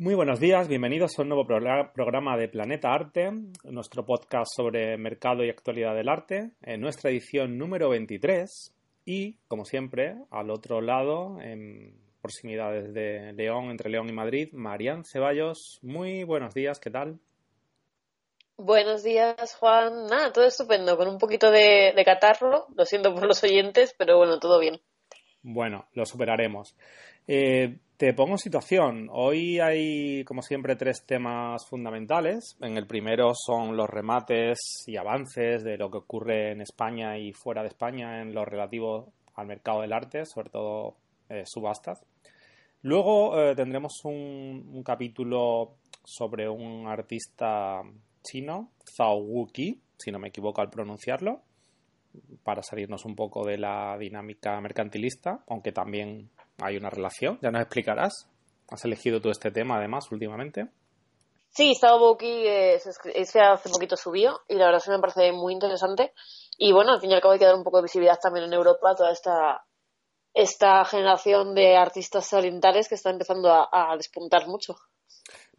Muy 0.00 0.14
buenos 0.14 0.40
días, 0.40 0.66
bienvenidos 0.66 1.18
a 1.18 1.22
un 1.22 1.28
nuevo 1.28 1.46
programa 1.46 2.38
de 2.38 2.48
Planeta 2.48 2.88
Arte, 2.90 3.32
nuestro 3.64 4.06
podcast 4.06 4.50
sobre 4.56 4.96
mercado 4.96 5.44
y 5.44 5.50
actualidad 5.50 5.94
del 5.94 6.08
arte, 6.08 6.52
en 6.62 6.80
nuestra 6.80 7.10
edición 7.10 7.58
número 7.58 7.90
23 7.90 8.74
y, 9.04 9.36
como 9.46 9.66
siempre, 9.66 10.16
al 10.30 10.48
otro 10.48 10.80
lado, 10.80 11.38
en 11.42 12.00
proximidades 12.22 12.94
de 12.94 13.34
León, 13.34 13.70
entre 13.70 13.90
León 13.90 14.08
y 14.08 14.14
Madrid, 14.14 14.48
Marian 14.54 15.04
Ceballos. 15.04 15.80
Muy 15.82 16.24
buenos 16.24 16.54
días, 16.54 16.80
¿qué 16.80 16.88
tal? 16.88 17.18
Buenos 18.56 19.02
días, 19.02 19.54
Juan. 19.56 20.06
Nada, 20.06 20.32
todo 20.32 20.46
estupendo, 20.46 20.96
con 20.96 21.08
un 21.08 21.18
poquito 21.18 21.50
de, 21.50 21.92
de 21.94 22.04
catarro, 22.06 22.68
lo 22.74 22.86
siento 22.86 23.14
por 23.14 23.26
los 23.26 23.44
oyentes, 23.44 23.94
pero 23.98 24.16
bueno, 24.16 24.40
todo 24.40 24.58
bien. 24.60 24.80
Bueno, 25.42 25.88
lo 25.92 26.06
superaremos. 26.06 26.74
Eh, 27.28 27.76
te 28.00 28.14
pongo 28.14 28.38
situación. 28.38 29.10
Hoy 29.12 29.60
hay, 29.60 30.24
como 30.24 30.40
siempre, 30.40 30.74
tres 30.74 31.04
temas 31.04 31.66
fundamentales. 31.68 32.56
En 32.62 32.78
el 32.78 32.86
primero 32.86 33.32
son 33.34 33.76
los 33.76 33.90
remates 33.90 34.84
y 34.86 34.96
avances 34.96 35.62
de 35.64 35.76
lo 35.76 35.90
que 35.90 35.98
ocurre 35.98 36.52
en 36.52 36.62
España 36.62 37.18
y 37.18 37.34
fuera 37.34 37.60
de 37.60 37.68
España 37.68 38.22
en 38.22 38.32
lo 38.32 38.46
relativo 38.46 39.12
al 39.34 39.48
mercado 39.48 39.82
del 39.82 39.92
arte, 39.92 40.24
sobre 40.24 40.48
todo 40.48 40.96
eh, 41.28 41.42
subastas. 41.44 42.02
Luego 42.80 43.38
eh, 43.38 43.54
tendremos 43.54 44.00
un, 44.04 44.82
capítulo 44.82 45.74
sobre 46.02 46.48
un 46.48 46.86
artista 46.88 47.82
chino, 48.22 48.70
Zhao 48.96 49.18
Wuki, 49.18 49.78
si 49.98 50.10
no 50.10 50.18
me 50.18 50.28
equivoco 50.28 50.62
al 50.62 50.70
pronunciarlo, 50.70 51.42
para 52.44 52.62
salirnos 52.62 53.04
un 53.04 53.14
poco 53.14 53.44
de 53.44 53.58
la 53.58 53.98
dinámica 53.98 54.58
mercantilista, 54.62 55.44
aunque 55.48 55.72
también 55.72 56.30
hay 56.62 56.76
una 56.76 56.90
relación. 56.90 57.38
Ya 57.42 57.50
nos 57.50 57.62
explicarás. 57.62 58.28
Has 58.68 58.84
elegido 58.84 59.20
tú 59.20 59.30
este 59.30 59.50
tema, 59.50 59.78
además, 59.78 60.10
últimamente. 60.10 60.68
Sí, 61.48 61.74
Zhao 61.74 62.14
aquí 62.14 62.44
ese 62.46 63.40
hace 63.40 63.70
poquito 63.70 63.96
subió 63.96 64.40
y 64.48 64.54
la 64.54 64.66
verdad 64.66 64.78
es 64.78 64.84
que 64.84 64.92
me 64.92 65.00
parece 65.00 65.32
muy 65.32 65.52
interesante. 65.52 66.12
Y 66.56 66.72
bueno, 66.72 66.92
al 66.92 67.00
fin 67.00 67.10
y 67.10 67.14
al 67.14 67.20
cabo 67.20 67.32
hay 67.32 67.40
que 67.40 67.46
dar 67.46 67.56
un 67.56 67.64
poco 67.64 67.78
de 67.78 67.84
visibilidad 67.84 68.18
también 68.22 68.46
en 68.46 68.52
Europa 68.52 68.90
a 68.90 68.94
toda 68.94 69.10
esta, 69.10 69.64
esta 70.32 70.84
generación 70.84 71.54
de 71.54 71.76
artistas 71.76 72.32
orientales 72.32 72.88
que 72.88 72.94
está 72.94 73.10
empezando 73.10 73.50
a 73.50 73.96
despuntar 73.96 74.46
mucho. 74.46 74.76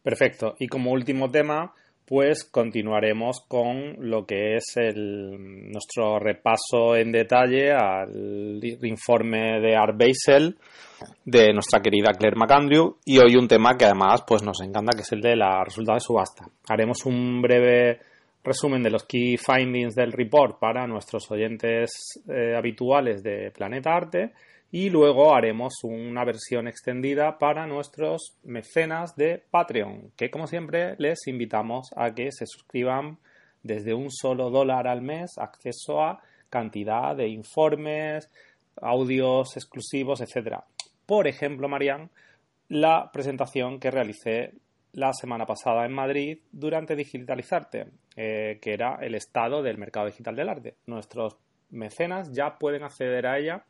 Perfecto. 0.02 0.56
Y 0.60 0.68
como 0.68 0.92
último 0.92 1.30
tema, 1.30 1.74
pues 2.12 2.44
continuaremos 2.44 3.46
con 3.48 3.96
lo 4.00 4.26
que 4.26 4.58
es 4.58 4.76
el, 4.76 5.72
nuestro 5.72 6.20
repaso 6.20 6.94
en 6.98 7.10
detalle 7.10 7.72
al 7.72 8.60
informe 8.84 9.62
de 9.62 9.78
Art 9.78 9.98
Basel 9.98 10.58
de 11.24 11.54
nuestra 11.54 11.80
querida 11.80 12.12
Claire 12.12 12.36
McAndrew 12.36 12.98
y 13.06 13.18
hoy 13.18 13.38
un 13.38 13.48
tema 13.48 13.78
que 13.78 13.86
además 13.86 14.26
pues 14.28 14.44
nos 14.44 14.60
encanta 14.60 14.92
que 14.92 15.04
es 15.04 15.12
el 15.14 15.22
de 15.22 15.38
la 15.38 15.64
resulta 15.64 15.94
de 15.94 16.02
subasta. 16.02 16.44
Haremos 16.68 17.06
un 17.06 17.42
breve 17.42 18.02
resumen 18.44 18.84
de 18.84 18.90
los 18.90 19.06
key 19.06 19.38
findings 19.38 19.96
del 19.96 20.12
report 20.12 20.60
para 20.60 20.86
nuestros 20.88 21.32
oyentes 21.32 22.22
eh, 22.28 22.58
habituales 22.58 23.24
de 23.24 23.52
Planeta 23.52 23.96
Arte 23.96 24.34
y 24.72 24.90
luego 24.90 25.36
haremos 25.36 25.74
una 25.84 26.24
versión 26.24 26.68
extendida 26.68 27.38
para 27.38 27.68
nuestros 27.68 28.38
mecenas 28.44 29.16
de 29.18 29.44
Patreon, 29.52 30.14
que 30.16 30.32
como 30.32 30.48
siempre 30.48 30.96
les 30.98 31.28
invitamos 31.28 31.90
a 31.98 32.14
que 32.14 32.32
se 32.32 32.46
suscriban 32.48 33.18
desde 33.64 33.94
un 33.94 34.10
solo 34.10 34.50
dólar 34.50 34.88
al 34.88 35.02
mes, 35.02 35.38
acceso 35.38 36.02
a 36.02 36.22
cantidad 36.50 37.16
de 37.16 37.28
informes, 37.28 38.30
audios 38.82 39.58
exclusivos, 39.58 40.22
etc. 40.22 40.60
Por 41.06 41.28
ejemplo, 41.28 41.68
Marian, 41.68 42.10
la 42.70 43.12
presentación 43.12 43.78
que 43.78 43.92
realicé 43.92 44.54
la 44.94 45.12
semana 45.14 45.46
pasada 45.46 45.86
en 45.86 45.92
Madrid 45.92 46.40
durante 46.52 46.96
Digitalizarte, 46.96 47.88
eh, 48.16 48.60
que 48.62 48.74
era 48.74 49.00
el 49.02 49.16
estado 49.16 49.62
del 49.62 49.78
mercado 49.78 50.06
digital 50.08 50.36
del 50.36 50.50
arte. 50.50 50.76
Nuestros 50.86 51.38
mecenas 51.70 52.32
ya 52.32 52.58
pueden 52.58 52.84
acceder 52.84 53.28
a 53.28 53.38
ella 53.38 53.66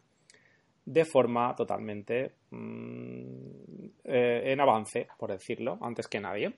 de 0.85 1.05
forma 1.05 1.55
totalmente 1.55 2.33
mm, 2.49 3.85
eh, 4.03 4.51
en 4.51 4.59
avance, 4.59 5.07
por 5.17 5.31
decirlo, 5.31 5.77
antes 5.81 6.07
que 6.07 6.19
nadie. 6.19 6.55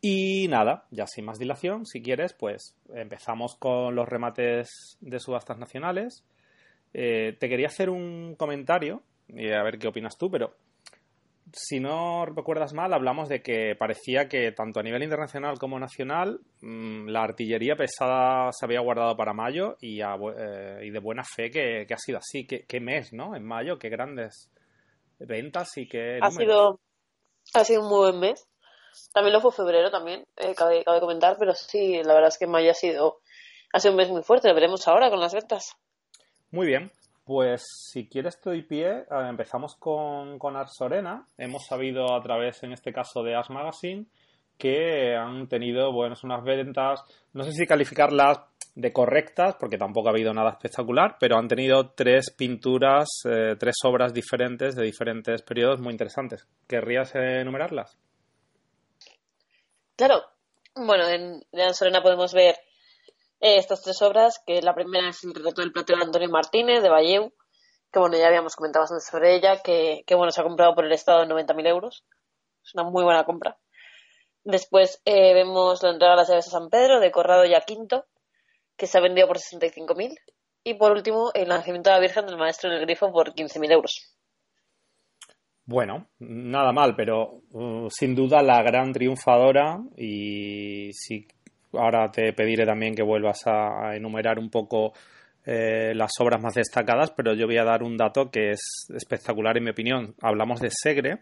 Y 0.00 0.48
nada, 0.48 0.86
ya 0.90 1.06
sin 1.06 1.24
más 1.24 1.38
dilación, 1.38 1.86
si 1.86 2.02
quieres, 2.02 2.32
pues 2.32 2.74
empezamos 2.92 3.54
con 3.56 3.94
los 3.94 4.08
remates 4.08 4.98
de 5.00 5.20
subastas 5.20 5.58
nacionales. 5.58 6.24
Eh, 6.92 7.36
te 7.38 7.48
quería 7.48 7.68
hacer 7.68 7.88
un 7.88 8.34
comentario, 8.36 9.02
y 9.28 9.50
a 9.50 9.62
ver 9.62 9.78
qué 9.78 9.86
opinas 9.86 10.18
tú, 10.18 10.30
pero 10.30 10.56
si 11.52 11.80
no 11.80 12.24
recuerdas 12.26 12.72
mal, 12.72 12.92
hablamos 12.92 13.28
de 13.28 13.42
que 13.42 13.76
parecía 13.78 14.28
que 14.28 14.52
tanto 14.52 14.80
a 14.80 14.82
nivel 14.82 15.02
internacional 15.02 15.58
como 15.58 15.78
nacional 15.78 16.40
mm, 16.60 17.08
la 17.08 17.22
artillería 17.22 17.76
pesada 17.76 18.50
se 18.52 18.64
había 18.64 18.80
guardado 18.80 19.16
para 19.16 19.34
mayo 19.34 19.76
y, 19.80 20.00
eh, 20.00 20.80
y 20.82 20.90
de 20.90 20.98
buena 20.98 21.24
fe 21.24 21.50
que, 21.50 21.86
ha 21.92 21.98
sido 21.98 22.18
así. 22.18 22.46
¿Qué, 22.46 22.80
mes, 22.80 23.12
¿no? 23.12 23.36
En 23.36 23.44
mayo, 23.44 23.78
qué 23.78 23.88
grandes 23.90 24.50
ventas 25.18 25.76
y 25.76 25.88
qué. 25.88 26.18
Ha 26.22 26.30
sido, 26.30 26.80
ha 27.54 27.64
sido 27.64 27.82
un 27.82 27.88
muy 27.88 27.98
buen 27.98 28.20
mes. 28.20 28.48
También 29.12 29.32
lo 29.32 29.40
fue 29.40 29.52
febrero, 29.52 29.90
también, 29.90 30.26
eh, 30.36 30.54
cabe, 30.54 30.84
cabe, 30.84 31.00
comentar, 31.00 31.36
pero 31.38 31.54
sí, 31.54 32.02
la 32.02 32.12
verdad 32.12 32.28
es 32.28 32.38
que 32.38 32.46
mayo 32.46 32.70
ha 32.70 32.74
sido, 32.74 33.20
ha 33.72 33.80
sido 33.80 33.92
un 33.92 33.98
mes 33.98 34.10
muy 34.10 34.22
fuerte. 34.22 34.48
Lo 34.48 34.54
veremos 34.54 34.86
ahora 34.86 35.10
con 35.10 35.20
las 35.20 35.34
ventas. 35.34 35.76
Muy 36.50 36.66
bien. 36.66 36.92
Pues 37.24 37.62
si 37.90 38.08
quieres 38.08 38.40
te 38.40 38.50
doy 38.50 38.62
pie, 38.62 39.04
empezamos 39.10 39.76
con, 39.76 40.38
con 40.38 40.56
Ars 40.56 40.72
Sorena. 40.76 41.26
Hemos 41.38 41.66
sabido 41.66 42.14
a 42.14 42.20
través, 42.20 42.62
en 42.64 42.72
este 42.72 42.92
caso, 42.92 43.22
de 43.22 43.34
Ars 43.34 43.50
Magazine, 43.50 44.06
que 44.58 45.14
han 45.14 45.48
tenido, 45.48 45.92
bueno, 45.92 46.16
unas 46.24 46.42
ventas, 46.42 47.04
no 47.32 47.44
sé 47.44 47.52
si 47.52 47.66
calificarlas 47.66 48.40
de 48.74 48.92
correctas, 48.92 49.56
porque 49.60 49.78
tampoco 49.78 50.08
ha 50.08 50.12
habido 50.12 50.32
nada 50.32 50.50
espectacular, 50.50 51.16
pero 51.20 51.36
han 51.36 51.46
tenido 51.46 51.90
tres 51.90 52.30
pinturas, 52.36 53.08
eh, 53.24 53.54
tres 53.58 53.76
obras 53.84 54.12
diferentes 54.12 54.74
de 54.74 54.84
diferentes 54.84 55.42
periodos 55.42 55.80
muy 55.80 55.92
interesantes. 55.92 56.48
¿Querrías 56.66 57.14
enumerarlas? 57.14 57.98
Claro. 59.94 60.22
Bueno, 60.74 61.06
en, 61.06 61.44
en 61.52 61.74
Sorena 61.74 62.02
podemos 62.02 62.32
ver 62.32 62.56
eh, 63.42 63.56
estas 63.56 63.82
tres 63.82 64.00
obras, 64.02 64.40
que 64.46 64.62
la 64.62 64.72
primera 64.72 65.08
es 65.08 65.24
el 65.24 65.34
retrato 65.34 65.62
del 65.62 65.72
platero 65.72 65.98
de 65.98 66.04
Antonio 66.04 66.28
Martínez, 66.30 66.80
de 66.80 66.88
Valleu, 66.88 67.32
que 67.92 67.98
bueno, 67.98 68.16
ya 68.16 68.28
habíamos 68.28 68.54
comentado 68.54 68.84
bastante 68.84 69.04
sobre 69.04 69.34
ella, 69.34 69.60
que, 69.62 70.04
bueno, 70.14 70.30
se 70.30 70.40
ha 70.40 70.44
comprado 70.44 70.76
por 70.76 70.86
el 70.86 70.92
Estado 70.92 71.24
en 71.24 71.30
90.000 71.30 71.66
euros. 71.66 72.04
Es 72.64 72.72
una 72.74 72.84
muy 72.84 73.02
buena 73.02 73.24
compra. 73.24 73.58
Después 74.44 75.02
eh, 75.04 75.34
vemos 75.34 75.82
la 75.82 75.90
entrega 75.90 76.12
de 76.12 76.16
las 76.18 76.28
llaves 76.28 76.46
a 76.46 76.50
San 76.52 76.70
Pedro, 76.70 77.00
de 77.00 77.10
Corrado 77.10 77.44
y 77.44 77.52
Quinto, 77.66 78.06
que 78.76 78.86
se 78.86 78.98
ha 78.98 79.00
vendido 79.00 79.26
por 79.26 79.38
65.000. 79.38 80.14
Y 80.62 80.74
por 80.74 80.92
último, 80.92 81.32
el 81.34 81.48
nacimiento 81.48 81.90
de 81.90 81.96
la 81.96 82.00
Virgen 82.00 82.26
del 82.26 82.38
Maestro 82.38 82.70
en 82.70 82.76
el 82.76 82.86
Grifo 82.86 83.10
por 83.10 83.34
15.000 83.34 83.72
euros. 83.72 84.16
Bueno, 85.64 86.08
nada 86.20 86.72
mal, 86.72 86.94
pero 86.96 87.42
uh, 87.50 87.88
sin 87.90 88.14
duda 88.14 88.42
la 88.42 88.62
gran 88.62 88.92
triunfadora 88.92 89.80
y 89.96 90.92
si 90.92 91.26
ahora 91.72 92.10
te 92.10 92.32
pediré 92.32 92.66
también 92.66 92.94
que 92.94 93.02
vuelvas 93.02 93.42
a, 93.46 93.94
enumerar 93.96 94.38
un 94.38 94.50
poco 94.50 94.92
eh, 95.44 95.92
las 95.94 96.12
obras 96.20 96.40
más 96.40 96.54
destacadas, 96.54 97.10
pero 97.10 97.34
yo 97.34 97.46
voy 97.46 97.58
a 97.58 97.64
dar 97.64 97.82
un 97.82 97.96
dato 97.96 98.30
que 98.30 98.50
es 98.50 98.86
espectacular 98.94 99.56
en 99.56 99.64
mi 99.64 99.70
opinión. 99.70 100.14
Hablamos 100.20 100.60
de 100.60 100.70
Segre, 100.70 101.20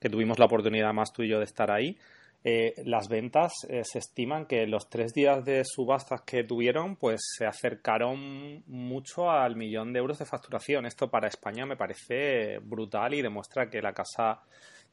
que 0.00 0.08
tuvimos 0.08 0.38
la 0.38 0.46
oportunidad 0.46 0.92
más 0.92 1.12
tú 1.12 1.22
y 1.22 1.28
yo 1.28 1.38
de 1.38 1.44
estar 1.44 1.70
ahí. 1.70 1.96
Eh, 2.42 2.72
las 2.86 3.08
ventas 3.08 3.52
eh, 3.68 3.82
se 3.84 3.98
estiman 3.98 4.46
que 4.46 4.66
los 4.66 4.88
tres 4.88 5.12
días 5.12 5.44
de 5.44 5.62
subastas 5.62 6.22
que 6.22 6.42
tuvieron 6.42 6.96
pues 6.96 7.20
se 7.36 7.44
acercaron 7.44 8.64
mucho 8.66 9.30
al 9.30 9.56
millón 9.56 9.92
de 9.92 9.98
euros 9.98 10.18
de 10.18 10.24
facturación. 10.24 10.86
Esto 10.86 11.10
para 11.10 11.28
España 11.28 11.66
me 11.66 11.76
parece 11.76 12.58
brutal 12.62 13.12
y 13.12 13.20
demuestra 13.20 13.68
que 13.68 13.82
la 13.82 13.92
casa 13.92 14.40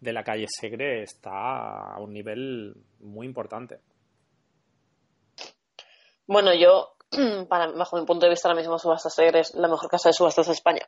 de 0.01 0.11
la 0.11 0.23
calle 0.23 0.45
Segre 0.49 1.03
está 1.03 1.93
a 1.93 1.99
un 2.01 2.11
nivel 2.11 2.75
muy 2.99 3.25
importante. 3.25 3.79
Bueno, 6.27 6.53
yo, 6.53 6.97
para, 7.49 7.67
bajo 7.67 7.97
mi 7.97 8.05
punto 8.05 8.25
de 8.25 8.31
vista, 8.31 8.49
ahora 8.49 8.59
mismo 8.59 8.77
Subastas 8.77 9.15
Segre 9.15 9.39
es 9.39 9.55
la 9.55 9.69
mejor 9.69 9.89
casa 9.89 10.09
de 10.09 10.13
subastas 10.13 10.47
de 10.47 10.53
España. 10.53 10.87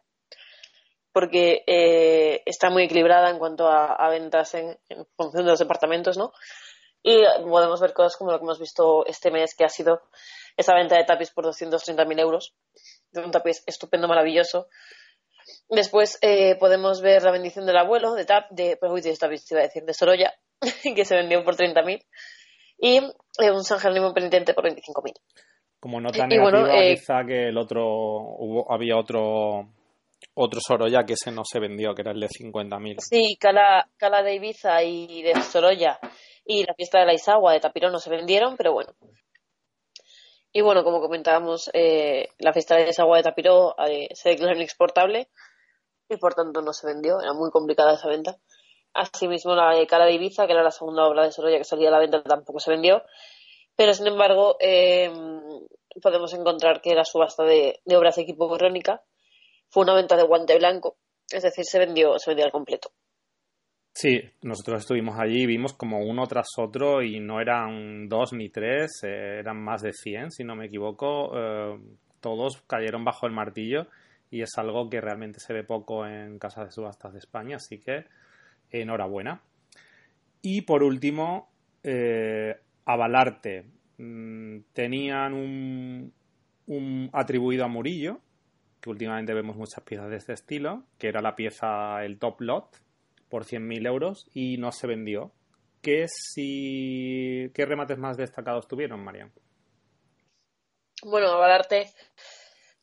Porque 1.13 1.63
eh, 1.65 2.43
está 2.45 2.69
muy 2.69 2.83
equilibrada 2.83 3.29
en 3.29 3.39
cuanto 3.39 3.67
a, 3.67 4.07
ventas 4.09 4.53
en, 4.53 4.77
función 5.15 5.45
de 5.45 5.51
los 5.51 5.59
departamentos, 5.59 6.17
¿no? 6.17 6.33
Y 7.01 7.23
podemos 7.47 7.79
ver 7.79 7.93
cosas 7.93 8.17
como 8.17 8.31
lo 8.31 8.37
que 8.37 8.43
hemos 8.43 8.59
visto 8.59 9.05
este 9.05 9.31
mes, 9.31 9.55
que 9.55 9.63
ha 9.63 9.69
sido 9.69 10.01
esa 10.57 10.75
venta 10.75 10.97
de 10.97 11.05
tapiz 11.05 11.31
por 11.31 11.45
230.000 11.45 12.19
euros. 12.19 12.53
De 13.11 13.21
un 13.21 13.31
tapiz 13.31 13.63
estupendo, 13.65 14.07
maravilloso. 14.07 14.67
Después 15.69 16.19
eh, 16.21 16.57
podemos 16.57 17.01
ver 17.01 17.23
la 17.23 17.31
bendición 17.31 17.65
del 17.65 17.77
abuelo, 17.77 18.13
de 18.13 18.25
tap, 18.25 18.51
de, 18.51 18.77
uy, 18.81 19.01
de 19.01 19.09
iba 19.09 19.59
a 19.61 19.63
decir, 19.63 19.83
de 19.83 19.93
Sorolla, 19.93 20.33
que 20.95 21.05
se 21.05 21.15
vendió 21.15 21.43
por 21.43 21.55
30.000 21.55 22.05
y 22.79 23.01
eh, 23.39 23.51
un 23.51 23.63
San 23.63 23.79
Jerónimo 23.79 24.13
penitente 24.13 24.53
por 24.53 24.65
25.000. 24.65 25.13
Como 25.79 26.01
nota 26.01 26.27
negativa, 26.27 26.43
bueno, 26.43 26.67
eh, 26.67 26.95
quizá 26.95 27.23
que 27.25 27.49
el 27.49 27.57
otro, 27.57 27.85
hubo, 27.85 28.71
había 28.71 28.97
otro 28.97 29.69
otro 30.33 30.59
Sorolla 30.61 31.05
que 31.05 31.13
ese 31.13 31.31
no 31.31 31.43
se 31.43 31.59
vendió, 31.59 31.93
que 31.93 32.01
era 32.01 32.11
el 32.11 32.19
de 32.19 32.27
50.000. 32.27 32.95
Sí, 32.99 33.37
Cala, 33.39 33.87
Cala 33.97 34.23
de 34.23 34.35
Ibiza 34.35 34.83
y 34.83 35.21
de 35.21 35.33
Sorolla 35.41 35.99
y 36.45 36.65
la 36.65 36.73
fiesta 36.73 36.99
de 36.99 37.05
la 37.05 37.13
Isagua 37.13 37.53
de 37.53 37.59
Tapirón 37.59 37.91
no 37.91 37.99
se 37.99 38.09
vendieron, 38.09 38.57
pero 38.57 38.73
bueno. 38.73 38.93
Y 40.51 40.61
bueno, 40.61 40.83
como 40.83 40.99
comentábamos, 40.99 41.69
eh, 41.73 42.29
la 42.39 42.53
fiesta 42.53 42.75
de 42.75 42.89
Isagua 42.89 43.17
de 43.17 43.23
Tapiró 43.23 43.75
eh, 43.87 44.09
se 44.13 44.29
declaró 44.29 44.55
inexportable 44.55 45.29
y 46.09 46.17
por 46.17 46.33
tanto 46.33 46.61
no 46.61 46.73
se 46.73 46.87
vendió, 46.87 47.21
era 47.21 47.33
muy 47.33 47.51
complicada 47.51 47.93
esa 47.93 48.07
venta. 48.07 48.37
Asimismo, 48.93 49.55
la 49.55 49.75
de 49.75 49.87
Cala 49.87 50.05
de 50.05 50.13
Ibiza, 50.13 50.45
que 50.45 50.53
era 50.53 50.63
la 50.63 50.71
segunda 50.71 51.07
obra 51.07 51.23
de 51.23 51.31
Sorolla 51.31 51.57
que 51.57 51.63
salía 51.63 51.89
a 51.89 51.91
la 51.91 51.99
venta, 51.99 52.23
tampoco 52.23 52.59
se 52.59 52.71
vendió. 52.71 53.03
Pero 53.75 53.93
sin 53.93 54.07
embargo, 54.07 54.57
eh, 54.59 55.09
podemos 56.01 56.33
encontrar 56.33 56.81
que 56.81 56.95
la 56.95 57.05
subasta 57.05 57.43
de, 57.43 57.79
obras 57.95 58.15
de 58.15 58.23
equipo 58.23 58.49
crónica 58.57 59.01
fue 59.69 59.83
una 59.83 59.95
venta 59.95 60.15
de 60.17 60.23
guante 60.23 60.57
blanco, 60.57 60.97
es 61.29 61.43
decir, 61.43 61.65
se 61.65 61.79
vendió, 61.79 62.17
se 62.19 62.31
vendió 62.31 62.45
al 62.45 62.51
completo. 62.51 62.91
Sí, 63.93 64.21
nosotros 64.41 64.81
estuvimos 64.81 65.19
allí 65.19 65.43
y 65.43 65.47
vimos 65.47 65.73
como 65.73 65.99
uno 65.99 66.25
tras 66.27 66.47
otro 66.57 67.01
y 67.01 67.19
no 67.19 67.41
eran 67.41 68.07
dos 68.07 68.33
ni 68.33 68.49
tres, 68.49 69.01
eh, 69.03 69.39
eran 69.39 69.61
más 69.61 69.81
de 69.81 69.93
100, 69.93 70.31
si 70.31 70.43
no 70.43 70.55
me 70.55 70.67
equivoco. 70.67 71.31
Eh, 71.35 71.79
todos 72.21 72.61
cayeron 72.67 73.03
bajo 73.03 73.25
el 73.25 73.33
martillo 73.33 73.87
y 74.29 74.41
es 74.41 74.51
algo 74.57 74.89
que 74.89 75.01
realmente 75.01 75.39
se 75.39 75.53
ve 75.53 75.63
poco 75.63 76.05
en 76.05 76.37
casas 76.37 76.65
de 76.65 76.71
subastas 76.71 77.13
de 77.13 77.19
España, 77.19 77.55
así 77.57 77.79
que 77.79 78.05
enhorabuena. 78.71 79.41
Y 80.41 80.61
por 80.61 80.83
último, 80.83 81.49
eh, 81.83 82.55
Avalarte. 82.85 83.65
Mm, 83.97 84.59
tenían 84.73 85.33
un, 85.33 87.09
atribuido 87.13 87.65
a 87.65 87.67
Murillo, 87.67 88.19
que 88.79 88.89
últimamente 88.89 89.33
vemos 89.33 89.57
muchas 89.57 89.83
piezas 89.83 90.09
de 90.09 90.17
este 90.17 90.33
estilo, 90.33 90.83
que 90.97 91.07
era 91.07 91.21
la 91.21 91.35
pieza, 91.35 92.03
el 92.05 92.17
top 92.17 92.41
lot, 92.41 92.77
por 93.27 93.45
100.000 93.45 93.87
euros 93.87 94.29
y 94.33 94.57
no 94.57 94.71
se 94.71 94.87
vendió. 94.87 95.31
¿Qué, 95.81 96.05
si... 96.07 97.51
¿Qué 97.53 97.65
remates 97.65 97.97
más 97.97 98.17
destacados 98.17 98.67
tuvieron, 98.67 99.03
Marian? 99.03 99.31
Bueno, 101.03 101.27
a 101.27 101.37
Valarte 101.37 101.87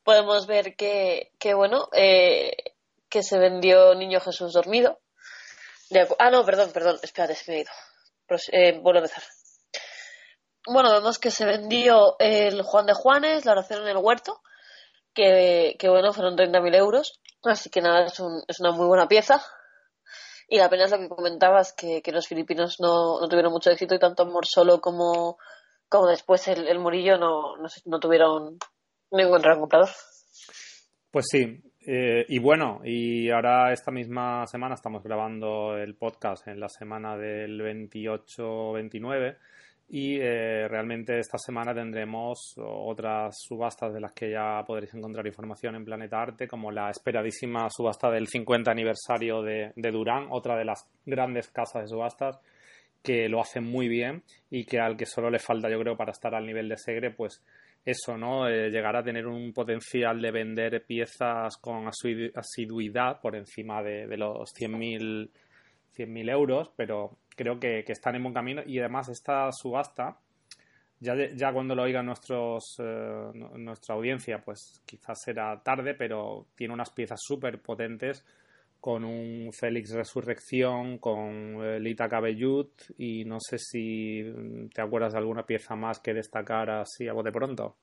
podemos 0.07 0.47
ver 0.47 0.77
que, 0.77 1.33
que 1.39 1.53
bueno, 1.53 1.89
eh, 1.93 2.53
que 3.09 3.25
se 3.25 3.39
vendió 3.39 3.95
Niño 3.97 4.21
Jesús 4.21 4.53
Dormido. 4.53 5.01
Ah, 6.19 6.31
no, 6.31 6.45
perdón, 6.45 6.71
perdón, 6.73 6.99
espérate, 7.03 7.35
se 7.35 7.51
me 7.51 7.59
ha 7.59 7.61
ido. 7.61 7.71
Eh, 8.53 8.79
vuelvo 8.81 8.99
a 8.99 9.03
empezar. 9.03 9.23
Bueno, 10.67 10.93
vemos 10.93 11.19
que 11.19 11.31
se 11.31 11.45
vendió 11.45 12.17
el 12.19 12.63
Juan 12.63 12.87
de 12.87 12.95
Juanes, 12.95 13.45
la 13.45 13.53
oración 13.53 13.83
en 13.83 13.89
el 13.89 13.97
huerto, 13.99 14.43
que, 15.15 15.77
que 15.79 15.89
bueno, 15.89 16.13
fueron 16.13 16.37
30.000 16.37 16.75
euros. 16.75 17.21
Así 17.45 17.71
que 17.71 17.81
nada, 17.81 18.07
es, 18.07 18.19
un, 18.19 18.43
es 18.49 18.59
una 18.59 18.73
muy 18.73 18.87
buena 18.87 19.07
pieza. 19.07 19.41
Y 20.49 20.59
la 20.59 20.69
pena 20.69 20.85
es 20.85 20.91
lo 20.91 20.99
que 20.99 21.09
comentabas, 21.09 21.73
que, 21.73 22.03
los 22.13 22.27
filipinos 22.27 22.77
no, 22.81 23.21
no, 23.21 23.29
tuvieron 23.29 23.53
mucho 23.53 23.71
éxito 23.71 23.95
y 23.95 23.99
tanto 23.99 24.23
Amor 24.23 24.47
Solo 24.47 24.81
como, 24.81 25.39
como 25.89 26.07
después 26.07 26.47
el, 26.49 26.69
el 26.69 26.79
Murillo 26.79 27.19
no, 27.19 27.57
no, 27.57 27.69
no 27.85 28.01
tuvieron, 28.01 28.59
no 29.11 29.19
encontraron 29.21 29.61
comprador. 29.61 29.91
Pues 31.11 31.27
sí, 31.31 31.63
eh, 31.87 32.27
y 32.29 32.39
bueno, 32.41 32.81
y 32.85 33.31
ahora 33.31 33.73
esta 33.73 33.91
misma 33.91 34.47
semana 34.47 34.75
estamos 34.75 35.03
grabando 35.05 35.77
el 35.79 35.95
podcast 35.95 36.49
en 36.49 36.59
la 36.59 36.69
semana 36.69 37.17
del 37.17 37.61
28-29 37.61 39.37
y 39.89 40.19
eh, 40.21 40.67
realmente 40.69 41.21
esta 41.21 41.39
semana 41.39 41.73
tendremos 41.73 42.55
otras 42.59 43.37
subastas 43.39 43.95
de 43.95 44.01
las 44.01 44.13
que 44.13 44.33
ya 44.33 44.65
podréis 44.67 44.93
encontrar 44.95 45.25
información 45.29 45.77
en 45.77 45.85
Planeta 45.85 46.21
Arte, 46.21 46.49
como 46.49 46.73
la 46.73 46.91
esperadísima 46.91 47.71
subasta 47.71 48.11
del 48.11 48.27
50 48.27 48.69
aniversario 48.69 49.43
de, 49.43 49.73
Durán, 49.77 50.27
otra 50.31 50.57
de 50.57 50.65
las 50.65 50.89
grandes 51.05 51.49
casas 51.51 51.83
de 51.83 51.89
subastas 51.89 52.41
que 53.01 53.29
lo 53.29 53.41
hace 53.41 53.61
muy 53.61 53.87
bien 53.87 54.25
y 54.51 54.65
que 54.65 54.81
al 54.81 54.97
que 54.97 55.07
solo 55.07 55.31
le 55.31 55.39
falta, 55.39 55.71
yo 55.71 55.79
creo, 55.79 55.97
para 55.97 56.11
estar 56.11 56.35
al 56.35 56.47
nivel 56.47 56.69
de 56.69 56.77
Segre, 56.77 57.13
pues 57.13 57.41
eso, 57.87 58.19
¿no? 58.19 58.47
Eh, 58.49 58.69
llegar 58.69 58.97
a 58.97 59.03
tener 59.03 59.27
un 59.27 59.55
potencial 59.55 60.21
de 60.21 60.31
vender 60.31 60.85
piezas 60.85 61.57
con 61.57 61.87
asiduidad 61.89 63.21
por 63.23 63.37
encima 63.37 63.83
de, 63.83 64.07
de 64.07 64.17
los 64.19 64.53
100.000 64.53 65.31
100.000 65.97 66.31
euros, 66.31 66.71
pero 66.77 67.19
creo 67.31 67.59
que, 67.59 67.85
están 67.87 68.15
en 68.17 68.23
buen 68.23 68.35
camino 68.35 68.63
y 68.65 68.79
además 68.79 69.09
esta 69.09 69.51
subasta, 69.53 70.19
ya, 71.01 71.15
ya 71.35 71.53
cuando 71.53 71.75
lo 71.75 71.83
oiga 71.83 72.03
nuestros, 72.03 72.77
eh, 72.79 73.31
nuestra 73.57 73.95
audiencia, 73.95 74.43
pues 74.45 74.83
quizás 74.85 75.21
será 75.23 75.63
tarde, 75.63 75.95
pero 75.95 76.47
tiene 76.55 76.75
unas 76.75 76.91
piezas 76.91 77.21
súper 77.23 77.61
potentes 77.61 78.25
con 78.87 79.03
un 79.03 79.51
Félix 79.53 79.91
Resurrección, 79.91 80.99
con 80.99 81.61
eh, 81.61 81.81
Lita 81.81 82.09
Cabellut 82.09 82.71
y 82.97 83.25
no 83.25 83.39
sé 83.41 83.59
si 83.59 84.23
te 84.73 84.81
acuerdas 84.81 85.13
de 85.13 85.19
alguna 85.19 85.43
pieza 85.43 85.75
más 85.75 85.99
que 85.99 86.15
destacar 86.15 86.71
así 86.71 87.09
a 87.09 87.13
de 87.13 87.33
pronto. 87.33 87.75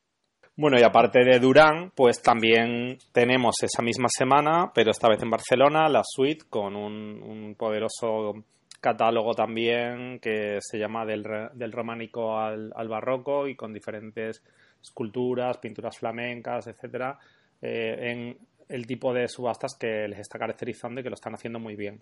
Bueno, 0.55 0.77
y 0.79 0.81
aparte 0.81 1.25
de 1.25 1.39
Durán, 1.39 1.91
pues 1.93 2.21
también 2.21 2.97
tenemos 3.11 3.55
esa 3.61 3.83
misma 3.83 4.07
semana, 4.07 4.71
pero 4.73 4.91
esta 4.91 5.09
vez 5.09 5.21
en 5.21 5.29
Barcelona, 5.29 5.89
la 5.89 6.03
suite 6.05 6.45
con 6.49 6.73
un, 6.73 7.53
poderoso 7.59 8.35
catálogo 8.79 9.33
también 9.33 10.19
que 10.21 10.59
se 10.61 10.79
llama 10.79 11.05
del, 11.05 11.25
del 11.53 11.71
románico 11.73 12.39
al, 12.39 12.87
barroco 12.87 13.49
y 13.49 13.57
con 13.57 13.73
diferentes 13.73 14.41
esculturas, 14.81 15.57
pinturas 15.57 15.97
flamencas, 15.97 16.65
etcétera, 16.67 17.19
eh, 17.61 17.97
en 17.99 18.37
el 18.69 18.85
tipo 18.85 19.13
de 19.13 19.27
subastas 19.27 19.75
que 19.79 20.07
les 20.07 20.19
está 20.19 20.39
caracterizando 20.39 20.99
y 20.99 21.03
que 21.03 21.09
lo 21.09 21.15
están 21.15 21.33
haciendo 21.33 21.59
muy 21.59 21.75
bien. 21.75 22.01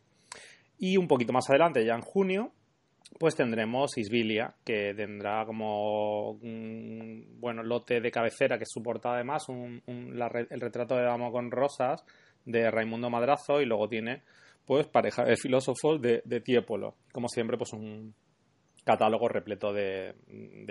Y 0.78 0.98
un 0.98 1.08
poquito 1.08 1.34
más 1.34 1.50
adelante, 1.50 1.86
ya 1.86 1.94
en 1.94 2.02
junio, 2.02 2.52
pues 3.20 3.36
tendremos 3.36 3.98
Isbilia, 3.98 4.56
que 4.64 4.94
tendrá 4.96 5.46
como 5.46 6.32
un 6.32 7.38
bueno 7.40 7.64
lote 7.64 8.02
de 8.02 8.12
cabecera, 8.12 8.58
que 8.58 8.66
portada 8.84 9.16
además, 9.16 9.48
un, 9.50 9.82
el 9.88 10.62
retrato 10.62 10.96
de 10.96 11.04
Dama 11.04 11.32
con 11.32 11.52
rosas 11.52 12.04
de 12.46 12.72
Raimundo 12.72 13.10
Madrazo 13.10 13.62
y 13.62 13.66
luego 13.66 13.88
tiene 13.88 14.24
pues 14.66 14.88
pareja 14.88 15.24
de 15.24 15.36
filósofos 15.36 16.02
de, 16.02 16.22
de 16.26 16.42
Tiepolo. 16.42 16.96
Como 17.12 17.28
siempre, 17.28 17.58
pues 17.58 17.74
un 17.74 18.14
catálogo 18.84 19.28
repleto 19.28 19.74
de, 19.74 20.16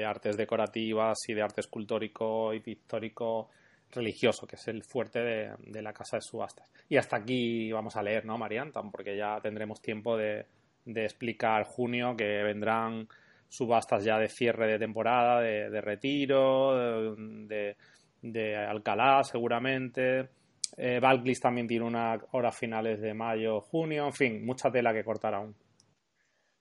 artes 0.05 0.37
decorativas 0.37 1.19
y 1.29 1.35
de 1.35 1.43
arte 1.43 1.61
escultórico 1.61 2.53
y 2.55 2.61
pictórico 2.61 3.51
religioso, 3.93 4.47
que 4.47 4.57
es 4.57 4.69
el 4.69 4.83
fuerte 4.83 5.21
de, 5.21 5.83
la 5.83 5.93
casa 5.93 6.17
de 6.17 6.23
subastas. 6.23 6.69
Y 6.89 6.97
hasta 6.97 7.17
aquí 7.17 7.71
vamos 7.73 7.97
a 7.97 8.03
leer, 8.03 8.25
¿no, 8.25 8.39
Mariantan? 8.39 8.91
Porque 8.91 9.17
ya 9.17 9.41
tendremos 9.43 9.81
tiempo 9.81 10.17
de, 10.17 10.47
explicar 10.87 11.65
junio, 11.65 12.17
que 12.17 12.43
vendrán 12.43 13.09
subastas 13.49 14.05
ya 14.05 14.19
de 14.19 14.29
cierre 14.29 14.67
de 14.67 14.79
temporada, 14.79 15.41
de, 15.41 15.81
retiro, 15.81 17.15
de, 17.17 17.77
de, 18.23 18.57
Alcalá 18.57 19.23
seguramente. 19.25 20.29
Eh, 20.77 21.01
también 21.41 21.67
tiene 21.67 21.85
una 21.85 22.19
hora 22.33 22.53
finales 22.53 23.01
de 23.01 23.13
mayo, 23.13 23.61
junio, 23.61 24.07
en 24.07 24.13
fin, 24.13 24.47
mucha 24.47 24.71
tela 24.71 24.93
que 24.93 25.05
cortar 25.05 25.35
aún. 25.35 25.55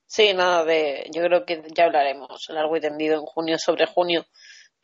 Sí, 0.06 0.34
nada 0.34 0.64
de. 0.64 1.08
Yo 1.14 1.22
creo 1.22 1.46
que 1.46 1.62
ya 1.72 1.84
hablaremos 1.84 2.48
largo 2.48 2.76
y 2.76 2.80
tendido 2.80 3.14
en 3.14 3.24
junio 3.24 3.56
sobre 3.58 3.86
junio 3.86 4.26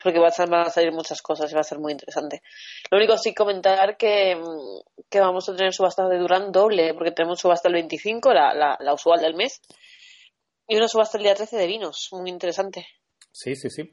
porque 0.07 0.19
va 0.19 0.29
a 0.29 0.45
van 0.45 0.67
a 0.67 0.69
salir 0.69 0.93
muchas 0.93 1.21
cosas 1.21 1.51
y 1.51 1.53
va 1.53 1.59
a 1.59 1.65
ser 1.65 1.79
muy 1.79 1.91
interesante. 1.91 2.41
Lo 2.89 2.97
único 2.97 3.17
sí 3.17 3.33
comentar 3.33 3.97
que, 3.97 4.37
mm, 4.37 5.19
vamos 5.19 5.49
a 5.49 5.55
tener 5.55 5.73
subasta 5.73 6.07
de 6.07 6.17
Durán 6.17 6.49
doble, 6.49 6.93
porque 6.93 7.11
tenemos 7.11 7.41
subasta 7.41 7.67
el 7.67 7.73
25, 7.73 8.33
la, 8.33 8.53
la, 8.53 8.77
la 8.79 8.93
usual 8.93 9.19
del 9.19 9.35
mes, 9.35 9.59
y 10.65 10.77
una 10.77 10.87
subasta 10.87 11.17
el 11.17 11.25
día 11.25 11.35
13 11.35 11.57
de 11.57 11.67
vinos, 11.67 12.07
muy 12.13 12.29
interesante. 12.29 12.87
Sí, 13.33 13.53
sí, 13.57 13.69
sí. 13.69 13.91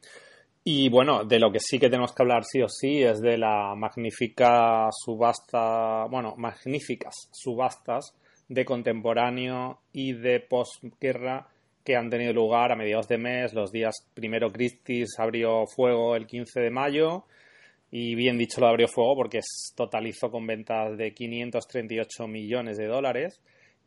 Y 0.63 0.89
bueno, 0.89 1.25
de 1.25 1.41
lo 1.41 1.51
que 1.51 1.59
sí 1.59 1.81
que 1.81 1.91
tenemos 1.91 2.15
que 2.15 2.23
hablar 2.23 2.45
sí 2.45 2.63
o 2.63 2.69
sí 2.69 3.03
es 3.03 3.21
de 3.21 3.37
la 3.37 3.75
magnífica 3.75 4.89
subasta, 4.93 6.07
bueno, 6.09 6.37
magníficas 6.37 7.29
subastas 7.33 8.15
de 8.47 8.65
contemporáneo 8.65 9.81
y 9.93 10.13
de 10.13 10.39
posguerra 10.39 11.49
que 11.85 11.97
han 11.97 12.11
tenido 12.11 12.33
lugar 12.33 12.73
a 12.73 12.77
mediados 12.77 13.09
de 13.09 13.19
mes. 13.19 13.53
Los 13.53 13.71
días 13.71 13.95
primero 14.15 14.51
Christie's 14.51 15.19
abrió 15.19 15.67
fuego 15.67 16.17
el 16.17 16.27
15 16.27 16.61
de 16.61 16.71
mayo 16.71 17.25
y 17.91 18.15
bien 18.15 18.39
dicho 18.39 18.61
lo 18.61 18.69
abrió 18.69 18.89
fuego 18.89 19.15
porque 19.15 19.41
totalizó 19.77 20.31
con 20.31 20.47
ventas 20.47 20.97
de 20.97 21.13
538 21.13 22.27
millones 22.27 22.79
de 22.79 22.87
dólares 22.87 23.41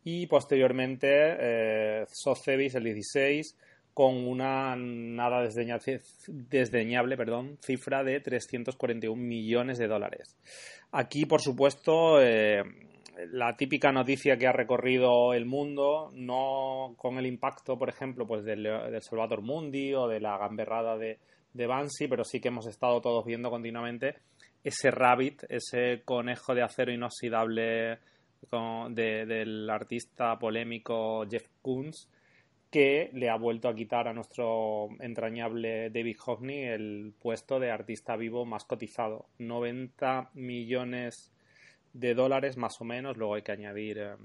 y 0.04 0.28
posteriormente 0.28 1.08
eh, 1.12 2.06
Sotheby's 2.08 2.76
el 2.76 2.86
16 2.86 3.58
con 3.94 4.28
una 4.28 4.76
nada 4.78 5.42
desdeñable, 5.42 7.18
cifra 7.66 8.04
de 8.04 8.20
341 8.20 9.20
millones 9.20 9.80
de 9.80 9.88
dólares. 9.88 10.38
Aquí, 10.92 11.26
por 11.26 11.42
supuesto, 11.42 12.22
eh, 12.22 12.62
la 13.32 13.56
típica 13.56 13.92
noticia 13.92 14.38
que 14.38 14.48
ha 14.48 14.52
recorrido 14.52 15.34
el 15.34 15.46
mundo, 15.46 16.12
no 16.14 16.96
con 16.98 17.18
el 17.18 17.26
impacto, 17.26 17.78
por 17.78 17.90
ejemplo, 17.90 18.28
pues 18.28 18.44
del, 18.44 18.68
Salvador 19.02 19.42
Mundi 19.42 19.94
o 19.94 20.08
de 20.08 20.20
la 20.20 20.38
gamberrada 20.38 20.98
de, 20.98 21.20
de 21.54 21.68
Bansi, 21.68 22.08
pero 22.08 22.24
sí 22.24 22.40
que 22.40 22.50
hemos 22.50 22.68
estado 22.68 23.02
todos 23.02 23.26
viendo 23.26 23.50
continuamente 23.50 24.16
ese 24.64 24.92
Rabbit, 24.92 25.44
ese 25.50 26.02
conejo 26.04 26.54
de 26.54 26.62
acero 26.62 26.92
inoxidable 26.92 28.00
del 28.90 29.70
artista 29.70 30.38
polémico 30.38 31.26
Jeff 31.30 31.48
Koons, 31.62 32.10
que 32.70 33.10
le 33.14 33.30
ha 33.30 33.38
vuelto 33.38 33.70
a 33.70 33.76
quitar 33.76 34.08
a 34.08 34.14
nuestro 34.14 34.90
entrañable 35.00 35.90
David 35.90 36.18
Hockney 36.20 36.64
el 36.66 37.14
puesto 37.20 37.60
de 37.60 37.72
artista 37.72 38.16
vivo 38.16 38.46
más 38.46 38.66
cotizado. 38.66 39.28
90 39.40 40.32
millones 40.34 41.32
de 41.98 42.14
dólares 42.14 42.58
más 42.58 42.80
o 42.80 42.86
menos, 42.86 43.18
luego 43.18 43.36
hay 43.36 43.42
que 43.42 43.52
añadir... 43.52 43.98
Eh, 43.98 44.16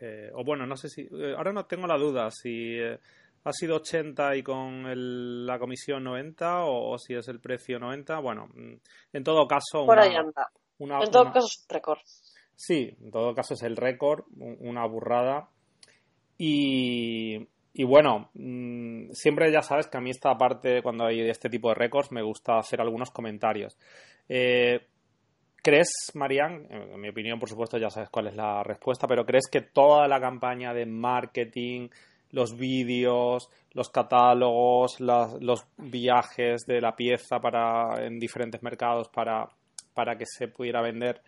eh, 0.00 0.30
o 0.34 0.44
bueno, 0.44 0.66
no 0.66 0.76
sé 0.76 0.88
si... 0.88 1.02
Eh, 1.02 1.34
ahora 1.36 1.52
no 1.52 1.66
tengo 1.66 1.86
la 1.86 1.96
duda 1.96 2.30
si 2.30 2.78
ha 2.80 3.52
sido 3.52 3.76
80 3.76 4.36
y 4.36 4.42
con 4.42 5.46
la 5.46 5.58
comisión 5.58 6.04
90 6.04 6.64
o, 6.64 6.98
si 6.98 7.14
es 7.14 7.28
el 7.28 7.40
precio 7.40 7.78
90. 7.78 8.18
Bueno, 8.20 8.48
mm, 8.54 8.74
en 9.12 9.24
todo 9.24 9.46
caso... 9.46 9.86
Por 9.86 9.98
ahí 9.98 10.14
anda. 10.14 10.48
en 10.78 11.10
todo 11.10 11.32
caso 11.32 11.46
es 11.46 11.64
un 11.64 11.74
récord. 11.74 11.98
Sí, 12.54 12.96
en 13.00 13.10
todo 13.10 13.34
caso 13.34 13.54
es 13.54 13.62
el 13.62 13.76
récord, 13.76 14.24
una 14.36 14.86
burrada. 14.86 15.48
Y, 16.38 17.36
y 17.72 17.84
bueno, 17.84 18.30
mm, 18.34 19.10
siempre 19.12 19.52
ya 19.52 19.62
sabes 19.62 19.86
que 19.86 19.98
a 19.98 20.00
mí 20.00 20.10
esta 20.10 20.36
parte, 20.36 20.82
cuando 20.82 21.04
hay 21.04 21.20
este 21.20 21.50
tipo 21.50 21.68
de 21.68 21.74
récords, 21.74 22.12
me 22.12 22.22
gusta 22.22 22.58
hacer 22.58 22.80
algunos 22.80 23.10
comentarios. 23.10 23.76
Eh, 24.28 24.80
¿Crees, 25.66 26.12
Marian, 26.14 26.64
en 26.70 27.00
mi 27.00 27.08
opinión, 27.08 27.40
por 27.40 27.48
supuesto, 27.48 27.76
ya 27.76 27.90
sabes 27.90 28.08
cuál 28.08 28.28
es 28.28 28.36
la 28.36 28.62
respuesta, 28.62 29.08
pero 29.08 29.26
crees 29.26 29.48
que 29.50 29.62
toda 29.62 30.06
la 30.06 30.20
campaña 30.20 30.72
de 30.72 30.86
marketing, 30.86 31.88
los 32.30 32.56
vídeos, 32.56 33.50
los 33.72 33.90
catálogos, 33.90 35.00
los 35.00 35.66
viajes 35.76 36.66
de 36.66 36.80
la 36.80 36.94
pieza 36.94 37.40
para 37.40 38.06
en 38.06 38.20
diferentes 38.20 38.62
mercados 38.62 39.08
para, 39.08 39.48
para 39.92 40.16
que 40.16 40.24
se 40.24 40.46
pudiera 40.46 40.82
vender, 40.82 41.20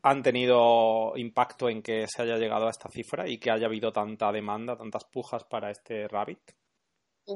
han 0.00 0.22
tenido 0.22 1.12
impacto 1.16 1.68
en 1.68 1.82
que 1.82 2.06
se 2.08 2.22
haya 2.22 2.38
llegado 2.38 2.68
a 2.68 2.70
esta 2.70 2.88
cifra 2.88 3.28
y 3.28 3.36
que 3.36 3.50
haya 3.50 3.66
habido 3.66 3.92
tanta 3.92 4.32
demanda, 4.32 4.78
tantas 4.78 5.04
pujas 5.04 5.44
para 5.44 5.70
este 5.70 6.08
Rabbit? 6.08 6.40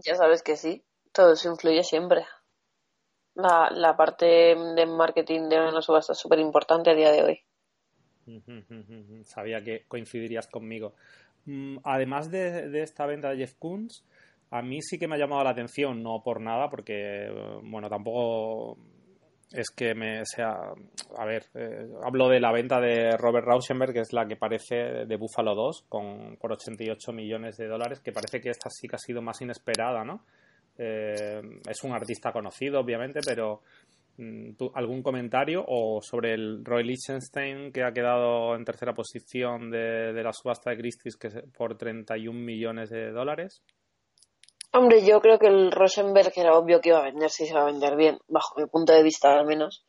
Ya 0.03 0.15
sabes 0.15 0.43
que 0.43 0.57
sí, 0.57 0.83
todo 1.13 1.35
eso 1.35 1.51
influye 1.51 1.85
siempre. 1.85 2.25
La, 3.35 3.71
la 3.71 3.97
parte 3.97 4.27
de 4.27 4.87
marketing 4.87 5.49
de 5.49 5.61
una 5.61 5.81
subasta 5.81 6.13
es 6.13 6.19
súper 6.19 6.39
importante 6.39 6.91
a 6.91 6.95
día 6.95 7.11
de 7.11 7.23
hoy. 7.23 7.41
Sabía 9.25 9.63
que 9.63 9.85
coincidirías 9.89 10.47
conmigo. 10.49 10.95
Mm, 11.47 11.79
además 11.85 12.31
de, 12.31 12.69
de 12.69 12.83
esta 12.83 13.07
venta 13.07 13.31
de 13.31 13.39
Jeff 13.39 13.55
Koons, 13.59 14.05
a 14.51 14.61
mí 14.61 14.83
sí 14.83 14.99
que 14.99 15.09
me 15.09 15.17
ha 15.17 15.19
llamado 15.19 15.43
la 15.45 15.51
atención, 15.51 16.03
no 16.03 16.23
por 16.23 16.41
nada, 16.41 16.69
porque, 16.69 17.27
bueno, 17.63 17.89
tampoco 17.89 18.77
es 19.51 19.71
que 19.71 19.95
me 19.95 20.25
sea. 20.25 20.55
A 21.17 21.25
ver, 21.25 21.45
eh, 21.55 21.89
hablo 22.05 22.29
de 22.29 22.39
la 22.39 22.53
venta 22.53 22.79
de 22.79 23.17
Robert 23.17 23.47
Rauschenberg, 23.47 23.93
que 23.93 24.01
es 24.01 24.13
la 24.13 24.27
que 24.27 24.37
parece 24.37 25.07
de 25.07 25.17
Buffalo 25.17 25.55
2, 25.55 25.87
con, 25.89 26.37
por 26.37 26.53
88 26.53 27.13
millones 27.13 27.57
de 27.57 27.67
dólares, 27.67 28.01
que 28.01 28.13
parece 28.13 28.41
que 28.41 28.51
esta 28.51 28.69
sí 28.71 28.89
que 28.89 28.97
ha 28.97 28.99
sido 28.99 29.23
más 29.23 29.41
inesperada, 29.41 30.05
¿no? 30.05 30.25
Eh, 30.77 31.41
es 31.69 31.85
un 31.85 31.93
artista 31.93 32.33
conocido, 32.33 32.81
obviamente, 32.81 33.21
pero 33.25 33.63
mm, 34.17 34.53
¿algún 34.75 35.03
comentario 35.03 35.65
o 35.67 36.01
sobre 36.01 36.35
el 36.35 36.65
Roy 36.65 36.85
Lichtenstein 36.85 37.73
que 37.73 37.83
ha 37.83 37.93
quedado 37.93 38.55
en 38.55 38.65
tercera 38.65 38.95
posición 38.95 39.71
de, 39.71 40.13
la 40.23 40.33
subasta 40.33 40.71
de 40.71 40.79
Christie's 40.79 41.17
que 41.17 41.29
por 41.57 41.77
31 41.77 42.39
millones 42.39 42.91
de 42.91 43.11
dólares? 43.11 43.63
Hombre, 44.75 45.05
yo 45.05 45.21
creo 45.21 45.39
que 45.39 45.49
el 45.49 45.71
Rosenberg 45.71 46.33
era 46.35 46.57
obvio 46.57 46.81
que 46.81 46.89
iba 46.89 47.01
a 47.01 47.05
vender, 47.05 47.29
si 47.29 47.47
se 47.47 47.53
va 47.53 47.63
a 47.63 47.67
vender 47.67 47.95
bien, 47.95 48.19
bajo 48.27 48.59
mi 48.59 48.67
punto 48.67 48.95
de 48.95 49.03
vista 49.03 49.39
al 49.39 49.47
menos. 49.47 49.85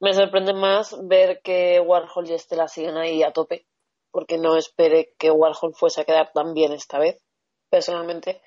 Me 0.00 0.14
sorprende 0.14 0.54
más 0.54 0.96
ver 1.06 1.42
que 1.44 1.78
Warhol 1.78 2.28
y 2.28 2.32
Estela 2.32 2.66
siguen 2.66 2.96
ahí 2.96 3.22
a 3.22 3.32
tope, 3.32 3.66
porque 4.10 4.38
no 4.38 4.56
esperé 4.56 5.14
que 5.18 5.30
Warhol 5.30 5.74
fuese 5.74 6.00
a 6.00 6.04
quedar 6.04 6.32
tan 6.32 6.54
bien 6.54 6.72
esta 6.72 6.98
vez, 6.98 7.22
personalmente. 7.68 8.40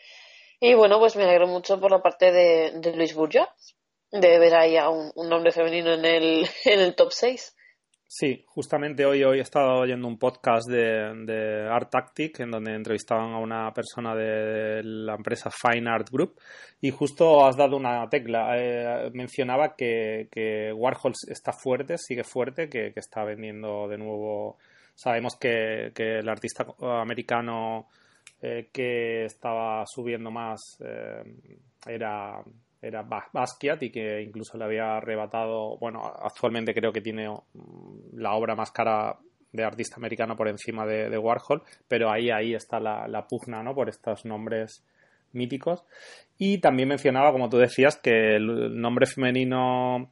Y 0.60 0.74
bueno, 0.74 1.00
pues 1.00 1.16
me 1.16 1.24
alegro 1.24 1.48
mucho 1.48 1.80
por 1.80 1.92
la 1.92 2.02
parte 2.02 2.32
de, 2.32 2.72
de 2.80 2.96
Luis 2.96 3.14
Bourgeois, 3.14 3.48
de 4.12 4.40
ver 4.40 4.56
ahí 4.56 4.78
a 4.78 4.90
un, 4.90 5.12
un 5.16 5.30
nombre 5.30 5.52
femenino 5.52 5.94
en 5.94 6.06
el, 6.06 6.50
en 6.66 6.80
el 6.80 6.96
top 6.96 7.12
6. 7.12 7.56
Sí, 8.08 8.46
justamente 8.48 9.06
hoy, 9.06 9.24
hoy 9.24 9.40
he 9.40 9.42
estado 9.42 9.80
oyendo 9.80 10.08
un 10.08 10.18
podcast 10.18 10.70
de, 10.70 11.68
Art 11.70 11.90
Tactic 11.90 12.40
en 12.40 12.52
donde 12.52 12.74
entrevistaban 12.74 13.34
a 13.34 13.40
una 13.40 13.74
persona 13.74 14.16
de 14.16 14.82
la 14.84 15.16
empresa 15.16 15.50
Fine 15.50 15.90
Art 15.90 16.10
Group 16.12 16.40
y 16.80 16.92
justo 16.92 17.46
has 17.46 17.58
dado 17.58 17.76
una 17.76 18.08
tecla. 18.08 18.58
Eh, 18.58 19.10
mencionaba 19.14 19.76
que, 19.76 20.72
Warhol 20.76 21.14
está 21.28 21.52
fuerte, 21.52 21.98
sigue 21.98 22.24
fuerte, 22.24 22.70
que, 22.70 22.94
está 22.96 23.24
vendiendo 23.24 23.88
de 23.88 23.98
nuevo. 23.98 24.60
Sabemos 24.94 25.36
que, 25.36 25.92
el 25.96 26.30
artista 26.30 26.66
americano 26.80 27.90
eh, 28.42 28.70
que 28.72 29.26
estaba 29.26 29.84
subiendo 29.86 30.32
más 30.32 30.62
eh, 30.80 31.24
era 31.88 32.44
era 32.82 33.02
Basquiat 33.02 33.82
y 33.82 33.90
que 33.90 34.22
incluso 34.22 34.58
le 34.58 34.66
había 34.66 34.98
arrebatado, 34.98 35.76
bueno, 35.78 36.04
actualmente 36.06 36.74
creo 36.74 36.92
que 36.92 37.02
tiene 37.02 37.28
mm, 37.30 38.18
la 38.18 38.34
obra 38.34 38.56
más 38.56 38.72
cara 38.72 39.18
de 39.52 39.64
artista 39.64 39.96
americano 39.96 40.36
por 40.36 40.48
encima 40.48 40.86
de, 40.86 41.18
Warhol, 41.18 41.64
pero 41.88 42.12
ahí, 42.12 42.30
ahí 42.30 42.54
está 42.54 42.80
la, 42.80 43.08
la, 43.08 43.26
pugna, 43.26 43.64
¿no? 43.64 43.74
Por 43.74 43.90
estos 43.90 44.26
nombres 44.26 44.86
míticos. 45.32 45.84
Y 46.38 46.60
también 46.60 46.90
mencionaba, 46.90 47.32
como 47.32 47.50
tú 47.50 47.58
decías, 47.58 47.98
que 47.98 48.36
el 48.36 48.80
nombre 48.80 49.06
femenino 49.08 50.12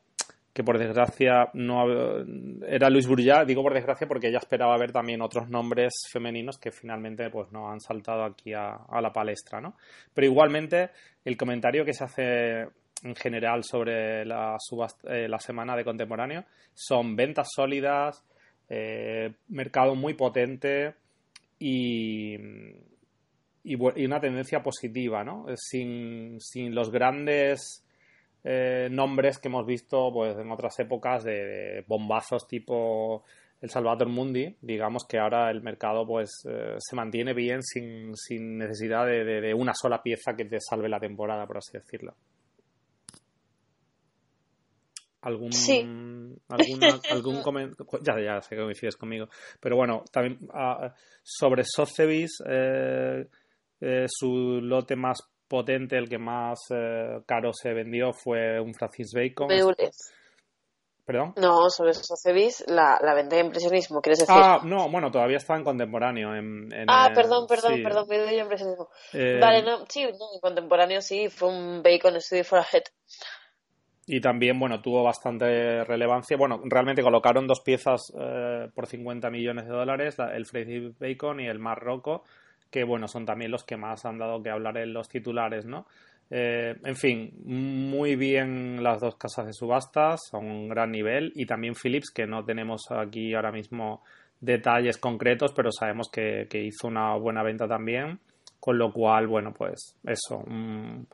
que 0.53 0.63
por 0.63 0.77
desgracia 0.77 1.49
no 1.53 1.83
era 2.67 2.89
Luis 2.89 3.07
Bourgeat, 3.07 3.47
digo 3.47 3.63
por 3.63 3.73
desgracia 3.73 4.07
porque 4.07 4.27
ella 4.27 4.37
esperaba 4.37 4.77
ver 4.77 4.91
también 4.91 5.21
otros 5.21 5.49
nombres 5.49 5.93
femeninos 6.11 6.59
que 6.59 6.71
finalmente 6.71 7.29
pues 7.31 7.51
no 7.51 7.71
han 7.71 7.79
saltado 7.79 8.23
aquí 8.23 8.53
a, 8.53 8.77
la 9.01 9.11
palestra, 9.11 9.59
¿no? 9.59 9.75
Pero 10.13 10.27
igualmente 10.27 10.91
el 11.25 11.35
comentario 11.37 11.83
que 11.83 11.93
se 11.93 12.03
hace 12.03 12.67
en 13.03 13.15
general 13.15 13.63
sobre 13.63 14.25
la, 14.25 14.55
eh, 15.05 15.27
la 15.27 15.39
semana 15.39 15.75
de 15.75 15.83
contemporáneo 15.83 16.45
son 16.73 17.15
ventas 17.15 17.47
sólidas, 17.53 18.23
eh, 18.69 19.33
mercado 19.49 19.95
muy 19.95 20.13
potente 20.13 20.93
y, 21.57 22.35
y, 23.63 23.75
una 23.75 24.19
tendencia 24.19 24.61
positiva, 24.61 25.23
¿no? 25.23 25.47
Sin, 25.55 26.39
sin 26.39 26.75
los 26.75 26.91
grandes 26.91 27.82
eh, 28.43 28.89
nombres 28.91 29.39
que 29.39 29.47
hemos 29.47 29.65
visto 29.65 30.11
pues 30.11 30.37
en 30.37 30.51
otras 30.51 30.77
épocas 30.79 31.23
de, 31.23 31.83
bombazos 31.87 32.45
tipo 32.47 33.23
el 33.61 33.69
Salvador 33.69 34.09
Mundi, 34.09 34.57
digamos 34.61 35.05
que 35.07 35.17
ahora 35.17 35.49
el 35.49 35.61
mercado 35.61 36.05
pues 36.05 36.29
eh, 36.49 36.75
se 36.77 36.95
mantiene 36.97 37.33
bien 37.33 37.63
sin, 37.63 38.13
sin 38.17 38.57
necesidad 38.57 39.05
de, 39.05 39.53
una 39.53 39.73
sola 39.73 40.03
pieza 40.03 40.35
que 40.35 40.43
te 40.43 40.57
salve 40.59 40.89
la 40.89 40.99
temporada, 40.99 41.47
por 41.47 41.57
así 41.57 41.71
decirlo. 41.71 42.13
¿Algún, 45.21 45.53
sí. 45.53 45.79
algún 47.09 47.41
comentario? 47.41 47.87
Ya, 48.01 48.19
ya 48.19 48.41
sé 48.41 48.57
que 48.57 48.61
coincides 48.61 48.97
conmigo. 48.97 49.29
Pero 49.61 49.77
bueno, 49.77 50.03
también 50.11 50.39
ah, 50.53 50.93
sobre 51.23 51.63
Sotheby's, 51.63 52.43
eh, 52.45 53.25
su 54.09 54.59
lote 54.61 54.97
más 54.97 55.32
potente, 55.53 55.99
el 55.99 56.09
que 56.09 56.17
más 56.17 56.61
eh, 56.71 57.19
caro 57.27 57.53
se 57.53 57.73
vendió 57.73 58.11
fue 58.11 58.59
un 58.59 58.73
Francis 58.73 59.13
Bacon. 59.13 59.47
¿Perdón? 61.05 61.33
No, 61.37 61.69
sobre 61.69 61.93
Sotheby's, 61.93 62.65
la, 62.67 62.97
la 63.03 63.13
venta 63.13 63.35
de 63.35 63.43
impresionismo, 63.43 64.01
¿quieres 64.01 64.19
decir? 64.19 64.33
Ah, 64.35 64.61
no, 64.63 64.89
bueno, 64.89 65.11
todavía 65.11 65.37
está 65.37 65.55
en 65.55 65.63
contemporáneo. 65.63 66.33
En, 66.33 66.69
ah, 66.87 67.11
perdón, 67.13 67.45
perdón, 67.45 67.83
perdón, 67.83 68.07
me 68.09 68.17
doy 68.17 68.39
impresionismo. 68.39 68.89
Eh, 69.13 69.37
vale, 69.39 69.61
no, 69.61 69.85
sí, 69.87 70.01
en 70.01 70.15
contemporáneo 70.41 71.01
sí, 71.01 71.29
fue 71.29 71.49
un 71.49 71.83
Bacon 71.83 72.19
Study 72.19 72.43
for 72.43 72.57
a 72.57 72.65
Head. 72.71 72.85
Y 74.07 74.21
también, 74.21 74.57
bueno, 74.59 74.81
tuvo 74.81 75.03
bastante 75.03 75.83
relevancia. 75.83 76.35
Bueno, 76.35 76.61
realmente 76.63 77.03
colocaron 77.03 77.45
dos 77.45 77.61
piezas 77.61 78.11
eh, 78.19 78.69
por 78.73 78.87
50 78.87 79.29
millones 79.29 79.65
de 79.65 79.71
dólares, 79.71 80.17
el 80.33 80.47
Francis 80.47 80.97
Bacon 80.97 81.41
y 81.41 81.47
el 81.47 81.59
Marroco 81.59 82.23
que 82.73 82.83
bueno, 82.83 83.07
son 83.07 83.23
también 83.23 83.51
los 83.51 83.63
que 83.63 83.77
más 83.77 84.03
han 84.03 84.17
dado 84.17 84.41
que 84.41 84.49
hablar 84.49 84.79
en 84.79 84.93
los 84.93 85.07
titulares, 85.07 85.63
¿no? 85.63 85.85
Eh, 86.31 86.75
en 86.83 86.95
fin, 86.95 87.31
muy 87.45 88.15
bien 88.15 88.81
las 88.81 88.99
dos 88.99 89.15
casas 89.15 89.45
de 89.45 89.53
subastas, 89.53 90.19
a 90.31 90.39
un 90.39 90.67
gran 90.69 90.91
nivel, 90.91 91.31
y 91.35 91.45
también 91.45 91.75
Philips, 91.75 92.09
que 92.09 92.25
no 92.25 92.43
tenemos 92.43 92.89
aquí 92.89 93.35
ahora 93.35 93.51
mismo 93.51 94.01
detalles 94.41 94.97
concretos, 94.97 95.53
pero 95.53 95.71
sabemos 95.71 96.09
que, 96.09 96.47
hizo 96.51 96.87
una 96.87 97.15
buena 97.15 97.43
venta 97.43 97.67
también, 97.67 98.19
con 98.59 98.79
lo 98.79 98.91
cual, 98.91 99.27
bueno, 99.27 99.53
pues 99.53 99.95
eso, 100.03 100.39
un 100.39 101.05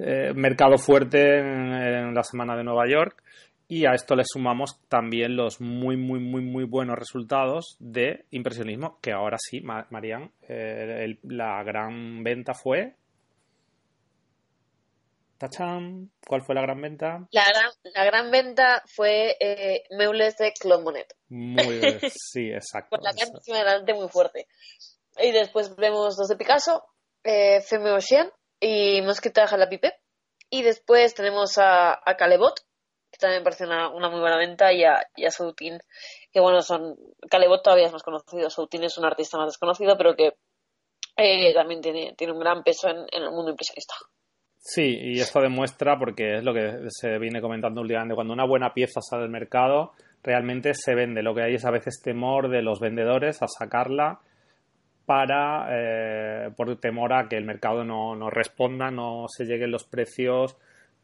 eh, 0.00 0.32
mercado 0.34 0.78
fuerte 0.78 1.38
en, 1.38 2.12
la 2.12 2.24
semana 2.24 2.56
de 2.56 2.64
Nueva 2.64 2.88
York 2.88 3.22
y 3.70 3.84
a 3.84 3.92
esto 3.92 4.16
le 4.16 4.24
sumamos 4.24 4.80
también 4.88 5.36
los 5.36 5.60
muy, 5.60 5.98
muy, 5.98 6.18
muy, 6.18 6.40
muy 6.40 6.64
buenos 6.64 6.98
resultados 6.98 7.76
de 7.78 8.24
impresionismo, 8.30 8.98
que 9.02 9.12
ahora 9.12 9.36
sí, 9.38 9.60
Marian, 9.60 10.32
eh, 10.48 11.18
la 11.24 11.62
gran 11.62 12.24
venta 12.24 12.54
fue. 12.54 12.94
¡Tachán! 15.36 16.10
¿Cuál 16.26 16.42
fue 16.42 16.54
la 16.54 16.62
gran 16.62 16.80
venta? 16.80 17.28
La 17.30 17.44
gran, 17.44 17.70
la 17.94 18.04
gran 18.06 18.30
venta 18.30 18.82
fue 18.86 19.36
eh, 19.38 19.84
Meules 19.90 20.36
de 20.38 20.52
Claude 20.58 20.82
Monet. 20.82 21.14
Muy 21.28 21.78
bien, 21.78 22.00
sí, 22.10 22.50
exacto. 22.50 22.96
Con 22.96 23.04
la 23.04 23.12
cara 23.12 23.30
adelante 23.54 23.92
muy 23.92 24.08
fuerte. 24.08 24.48
Y 25.18 25.30
después 25.30 25.76
vemos 25.76 26.16
dos 26.16 26.28
de 26.28 26.36
Picasso, 26.36 26.84
eh, 27.22 27.60
Femme 27.60 27.90
Ocean 27.90 28.32
y 28.60 29.02
Mosquita 29.02 29.46
Jalapipe. 29.46 29.92
Y 30.48 30.62
después 30.62 31.14
tenemos 31.14 31.58
a, 31.58 31.92
a 31.92 32.16
Calebot, 32.16 32.64
también 33.18 33.40
me 33.40 33.44
parece 33.44 33.64
una, 33.64 33.90
muy 33.90 34.20
buena 34.20 34.36
venta, 34.36 34.72
y 34.72 34.84
a, 34.84 35.06
y 35.16 35.28
Soutin, 35.30 35.78
que 36.32 36.40
bueno, 36.40 36.62
son. 36.62 36.96
Calebot 37.30 37.62
todavía 37.62 37.86
es 37.86 37.92
más 37.92 38.02
conocido, 38.02 38.48
Soutin 38.50 38.84
es 38.84 38.96
un 38.98 39.04
artista 39.04 39.38
más 39.38 39.48
desconocido, 39.48 39.96
pero 39.96 40.14
que 40.14 40.34
eh, 41.16 41.52
también 41.52 41.80
tiene, 41.80 42.14
tiene 42.16 42.32
un 42.32 42.40
gran 42.40 42.62
peso 42.62 42.88
en, 42.88 43.06
el 43.12 43.30
mundo 43.30 43.50
impresionista. 43.50 43.94
Sí, 44.56 44.98
y 45.00 45.20
esto 45.20 45.40
demuestra, 45.40 45.98
porque 45.98 46.38
es 46.38 46.44
lo 46.44 46.52
que 46.52 46.88
se 46.88 47.18
viene 47.18 47.40
comentando 47.40 47.80
últimamente, 47.80 48.14
cuando 48.14 48.34
una 48.34 48.46
buena 48.46 48.74
pieza 48.74 49.00
sale 49.00 49.24
al 49.24 49.30
mercado, 49.30 49.92
realmente 50.22 50.74
se 50.74 50.94
vende. 50.94 51.22
Lo 51.22 51.34
que 51.34 51.42
hay 51.42 51.54
es 51.54 51.64
a 51.64 51.70
veces 51.70 52.00
temor 52.02 52.48
de 52.50 52.62
los 52.62 52.80
vendedores 52.80 53.42
a 53.42 53.46
sacarla 53.48 54.20
para, 55.06 55.68
eh, 55.70 56.50
por 56.56 56.78
temor 56.80 57.14
a 57.14 57.28
que 57.28 57.36
el 57.36 57.44
mercado 57.44 57.82
no, 57.82 58.14
no 58.14 58.28
responda, 58.28 58.90
no 58.90 59.24
se 59.28 59.44
lleguen 59.44 59.70
los 59.70 59.84
precios 59.84 60.56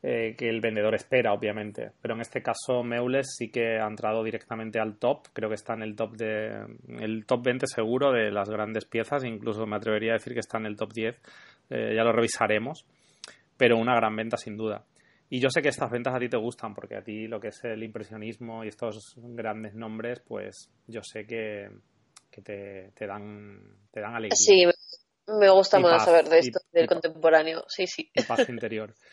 eh, 0.06 0.34
que 0.36 0.50
el 0.50 0.60
vendedor 0.60 0.94
espera, 0.94 1.32
obviamente. 1.32 1.92
Pero 2.02 2.14
en 2.14 2.20
este 2.20 2.42
caso, 2.42 2.82
Meules 2.82 3.36
sí 3.38 3.50
que 3.50 3.78
ha 3.78 3.86
entrado 3.86 4.22
directamente 4.22 4.78
al 4.78 4.98
top. 4.98 5.28
Creo 5.32 5.48
que 5.48 5.54
está 5.54 5.72
en 5.72 5.82
el 5.82 5.96
top 5.96 6.14
de 6.18 6.66
el 6.98 7.24
top 7.24 7.42
20 7.42 7.66
seguro 7.66 8.12
de 8.12 8.30
las 8.30 8.50
grandes 8.50 8.84
piezas. 8.84 9.24
Incluso 9.24 9.66
me 9.66 9.76
atrevería 9.76 10.10
a 10.10 10.18
decir 10.18 10.34
que 10.34 10.40
está 10.40 10.58
en 10.58 10.66
el 10.66 10.76
top 10.76 10.92
10. 10.92 11.16
Eh, 11.70 11.94
ya 11.96 12.04
lo 12.04 12.12
revisaremos. 12.12 12.84
Pero 13.56 13.78
una 13.78 13.94
gran 13.94 14.14
venta 14.14 14.36
sin 14.36 14.58
duda. 14.58 14.84
Y 15.30 15.40
yo 15.40 15.48
sé 15.48 15.62
que 15.62 15.70
estas 15.70 15.90
ventas 15.90 16.14
a 16.14 16.18
ti 16.18 16.28
te 16.28 16.36
gustan, 16.36 16.74
porque 16.74 16.96
a 16.96 17.02
ti 17.02 17.26
lo 17.26 17.40
que 17.40 17.48
es 17.48 17.64
el 17.64 17.82
impresionismo 17.82 18.62
y 18.62 18.68
estos 18.68 19.14
grandes 19.16 19.74
nombres, 19.74 20.20
pues 20.20 20.68
yo 20.86 21.00
sé 21.02 21.26
que, 21.26 21.70
te, 22.42 22.90
te, 22.94 23.06
dan, 23.06 23.58
te 23.90 24.02
dan 24.02 24.16
alegría. 24.16 24.36
Sí, 24.36 24.66
me 25.26 25.48
gusta 25.48 25.78
más 25.78 26.04
saber 26.04 26.26
de 26.26 26.40
esto, 26.40 26.60
del 26.72 26.86
contemporáneo. 26.86 27.64
Sí, 27.68 27.86
sí. 27.86 28.10
Y 28.12 28.22
paz 28.24 28.46
interior. 28.50 28.94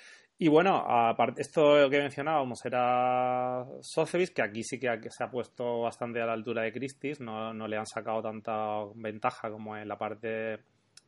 Y 0.43 0.47
bueno, 0.47 0.77
aparte, 0.87 1.43
esto 1.43 1.87
que 1.87 1.99
mencionábamos 1.99 2.65
era 2.65 3.63
Sotheby's, 3.81 4.31
que 4.31 4.41
aquí 4.41 4.63
sí 4.63 4.79
que 4.79 4.97
se 5.11 5.23
ha 5.23 5.29
puesto 5.29 5.81
bastante 5.81 6.19
a 6.19 6.25
la 6.25 6.33
altura 6.33 6.63
de 6.63 6.73
Christie's, 6.73 7.19
no, 7.19 7.53
no 7.53 7.67
le 7.67 7.77
han 7.77 7.85
sacado 7.85 8.23
tanta 8.23 8.85
ventaja 8.95 9.51
como 9.51 9.77
en 9.77 9.87
la 9.87 9.99
parte 9.99 10.57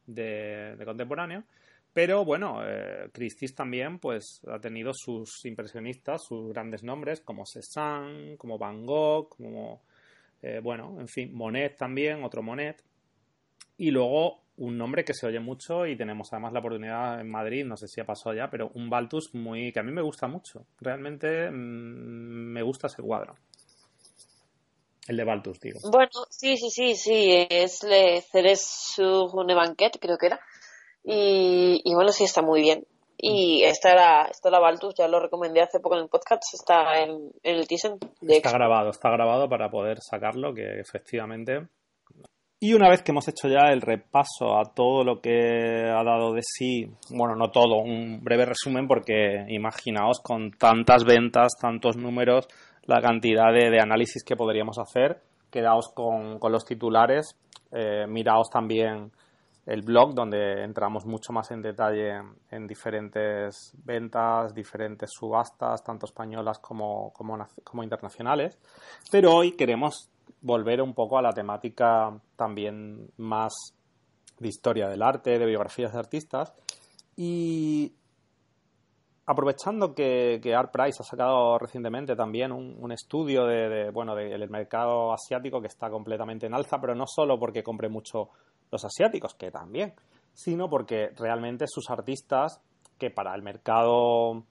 de, 0.05 0.79
contemporáneo. 0.85 1.45
Pero 1.91 2.23
bueno, 2.23 2.61
eh, 2.63 3.09
Christie's 3.11 3.55
también 3.55 3.97
pues 3.97 4.39
ha 4.47 4.59
tenido 4.59 4.91
sus 4.93 5.43
impresionistas, 5.45 6.21
sus 6.27 6.49
grandes 6.49 6.83
nombres, 6.83 7.19
como 7.21 7.43
Cézanne, 7.47 8.37
como 8.37 8.59
Van 8.59 8.85
Gogh, 8.85 9.29
como, 9.29 9.81
eh, 10.43 10.59
bueno, 10.61 10.97
en 10.99 11.07
fin, 11.07 11.33
Monet 11.33 11.75
también, 11.75 12.23
otro 12.23 12.43
Monet. 12.43 12.83
Y 13.77 13.89
luego 13.89 14.42
un 14.57 14.77
nombre 14.77 15.03
que 15.03 15.13
se 15.13 15.27
oye 15.27 15.39
mucho 15.39 15.85
y 15.87 15.97
tenemos 15.97 16.31
además 16.31 16.53
la 16.53 16.59
oportunidad 16.59 17.19
en 17.19 17.29
Madrid, 17.29 17.65
no 17.65 17.75
sé 17.75 17.87
si 17.87 18.01
ha 18.01 18.05
pasado 18.05 18.35
ya, 18.35 18.49
pero 18.49 18.69
un 18.75 18.89
Baltus 18.89 19.33
muy 19.33 19.71
que 19.71 19.79
a 19.79 19.83
mí 19.83 19.91
me 19.91 20.01
gusta 20.01 20.27
mucho. 20.27 20.65
Realmente 20.79 21.49
mm, 21.49 22.53
me 22.53 22.61
gusta 22.61 22.87
ese 22.87 23.01
cuadro. 23.01 23.35
El 25.07 25.17
de 25.17 25.23
Baltus, 25.23 25.59
digo. 25.59 25.79
Bueno, 25.91 26.11
sí, 26.29 26.55
sí, 26.55 26.69
sí, 26.69 26.95
sí, 26.95 27.47
es 27.49 27.83
Le 27.83 28.21
Ceres 28.21 28.61
sur 28.95 29.29
une 29.33 29.53
banquette, 29.53 29.99
creo 29.99 30.17
que 30.17 30.27
era. 30.27 30.39
Y, 31.03 31.93
bueno, 31.93 32.13
sí, 32.13 32.23
está 32.23 32.41
muy 32.41 32.61
bien. 32.61 32.85
Y 33.17 33.63
esta 33.63 33.91
era, 33.91 34.27
esta 34.31 34.49
era 34.49 34.59
Baltus, 34.59 34.95
ya 34.95 35.07
lo 35.07 35.19
recomendé 35.19 35.61
hace 35.61 35.79
poco 35.79 35.95
en 35.95 36.03
el 36.03 36.09
podcast, 36.09 36.43
está 36.53 36.99
en, 37.01 37.31
el 37.43 37.67
Thyssen. 37.67 37.97
Está 38.21 38.51
grabado, 38.51 38.91
está 38.91 39.09
grabado 39.09 39.49
para 39.49 39.69
poder 39.69 39.99
sacarlo, 40.01 40.53
que 40.53 40.79
efectivamente 40.79 41.67
y 42.63 42.73
una 42.73 42.87
vez 42.87 43.01
que 43.01 43.11
hemos 43.11 43.27
hecho 43.27 43.49
ya 43.49 43.73
el 43.73 43.81
repaso 43.81 44.57
a 44.57 44.63
todo 44.73 45.03
lo 45.03 45.19
que 45.19 45.83
ha 45.83 46.01
dado 46.01 46.31
de 46.31 46.39
sí, 46.41 46.89
bueno, 47.09 47.35
no 47.35 47.51
todo, 47.51 47.79
un 47.79 48.23
breve 48.23 48.45
resumen 48.45 48.87
porque 48.87 49.43
imaginaos 49.49 50.21
con 50.21 50.51
tantas 50.51 51.03
ventas, 51.03 51.57
tantos 51.59 51.97
números, 51.97 52.47
la 52.85 53.01
cantidad 53.01 53.51
de, 53.51 53.81
análisis 53.81 54.23
que 54.23 54.37
podríamos 54.37 54.79
hacer. 54.79 55.19
Quedaos 55.51 55.91
con, 55.93 56.39
los 56.49 56.63
titulares, 56.63 57.35
eh, 57.73 58.05
miraos 58.07 58.49
también 58.49 59.11
el 59.65 59.81
blog 59.81 60.13
donde 60.13 60.63
entramos 60.63 61.05
mucho 61.05 61.33
más 61.33 61.51
en 61.51 61.61
detalle 61.61 62.21
en 62.49 62.65
diferentes 62.65 63.73
ventas, 63.83 64.53
diferentes 64.53 65.09
subastas, 65.11 65.83
tanto 65.83 66.05
españolas 66.05 66.59
como, 66.59 67.11
como 67.11 67.83
internacionales. 67.83 68.57
Pero 69.11 69.35
hoy 69.35 69.51
queremos 69.51 70.12
volver 70.43 70.81
un 70.81 70.93
poco 70.93 71.17
a 71.17 71.21
la 71.21 71.31
temática 71.31 72.15
también 72.35 73.09
más 73.17 73.53
de 74.37 74.47
historia 74.47 74.87
del 74.87 75.01
arte, 75.01 75.39
de 75.39 75.45
biografías 75.45 75.93
de 75.93 75.99
artistas. 75.99 76.53
Y 77.15 77.93
aprovechando 79.25 79.95
que, 79.95 80.39
que 80.43 80.53
Art 80.53 80.71
Price 80.71 80.97
ha 80.99 81.03
sacado 81.03 81.57
recientemente 81.57 82.15
también 82.15 82.51
un, 82.51 82.91
estudio 82.91 83.45
de, 83.45 83.89
bueno 83.91 84.15
del 84.15 84.49
mercado 84.49 85.13
asiático 85.13 85.61
que 85.61 85.67
está 85.67 85.89
completamente 85.89 86.45
en 86.45 86.53
alza, 86.53 86.79
pero 86.79 86.93
no 86.93 87.05
solo 87.07 87.39
porque 87.39 87.63
compre 87.63 87.87
mucho 87.87 88.29
los 88.69 88.83
asiáticos, 88.83 89.35
que 89.35 89.49
también, 89.49 89.93
sino 90.33 90.69
porque 90.69 91.11
realmente 91.15 91.65
sus 91.67 91.89
artistas, 91.89 92.61
que 92.97 93.11
para 93.11 93.33
el 93.33 93.43
mercado 93.43 94.43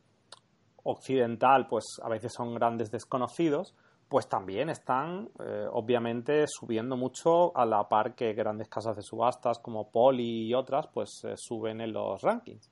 occidental, 0.85 1.67
pues 1.69 1.85
a 2.03 2.09
veces 2.09 2.33
son 2.35 2.55
grandes 2.55 2.91
desconocidos, 2.91 3.75
pues 4.13 4.29
también 4.29 4.69
están 4.69 5.31
eh, 5.43 5.67
obviamente 5.73 6.45
subiendo 6.47 6.99
mucho 6.99 7.57
a 7.57 7.65
la 7.65 7.89
par 7.89 8.15
que 8.15 8.35
grandes 8.35 8.69
casas 8.69 8.95
de 8.95 9.01
subastas 9.01 9.59
como 9.59 9.91
Poli 9.91 10.49
y 10.49 10.53
otras 10.53 10.87
pues 10.89 11.25
eh, 11.25 11.33
suben 11.39 11.81
en 11.81 11.95
los 11.95 12.21
rankings. 12.21 12.71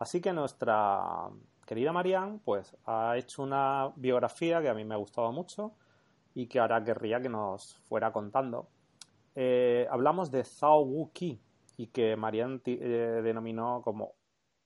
Así 0.00 0.20
que 0.20 0.32
nuestra 0.32 1.28
querida 1.64 1.92
Marianne 1.92 2.40
pues 2.44 2.76
ha 2.86 3.16
hecho 3.16 3.44
una 3.44 3.92
biografía 3.94 4.60
que 4.60 4.68
a 4.68 4.74
mí 4.74 4.84
me 4.84 4.94
ha 4.94 4.98
gustado 4.98 5.30
mucho 5.30 5.76
y 6.34 6.48
que 6.48 6.58
ahora 6.58 6.82
querría 6.82 7.20
que 7.20 7.28
nos 7.28 7.78
fuera 7.88 8.12
contando. 8.12 8.66
Eh, 9.36 9.86
hablamos 9.92 10.32
de 10.32 10.42
Zhao 10.42 10.82
Wu 10.82 11.12
Qi 11.12 11.40
y 11.76 11.86
que 11.86 12.16
Marianne 12.16 12.58
denominó 12.58 13.80
como 13.84 14.14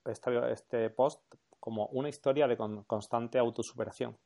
este, 0.07 0.53
este 0.53 0.89
post 0.89 1.21
como 1.61 1.85
una 1.89 2.09
historia 2.09 2.49
de 2.49 2.57
constante 2.87 3.39
autosuperación. 3.39 4.17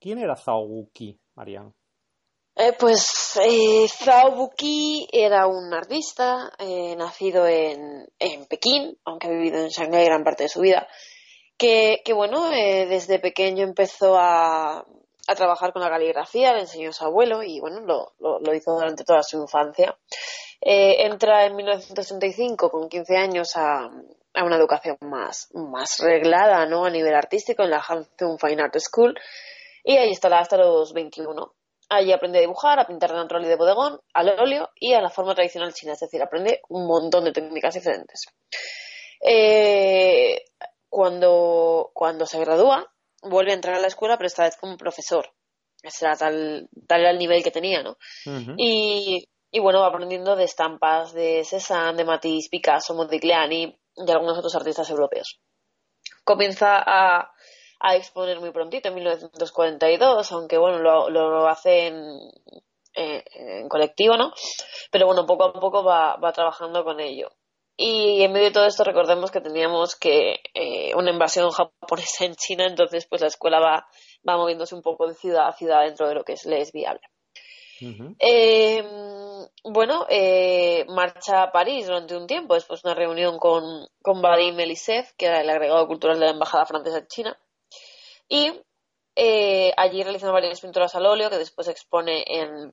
¿Quién 0.00 0.18
era 0.18 0.36
Zhao 0.36 0.62
Wuqi, 0.62 1.18
Marian? 1.34 1.74
Eh, 2.54 2.72
pues 2.78 3.38
eh, 3.42 3.86
Zhao 3.88 4.30
Wuqi 4.30 5.08
era 5.12 5.46
un 5.46 5.72
artista 5.74 6.52
eh, 6.58 6.94
nacido 6.96 7.46
en, 7.46 8.06
Pekín, 8.48 8.96
aunque 9.04 9.26
ha 9.26 9.30
vivido 9.30 9.58
en 9.58 9.68
Shanghái 9.68 10.04
gran 10.04 10.24
parte 10.24 10.44
de 10.44 10.48
su 10.48 10.60
vida, 10.60 10.88
que, 11.56 12.00
bueno, 12.14 12.52
eh, 12.52 12.86
desde 12.86 13.18
pequeño 13.18 13.64
empezó 13.64 14.16
a, 14.16 14.84
trabajar 15.36 15.72
con 15.72 15.82
la 15.82 15.90
caligrafía, 15.90 16.54
le 16.54 16.60
enseñó 16.60 16.90
a 16.90 16.92
su 16.92 17.04
abuelo 17.04 17.42
y 17.42 17.60
bueno, 17.60 17.80
lo, 17.80 18.54
hizo 18.54 18.72
durante 18.72 19.04
toda 19.04 19.22
su 19.22 19.36
infancia. 19.36 19.96
entra 20.60 21.44
en 21.44 21.54
1965 21.54 22.70
con 22.70 22.88
15 22.88 23.16
años 23.16 23.56
a, 23.56 23.90
una 24.42 24.56
educación 24.56 24.96
más, 25.02 25.48
más 25.52 25.98
reglada 25.98 26.64
¿no? 26.66 26.86
a 26.86 26.90
nivel 26.90 27.14
artístico 27.14 27.62
en 27.62 27.70
la 27.70 27.82
Hanzhong 27.86 28.38
Fine 28.40 28.62
Art 28.62 28.78
School 28.78 29.14
y 29.84 29.96
ahí 29.96 30.10
estará 30.10 30.40
hasta 30.40 30.56
los 30.56 30.92
21. 30.92 31.54
Allí 31.90 32.12
aprende 32.12 32.38
a 32.38 32.42
dibujar, 32.42 32.78
a 32.78 32.86
pintar 32.86 33.10
de 33.10 33.16
natural 33.16 33.44
y 33.44 33.48
de 33.48 33.56
bodegón, 33.56 34.00
al 34.12 34.28
óleo 34.38 34.70
y 34.74 34.92
a 34.92 35.00
la 35.00 35.08
forma 35.08 35.34
tradicional 35.34 35.72
china, 35.72 35.94
es 35.94 36.00
decir, 36.00 36.22
aprende 36.22 36.60
un 36.68 36.86
montón 36.86 37.24
de 37.24 37.32
técnicas 37.32 37.74
diferentes. 37.74 38.26
Eh, 39.20 40.44
cuando, 40.88 41.90
cuando 41.94 42.26
se 42.26 42.40
gradúa, 42.40 42.86
vuelve 43.22 43.52
a 43.52 43.54
entrar 43.54 43.76
a 43.76 43.80
la 43.80 43.86
escuela, 43.86 44.16
pero 44.16 44.26
esta 44.26 44.44
vez 44.44 44.56
como 44.56 44.76
profesor. 44.76 45.32
Ese 45.82 46.06
era 46.06 46.16
tal, 46.16 46.68
tal 46.86 47.00
era 47.00 47.10
el 47.10 47.18
nivel 47.18 47.42
que 47.42 47.52
tenía, 47.52 47.82
¿no? 47.82 47.96
y, 48.56 49.24
y, 49.50 49.60
bueno, 49.60 49.80
va 49.80 49.88
aprendiendo 49.88 50.34
de 50.34 50.44
estampas 50.44 51.12
de 51.12 51.44
Cézanne, 51.44 51.98
de 51.98 52.04
Matisse, 52.04 52.48
Picasso, 52.50 52.94
Modigliani 52.94 53.78
y 53.94 54.10
algunos 54.10 54.38
otros 54.38 54.54
artistas 54.56 54.90
europeos. 54.90 55.40
Comienza 56.24 56.82
a, 56.84 57.30
a 57.80 57.96
exponer 57.96 58.40
muy 58.40 58.50
prontito, 58.50 58.88
en 58.88 58.94
1942, 58.94 60.32
aunque 60.32 60.58
bueno, 60.58 60.78
lo, 60.78 61.10
lo 61.10 61.48
hace 61.48 61.86
en, 61.86 62.18
en, 62.94 63.68
colectivo, 63.68 64.16
¿no? 64.16 64.32
Pero 64.90 65.06
bueno, 65.06 65.26
poco 65.26 65.44
a 65.44 65.52
poco 65.52 65.84
va, 65.84 66.16
va 66.16 66.32
trabajando 66.32 66.84
con 66.84 67.00
ello. 67.00 67.30
Y 67.76 68.22
en 68.22 68.32
medio 68.32 68.46
de 68.46 68.52
todo 68.52 68.66
esto 68.66 68.82
recordemos 68.82 69.30
que 69.30 69.40
teníamos 69.40 69.94
que 69.94 70.40
eh, 70.52 70.92
una 70.96 71.12
invasión 71.12 71.50
japonesa 71.50 72.24
en 72.24 72.34
China, 72.34 72.66
entonces 72.66 73.06
pues 73.06 73.20
la 73.20 73.28
escuela 73.28 73.60
va, 73.60 73.86
va 74.28 74.36
moviéndose 74.36 74.74
un 74.74 74.82
poco 74.82 75.06
de 75.06 75.14
ciudad 75.14 75.46
a 75.46 75.52
ciudad 75.52 75.84
dentro 75.84 76.08
de 76.08 76.14
lo 76.14 76.24
que 76.24 76.32
es, 76.32 76.44
le 76.44 76.60
es 76.60 76.72
viable. 76.72 77.02
Eh, 78.18 78.82
bueno, 79.62 80.04
eh, 80.08 80.84
marcha 80.88 81.44
a 81.44 81.52
París 81.52 81.86
durante 81.86 82.16
un 82.16 82.26
tiempo, 82.26 82.54
después 82.54 82.82
de 82.82 82.88
una 82.88 82.98
reunión 82.98 83.38
con, 83.38 83.86
con 84.02 84.20
Vadim 84.20 84.58
Elisev, 84.58 85.14
que 85.16 85.26
era 85.26 85.40
el 85.40 85.48
agregado 85.48 85.86
cultural 85.86 86.18
de 86.18 86.26
la 86.26 86.32
Embajada 86.32 86.66
Francesa 86.66 86.98
en 86.98 87.06
China, 87.06 87.38
y 88.28 88.52
eh, 89.16 89.72
allí 89.76 90.02
realizando 90.02 90.32
varias 90.32 90.60
pinturas 90.60 90.94
al 90.94 91.06
óleo 91.06 91.30
que 91.30 91.38
después 91.38 91.66
expone 91.68 92.24
en, 92.26 92.72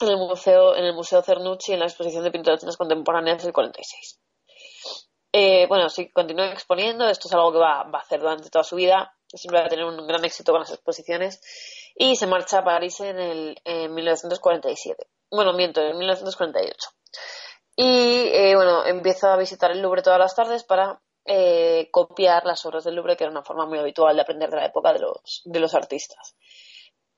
el 0.00 0.16
museo 0.16 0.76
en 0.76 0.84
el 0.84 0.94
museo 0.94 1.22
Cernucci 1.22 1.72
en 1.72 1.80
la 1.80 1.86
exposición 1.86 2.24
de 2.24 2.30
pinturas 2.30 2.76
contemporáneas 2.76 3.42
del 3.42 3.52
46. 3.52 4.20
Eh, 5.34 5.66
bueno, 5.66 5.88
sí, 5.88 6.10
continúa 6.12 6.52
exponiendo, 6.52 7.08
esto 7.08 7.26
es 7.26 7.34
algo 7.34 7.52
que 7.52 7.58
va, 7.58 7.84
va, 7.84 8.00
a 8.00 8.02
hacer 8.02 8.20
durante 8.20 8.50
toda 8.50 8.64
su 8.64 8.76
vida, 8.76 9.16
siempre 9.26 9.60
va 9.60 9.66
a 9.66 9.70
tener 9.70 9.86
un 9.86 10.06
gran 10.06 10.24
éxito 10.24 10.52
con 10.52 10.60
las 10.60 10.70
exposiciones 10.70 11.40
y 11.96 12.16
se 12.16 12.26
marcha 12.26 12.58
a 12.58 12.64
París 12.64 13.00
en, 13.00 13.18
el, 13.18 13.56
en 13.64 13.94
1947. 13.94 15.06
Bueno, 15.30 15.54
miento, 15.54 15.80
en 15.80 15.96
1948. 15.96 16.90
Y 17.76 18.28
eh, 18.28 18.54
bueno, 18.54 18.84
empieza 18.84 19.32
a 19.32 19.38
visitar 19.38 19.70
el 19.70 19.80
Louvre 19.80 20.02
todas 20.02 20.18
las 20.18 20.34
tardes 20.34 20.64
para 20.64 21.00
eh, 21.24 21.88
copiar 21.90 22.44
las 22.44 22.64
obras 22.66 22.84
del 22.84 22.94
Louvre, 22.94 23.16
que 23.16 23.24
era 23.24 23.30
una 23.30 23.42
forma 23.42 23.66
muy 23.66 23.78
habitual 23.78 24.16
de 24.16 24.22
aprender 24.22 24.50
de 24.50 24.56
la 24.56 24.66
época 24.66 24.92
de 24.92 25.00
los, 25.00 25.42
de 25.44 25.60
los 25.60 25.74
artistas. 25.74 26.36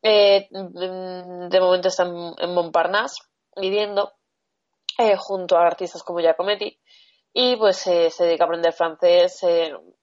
Eh, 0.02 0.48
de 0.50 1.60
momento 1.60 1.88
está 1.88 2.02
en 2.02 2.54
Montparnasse 2.54 3.22
viviendo 3.56 4.12
junto 5.16 5.56
a 5.56 5.66
artistas 5.66 6.02
como 6.02 6.20
Giacometti 6.20 6.78
y 7.32 7.56
pues 7.56 7.78
se 7.78 8.10
dedica 8.18 8.44
a 8.44 8.46
aprender 8.46 8.72
francés, 8.72 9.40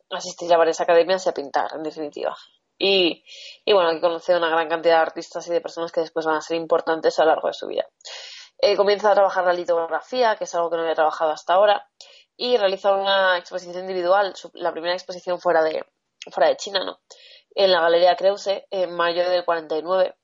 asistir 0.09 0.53
a 0.53 0.57
varias 0.57 0.81
academias 0.81 1.25
y 1.25 1.29
a 1.29 1.33
pintar, 1.33 1.71
en 1.75 1.83
definitiva. 1.83 2.35
Y, 2.77 3.23
bueno, 3.71 3.89
aquí 3.89 4.01
conoce 4.01 4.35
una 4.35 4.49
gran 4.49 4.67
cantidad 4.67 4.95
de 4.95 5.01
artistas 5.01 5.47
y 5.47 5.51
de 5.51 5.61
personas 5.61 5.91
que 5.91 6.01
después 6.01 6.25
van 6.25 6.37
a 6.37 6.41
ser 6.41 6.57
importantes 6.57 7.19
a 7.19 7.23
lo 7.23 7.29
largo 7.29 7.47
de 7.47 7.53
su 7.53 7.67
vida. 7.67 7.87
Eh, 8.57 8.75
comienza 8.75 9.11
a 9.11 9.13
trabajar 9.13 9.45
la 9.45 9.53
litografía, 9.53 10.35
que 10.35 10.45
es 10.45 10.55
algo 10.55 10.69
que 10.69 10.77
no 10.77 10.81
había 10.83 10.95
trabajado 10.95 11.31
hasta 11.31 11.53
ahora, 11.53 11.87
y 12.41 12.57
realiza 12.57 12.91
una 12.91 13.37
exposición 13.37 13.81
individual, 13.81 14.33
la 14.53 14.71
primera 14.71 14.95
exposición 14.95 15.39
fuera 15.39 15.61
de, 15.61 15.85
fuera 16.31 16.49
de 16.49 16.57
China, 16.57 16.83
¿no? 16.83 16.99
En 17.53 17.71
la 17.71 17.81
Galería 17.81 18.15
Creuse, 18.15 18.65
en 18.71 18.95
mayo 18.95 19.29
del 19.29 19.45
49, 19.45 20.15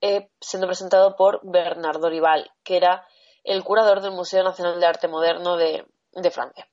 eh, 0.00 0.30
siendo 0.40 0.66
presentado 0.66 1.14
por 1.14 1.38
Bernardo 1.44 2.10
Rival, 2.10 2.50
que 2.64 2.76
era 2.76 3.06
el 3.44 3.62
curador 3.62 4.00
del 4.00 4.10
Museo 4.10 4.42
Nacional 4.42 4.80
de 4.80 4.86
Arte 4.86 5.06
Moderno 5.06 5.56
de, 5.56 5.86
de 6.10 6.30
Francia. 6.32 6.68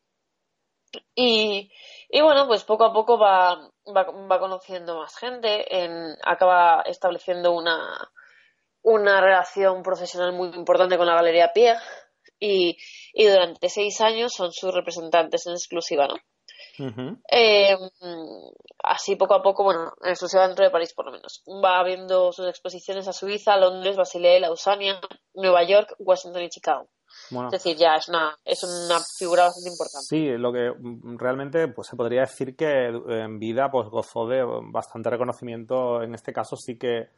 Y, 1.13 1.71
y 2.09 2.21
bueno, 2.21 2.47
pues 2.47 2.63
poco 2.63 2.85
a 2.85 2.91
poco 2.91 3.19
va, 3.19 3.69
va, 3.95 4.03
va 4.03 4.39
conociendo 4.39 4.97
más 4.97 5.15
gente, 5.15 5.77
en, 5.77 6.17
acaba 6.23 6.81
estableciendo 6.87 7.51
una, 7.51 8.09
una 8.81 9.21
relación 9.21 9.83
profesional 9.83 10.33
muy 10.33 10.47
importante 10.55 10.97
con 10.97 11.05
la 11.05 11.13
Galería 11.13 11.53
Pierre 11.53 11.79
y, 12.39 12.77
y 13.13 13.25
durante 13.25 13.69
seis 13.69 14.01
años 14.01 14.33
son 14.33 14.51
sus 14.51 14.73
representantes 14.73 15.45
en 15.47 15.53
exclusiva, 15.53 16.07
¿no? 16.07 16.15
eh, 17.31 17.75
así 18.83 19.15
poco 19.15 19.33
a 19.33 19.41
poco, 19.41 19.63
bueno, 19.63 19.93
en 20.03 20.11
exclusiva 20.11 20.47
dentro 20.47 20.63
de 20.63 20.71
París 20.71 20.93
por 20.93 21.05
lo 21.05 21.11
menos. 21.11 21.43
Va 21.47 21.83
viendo 21.83 22.31
sus 22.31 22.47
exposiciones 22.47 23.07
a 23.07 23.13
Suiza, 23.13 23.57
Londres, 23.57 23.95
Basilea, 23.95 24.39
Lausania, 24.39 24.99
Nueva 25.33 25.63
York, 25.63 25.95
Washington 25.99 26.43
y 26.43 26.49
Chicago 26.49 26.87
es 27.31 27.51
decir, 27.51 27.77
ya 27.77 27.95
es 27.95 28.07
una, 28.09 28.37
es 28.45 28.63
una 28.63 28.99
figura 29.17 29.43
bastante 29.43 29.69
importante. 29.69 30.05
Sí, 30.07 30.37
lo 30.37 30.51
que 30.51 30.71
mm, 30.71 31.17
realmente 31.17 31.67
pues 31.69 31.87
se 31.87 31.95
podría 31.95 32.21
decir 32.21 32.55
que 32.55 32.87
en 32.87 33.39
vida 33.39 33.69
pues 33.71 33.89
gozó 33.89 34.27
de 34.27 34.43
bastante 34.71 35.09
reconocimiento. 35.09 36.01
En 36.01 36.13
este 36.13 36.31
caso 36.31 36.55
sí 36.55 36.77
que 36.77 37.09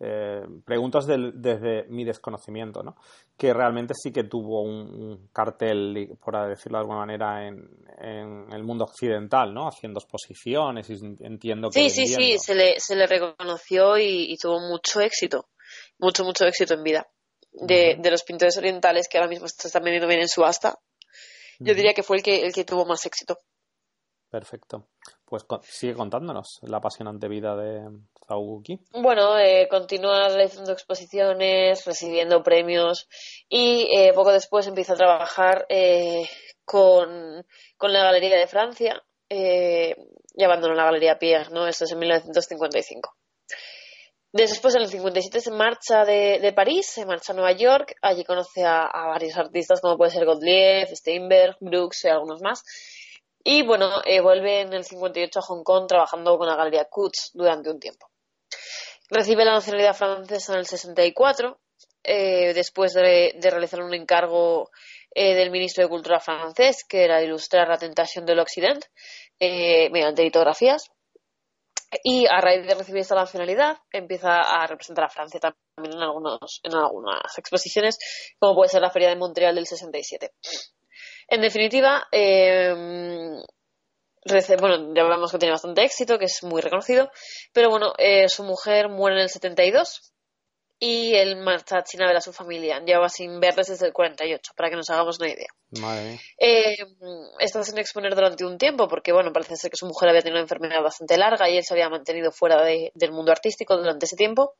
eh, 0.00 0.42
preguntas 0.64 1.06
desde 1.06 1.84
mi 1.88 2.04
desconocimiento, 2.04 2.82
¿no? 2.82 2.96
Que 3.36 3.52
realmente 3.52 3.94
sí 3.94 4.12
que 4.12 4.24
tuvo 4.24 4.62
un, 4.62 5.28
cartel, 5.32 6.16
por 6.22 6.48
decirlo 6.48 6.78
de 6.78 6.82
alguna 6.82 7.00
manera, 7.00 7.46
en, 7.46 7.68
en, 7.98 8.52
el 8.52 8.62
mundo 8.62 8.84
occidental, 8.84 9.52
¿no? 9.52 9.68
Haciendo 9.68 10.00
exposiciones 10.00 10.90
y 10.90 10.94
entiendo 11.20 11.70
que. 11.70 11.88
Sí, 11.88 11.90
sí, 11.90 12.06
sí, 12.06 12.38
se 12.38 12.54
le, 12.54 12.78
se 12.78 12.96
le 12.96 13.06
reconoció 13.06 13.98
y 13.98 14.36
tuvo 14.40 14.60
mucho 14.60 15.00
éxito. 15.00 15.48
Mucho, 15.98 16.24
mucho 16.24 16.44
éxito 16.44 16.74
en 16.74 16.82
vida 16.82 17.08
de, 17.60 17.96
de, 17.98 18.10
los 18.10 18.22
pintores 18.22 18.56
orientales 18.58 19.08
que 19.08 19.18
ahora 19.18 19.30
mismo 19.30 19.46
se 19.48 19.68
están 19.68 19.82
vendiendo 19.82 20.08
bien 20.08 20.20
en 20.20 20.28
subasta, 20.28 20.78
yo 21.58 21.74
diría 21.74 21.94
que 21.94 22.02
fue 22.02 22.18
el 22.18 22.22
que, 22.22 22.44
el 22.44 22.52
que 22.52 22.64
tuvo 22.64 22.84
más 22.84 23.06
éxito. 23.06 23.38
Perfecto. 24.36 24.88
Pues 25.24 25.46
sigue 25.62 25.94
contándonos 25.94 26.58
la 26.60 26.76
apasionante 26.76 27.26
vida 27.26 27.56
de 27.56 27.88
Zawuki. 28.28 28.78
Bueno, 28.92 29.38
eh, 29.38 29.66
continúa 29.66 30.28
realizando 30.28 30.72
exposiciones, 30.72 31.86
recibiendo 31.86 32.42
premios 32.42 33.08
y 33.48 33.88
eh, 33.96 34.12
poco 34.14 34.32
después 34.32 34.66
empieza 34.66 34.92
a 34.92 34.96
trabajar 34.96 35.64
eh, 35.70 36.28
con, 36.66 37.46
con, 37.78 37.94
la 37.94 38.04
Galería 38.04 38.36
de 38.36 38.46
Francia 38.46 39.02
eh, 39.30 39.96
y 40.34 40.44
abandonó 40.44 40.74
la 40.74 40.84
Galería 40.84 41.18
Pierre, 41.18 41.48
¿no? 41.50 41.66
Esto 41.66 41.84
es 41.84 41.92
en 41.92 41.98
1955. 41.98 43.16
Después, 44.36 44.74
en 44.74 44.82
el 44.82 44.88
57, 44.88 45.40
se 45.40 45.50
marcha 45.50 46.04
de, 46.04 46.52
París, 46.54 46.86
se 46.92 47.06
marcha 47.06 47.32
a 47.32 47.36
Nueva 47.36 47.52
York. 47.52 47.94
Allí 48.02 48.22
conoce 48.22 48.64
a, 48.66 48.86
varios 48.92 49.34
artistas, 49.38 49.80
como 49.80 49.96
puede 49.96 50.10
ser 50.10 50.26
Gottlieb, 50.26 50.88
Steinberg, 50.94 51.56
Brooks 51.58 52.04
y 52.04 52.08
algunos 52.08 52.42
más. 52.42 52.62
Y 53.48 53.62
bueno, 53.62 54.02
eh, 54.04 54.20
vuelve 54.20 54.62
en 54.62 54.72
el 54.72 54.82
58 54.82 55.38
a 55.38 55.42
Hong 55.42 55.62
Kong 55.62 55.86
trabajando 55.86 56.36
con 56.36 56.48
la 56.48 56.56
Galería 56.56 56.86
Kutz 56.90 57.30
durante 57.32 57.70
un 57.70 57.78
tiempo. 57.78 58.10
Recibe 59.08 59.44
la 59.44 59.52
nacionalidad 59.52 59.94
francesa 59.94 60.54
en 60.54 60.58
el 60.58 60.66
64, 60.66 61.56
eh, 62.02 62.54
después 62.54 62.92
de, 62.94 63.38
realizar 63.40 63.80
un 63.80 63.94
encargo 63.94 64.68
eh, 65.14 65.36
del 65.36 65.52
ministro 65.52 65.84
de 65.84 65.88
Cultura 65.88 66.18
francés, 66.18 66.82
que 66.88 67.04
era 67.04 67.22
ilustrar 67.22 67.68
la 67.68 67.78
tentación 67.78 68.26
del 68.26 68.40
Occidente 68.40 68.88
mediante 69.38 70.24
litografías. 70.24 70.90
Y 72.02 72.26
a 72.26 72.40
raíz 72.40 72.66
de 72.66 72.74
recibir 72.74 73.02
esta 73.02 73.14
nacionalidad, 73.14 73.78
empieza 73.92 74.40
a 74.40 74.66
representar 74.66 75.04
a 75.04 75.08
Francia 75.08 75.38
también 75.38 75.96
en, 75.96 76.02
algunos, 76.02 76.60
en 76.64 76.74
algunas 76.74 77.38
exposiciones, 77.38 77.96
como 78.40 78.56
puede 78.56 78.70
ser 78.70 78.82
la 78.82 78.90
Feria 78.90 79.10
de 79.10 79.14
Montreal 79.14 79.54
del 79.54 79.66
67. 79.66 80.32
En 81.28 81.40
definitiva, 81.40 82.06
eh, 82.12 82.72
bueno, 84.60 84.94
ya 84.94 85.02
hablamos 85.02 85.30
que 85.30 85.38
tiene 85.38 85.52
bastante 85.52 85.84
éxito, 85.84 86.18
que 86.18 86.26
es 86.26 86.42
muy 86.42 86.60
reconocido, 86.60 87.10
pero 87.52 87.70
bueno, 87.70 87.92
eh, 87.98 88.28
su 88.28 88.42
mujer 88.44 88.88
muere 88.88 89.16
en 89.16 89.22
el 89.22 89.28
72 89.28 90.12
y 90.78 91.14
él 91.14 91.36
marcha 91.36 91.78
a 91.78 91.84
China 91.84 92.04
a 92.04 92.08
ver 92.08 92.16
a 92.18 92.20
su 92.20 92.32
familia. 92.32 92.82
Lleva 92.84 93.08
sin 93.08 93.40
verles 93.40 93.68
desde 93.68 93.86
el 93.86 93.92
48, 93.92 94.52
para 94.56 94.68
que 94.68 94.76
nos 94.76 94.90
hagamos 94.90 95.18
una 95.18 95.30
idea. 95.30 95.48
Madre. 95.80 96.20
Eh, 96.38 96.76
está 97.38 97.62
sin 97.64 97.78
exponer 97.78 98.14
durante 98.14 98.44
un 98.44 98.58
tiempo 98.58 98.86
porque, 98.86 99.12
bueno, 99.12 99.32
parece 99.32 99.56
ser 99.56 99.70
que 99.70 99.76
su 99.76 99.86
mujer 99.86 100.10
había 100.10 100.20
tenido 100.20 100.36
una 100.36 100.44
enfermedad 100.44 100.82
bastante 100.82 101.16
larga 101.16 101.48
y 101.48 101.56
él 101.56 101.64
se 101.64 101.74
había 101.74 101.88
mantenido 101.88 102.30
fuera 102.30 102.62
del 102.62 103.12
mundo 103.12 103.32
artístico 103.32 103.76
durante 103.76 104.06
ese 104.06 104.16
tiempo. 104.16 104.54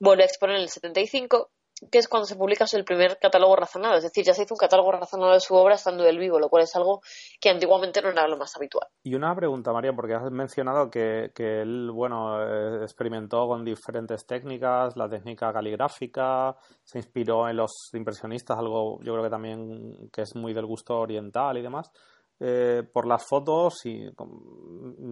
Vuelve 0.00 0.24
a 0.24 0.26
exponer 0.26 0.56
en 0.56 0.62
el 0.62 0.70
75 0.70 1.50
que 1.90 1.98
es 1.98 2.08
cuando 2.08 2.26
se 2.26 2.36
publica 2.36 2.66
el 2.72 2.84
primer 2.84 3.18
catálogo 3.18 3.56
razonado. 3.56 3.96
Es 3.96 4.02
decir, 4.02 4.24
ya 4.24 4.34
se 4.34 4.42
hizo 4.42 4.54
un 4.54 4.58
catálogo 4.58 4.92
razonado 4.92 5.32
de 5.32 5.40
su 5.40 5.54
obra 5.54 5.76
estando 5.76 6.04
él 6.04 6.18
vivo, 6.18 6.38
lo 6.38 6.48
cual 6.48 6.64
es 6.64 6.76
algo 6.76 7.00
que 7.40 7.48
antiguamente 7.48 8.02
no 8.02 8.10
era 8.10 8.28
lo 8.28 8.36
más 8.36 8.54
habitual. 8.56 8.88
Y 9.02 9.14
una 9.14 9.34
pregunta, 9.34 9.72
María, 9.72 9.92
porque 9.92 10.14
has 10.14 10.30
mencionado 10.30 10.90
que, 10.90 11.32
que 11.34 11.62
él, 11.62 11.90
bueno, 11.90 12.42
eh, 12.42 12.82
experimentó 12.82 13.46
con 13.46 13.64
diferentes 13.64 14.26
técnicas, 14.26 14.96
la 14.96 15.08
técnica 15.08 15.52
caligráfica, 15.52 16.56
se 16.84 16.98
inspiró 16.98 17.48
en 17.48 17.56
los 17.56 17.70
impresionistas, 17.94 18.58
algo 18.58 18.98
yo 19.02 19.12
creo 19.12 19.24
que 19.24 19.30
también 19.30 20.10
que 20.12 20.22
es 20.22 20.34
muy 20.36 20.52
del 20.52 20.66
gusto 20.66 20.98
oriental 20.98 21.56
y 21.56 21.62
demás. 21.62 21.90
Eh, 22.42 22.84
por 22.90 23.06
las 23.06 23.26
fotos 23.28 23.84
y 23.84 24.02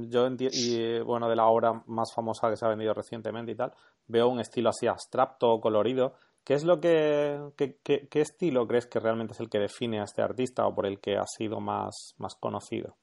yo 0.08 0.28
y 0.38 1.00
bueno 1.00 1.28
de 1.28 1.36
la 1.36 1.44
obra 1.44 1.82
más 1.86 2.10
famosa 2.14 2.48
que 2.48 2.56
se 2.56 2.64
ha 2.64 2.70
vendido 2.70 2.94
recientemente 2.94 3.52
y 3.52 3.54
tal 3.54 3.74
veo 4.06 4.28
un 4.28 4.40
estilo 4.40 4.70
así 4.70 4.86
abstracto 4.86 5.60
colorido 5.60 6.14
¿Qué 6.48 6.54
es 6.54 6.64
lo 6.64 6.80
que, 6.80 7.38
qué, 7.84 8.08
estilo 8.22 8.66
crees 8.66 8.86
que 8.86 9.00
realmente 9.00 9.34
es 9.34 9.40
el 9.40 9.50
que 9.50 9.58
define 9.58 10.00
a 10.00 10.04
este 10.04 10.22
artista 10.22 10.66
o 10.66 10.74
por 10.74 10.86
el 10.86 10.98
que 10.98 11.18
ha 11.18 11.26
sido 11.26 11.60
más, 11.60 12.14
más 12.16 12.36
conocido? 12.36 12.96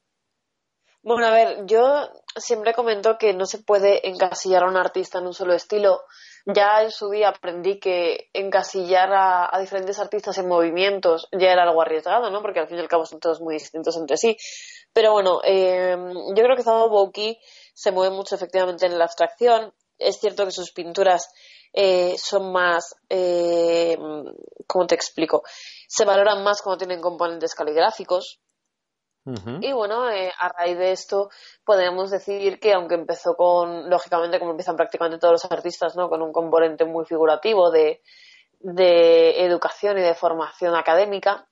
Bueno, 1.00 1.28
a 1.28 1.30
ver, 1.30 1.64
yo 1.64 2.08
siempre 2.34 2.74
comento 2.74 3.16
que 3.16 3.34
no 3.34 3.46
se 3.46 3.62
puede 3.62 4.08
encasillar 4.08 4.64
a 4.64 4.68
un 4.68 4.76
artista 4.76 5.20
en 5.20 5.28
un 5.28 5.32
solo 5.32 5.54
estilo. 5.54 6.00
Ya 6.44 6.82
en 6.82 6.90
su 6.90 7.08
día 7.08 7.28
aprendí 7.28 7.78
que 7.78 8.30
encasillar 8.32 9.10
a, 9.12 9.60
diferentes 9.60 10.00
artistas 10.00 10.36
en 10.38 10.48
movimientos 10.48 11.28
ya 11.30 11.52
era 11.52 11.62
algo 11.62 11.80
arriesgado, 11.80 12.32
¿no? 12.32 12.42
Porque 12.42 12.58
al 12.58 12.66
fin 12.66 12.78
y 12.78 12.80
al 12.80 12.88
cabo 12.88 13.06
son 13.06 13.20
todos 13.20 13.40
muy 13.40 13.54
distintos 13.54 13.96
entre 13.96 14.16
sí. 14.16 14.36
Pero 14.92 15.12
bueno, 15.12 15.38
eh, 15.44 15.96
yo 15.96 16.42
creo 16.42 16.56
que 16.56 16.64
Zado 16.64 16.90
Bouki 16.90 17.38
se 17.74 17.92
mueve 17.92 18.12
mucho 18.12 18.34
efectivamente 18.34 18.86
en 18.86 18.98
la 18.98 19.04
abstracción. 19.04 19.72
Es 19.98 20.18
cierto 20.18 20.44
que 20.44 20.50
sus 20.50 20.72
pinturas 20.72 21.28
eh, 21.78 22.16
son 22.16 22.52
más, 22.52 22.96
eh, 23.10 23.98
¿cómo 24.66 24.86
te 24.86 24.94
explico? 24.94 25.42
Se 25.86 26.06
valoran 26.06 26.42
más 26.42 26.62
cuando 26.62 26.78
tienen 26.78 27.02
componentes 27.02 27.54
caligráficos. 27.54 28.40
Y 29.60 29.72
bueno, 29.72 30.08
eh, 30.08 30.32
a 30.38 30.50
raíz 30.50 30.78
de 30.78 30.92
esto 30.92 31.30
podemos 31.64 32.12
decir 32.12 32.60
que 32.60 32.72
aunque 32.72 32.94
empezó 32.94 33.34
con, 33.34 33.90
lógicamente 33.90 34.38
como 34.38 34.52
empiezan 34.52 34.76
prácticamente 34.76 35.18
todos 35.18 35.32
los 35.32 35.50
artistas, 35.50 35.96
¿no? 35.96 36.08
Con 36.08 36.22
un 36.22 36.30
componente 36.30 36.84
muy 36.84 37.04
figurativo 37.06 37.72
de, 37.72 38.02
de 38.60 39.44
educación 39.44 39.98
y 39.98 40.02
de 40.02 40.14
formación 40.14 40.76
académica, 40.76 41.48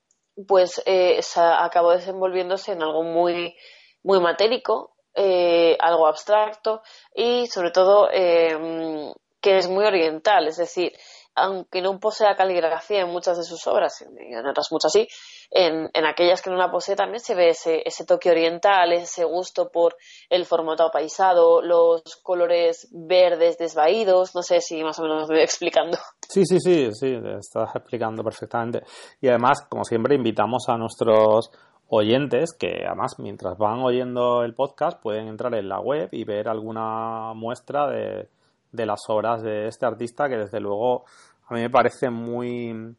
pues 0.47 0.81
eh, 0.87 1.21
acabó 1.37 1.91
desenvolviéndose 1.91 2.73
en 2.73 2.83
algo 2.85 3.03
muy, 3.03 3.57
muy 4.05 4.21
matérico, 4.21 4.95
eh, 5.15 5.77
algo 5.81 6.07
abstracto 6.07 6.83
y 7.13 7.49
sobre 7.49 7.73
todo 7.73 8.09
eh, 8.13 9.13
que 9.45 9.59
es 9.59 9.69
muy 9.69 9.85
oriental, 9.85 10.49
es 10.49 10.57
decir, 10.57 10.93
aunque 11.35 11.83
no 11.83 12.01
posea 12.01 12.35
caligrafía 12.35 13.03
en 13.03 13.11
muchas 13.11 13.37
de 13.37 13.43
sus 13.43 13.67
obras, 13.67 14.01
en 14.01 14.47
otras 14.47 14.69
muchas 14.71 14.91
sí, 14.91 15.07
en, 15.51 15.91
aquellas 16.07 16.41
que 16.41 16.49
no 16.49 16.57
la 16.57 16.71
posee 16.71 16.97
también 16.97 17.21
se 17.21 17.35
ve 17.35 17.51
ese, 17.51 17.83
ese 17.85 18.07
toque 18.07 18.31
oriental, 18.31 18.95
ese 18.95 19.25
gusto 19.25 19.69
por 19.71 19.97
el 20.31 20.47
formato 20.47 20.85
apaisado, 20.85 21.61
los 21.61 22.03
colores 22.23 22.89
verdes 22.91 23.59
desvaídos, 23.59 24.35
no 24.35 24.43
sé 24.43 24.63
si 24.63 24.83
más 24.83 24.99
o 24.99 25.03
menos 25.03 25.17
me 25.19 25.23
estoy 25.25 25.41
explicando. 25.43 25.99
Sí, 26.27 26.47
sí, 26.47 26.59
sí, 26.59 26.89
sí, 26.93 27.15
estás 27.39 27.77
explicando 27.77 28.25
perfectamente. 28.25 28.83
Y 29.21 29.29
además, 29.29 29.67
como 29.69 29.85
siempre, 29.85 30.15
invitamos 30.15 30.65
a 30.69 30.79
nuestros 30.79 31.51
oyentes 31.89 32.57
que 32.59 32.87
además 32.87 33.17
mientras 33.19 33.59
van 33.59 33.81
oyendo 33.81 34.43
el 34.43 34.55
podcast 34.55 35.03
pueden 35.03 35.29
entrar 35.29 35.55
en 35.55 35.69
la 35.69 35.81
web 35.81 36.09
y 36.13 36.25
ver 36.25 36.49
alguna 36.49 37.35
muestra 37.35 37.87
de 37.89 38.31
de 38.75 38.87
las 38.87 39.01
obras 39.09 39.43
de 39.43 39.69
este 39.69 39.87
artista 39.87 40.29
que 40.29 40.37
desde 40.37 40.61
luego 40.61 41.05
a 41.47 41.55
mí 41.55 41.61
me 41.61 41.71
parece 41.71 42.11
muy 42.11 42.95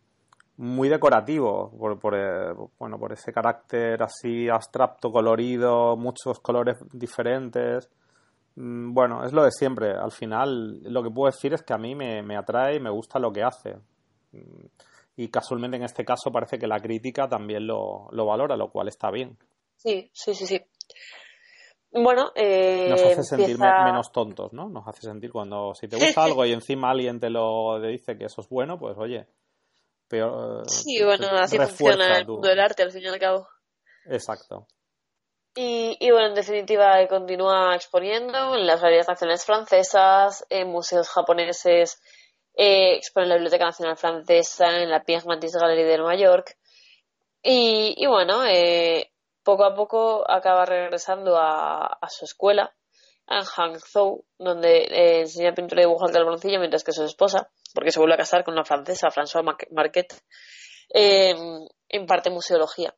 muy 0.58 0.88
decorativo 0.88 1.70
por, 1.78 2.00
por, 2.00 2.16
eh, 2.16 2.54
bueno 2.80 2.98
por 2.98 3.12
ese 3.12 3.34
carácter 3.34 4.02
así 4.02 4.48
abstracto 4.48 5.12
colorido 5.12 5.98
muchos 5.98 6.40
colores 6.40 6.78
diferentes. 6.94 7.90
Mm, 8.56 8.94
bueno 8.94 9.26
es 9.26 9.34
lo 9.34 9.44
de 9.44 9.52
siempre. 9.52 9.92
Al 9.92 10.14
final 10.14 10.82
lo 10.84 11.04
que 11.04 11.12
puedo 11.12 11.30
decir 11.30 11.54
es 11.54 11.62
que 11.62 11.74
a 11.74 11.78
mí 11.78 11.94
me, 11.94 12.24
me 12.24 12.38
atrae 12.38 12.78
y 12.78 12.80
me 12.80 12.90
gusta 12.90 13.20
lo 13.20 13.34
que 13.34 13.44
hace. 13.44 13.76
Mm, 14.32 14.66
y 15.18 15.28
casualmente 15.28 15.76
en 15.76 15.84
este 15.84 16.06
caso 16.06 16.32
parece 16.32 16.58
que 16.58 16.68
la 16.68 16.80
crítica 16.80 17.28
también 17.28 17.68
lo, 17.68 18.08
lo 18.12 18.26
valora 18.26 18.56
lo 18.56 18.70
cual 18.70 18.88
está 18.88 19.12
bien. 19.12 19.38
Sí 19.76 20.10
sí 20.14 20.34
sí 20.34 20.48
sí 20.48 20.62
bueno, 22.04 22.32
eh, 22.36 22.88
nos 22.90 23.02
hace 23.02 23.24
sentir 23.24 23.58
menos 23.58 24.12
tontos, 24.12 24.52
¿no? 24.54 24.68
Nos 24.68 24.88
hace 24.88 25.02
sentir 25.02 25.32
cuando 25.32 25.74
si 25.74 25.88
te 25.88 25.96
gusta 25.96 26.24
algo 26.26 26.46
y 26.46 26.52
encima 26.52 26.92
alguien 26.92 27.20
te 27.20 27.30
lo 27.30 27.80
dice 27.80 28.18
que 28.18 28.26
eso 28.26 28.42
es 28.42 28.50
bueno, 28.50 28.78
pues 28.78 28.98
oye, 28.98 29.28
peor. 30.08 30.70
Sí, 30.70 31.02
bueno, 31.04 31.28
así 31.40 31.58
funciona 31.58 32.18
el 32.18 32.28
mundo 32.28 32.48
del 32.48 32.60
arte 32.60 32.84
al 32.84 32.92
fin 32.92 33.04
y 33.04 33.08
al 33.08 33.20
cabo. 33.20 33.48
Exacto. 34.06 34.68
Y, 35.56 35.96
y 36.00 36.12
bueno, 36.12 36.28
en 36.28 36.36
definitiva, 36.36 37.08
continúa 37.08 37.76
exponiendo 37.76 38.56
en 38.56 38.68
las 38.68 38.82
varias 38.82 39.08
naciones 39.08 39.46
francesas, 39.46 40.46
en 40.50 40.68
museos 40.68 41.08
japoneses, 41.08 42.02
eh, 42.56 42.96
expone 42.96 43.26
en 43.26 43.30
la 43.30 43.36
Biblioteca 43.36 43.66
Nacional 43.66 43.96
Francesa, 43.96 44.82
en 44.82 44.90
la 44.90 45.04
Pierre 45.04 45.26
Matisse 45.26 45.58
Gallery 45.58 45.84
de 45.84 45.98
Nueva 45.98 46.16
York. 46.16 46.58
Y, 47.42 47.94
y 47.96 48.06
bueno, 48.08 48.44
eh, 48.46 49.12
poco 49.46 49.64
a 49.64 49.74
poco 49.74 50.30
acaba 50.30 50.66
regresando 50.66 51.38
a, 51.38 51.98
su 52.10 52.26
escuela 52.26 52.76
en 53.28 53.44
Hangzhou, 53.44 54.26
donde 54.38 54.80
eh, 54.90 55.20
enseña 55.22 55.54
pintura 55.54 55.82
y 55.82 55.86
dibujo 55.86 56.06
al 56.06 56.12
carbonillo 56.12 56.60
mientras 56.60 56.84
que 56.84 56.92
su 56.92 57.04
esposa, 57.04 57.50
porque 57.74 57.92
se 57.92 58.00
vuelve 58.00 58.16
a 58.16 58.18
casar 58.18 58.44
con 58.44 58.56
una 58.56 58.66
francesa, 58.66 59.10
François 59.10 59.44
Marquette, 59.72 60.16
eh, 60.94 61.34
imparte 61.90 62.30
museología. 62.30 62.94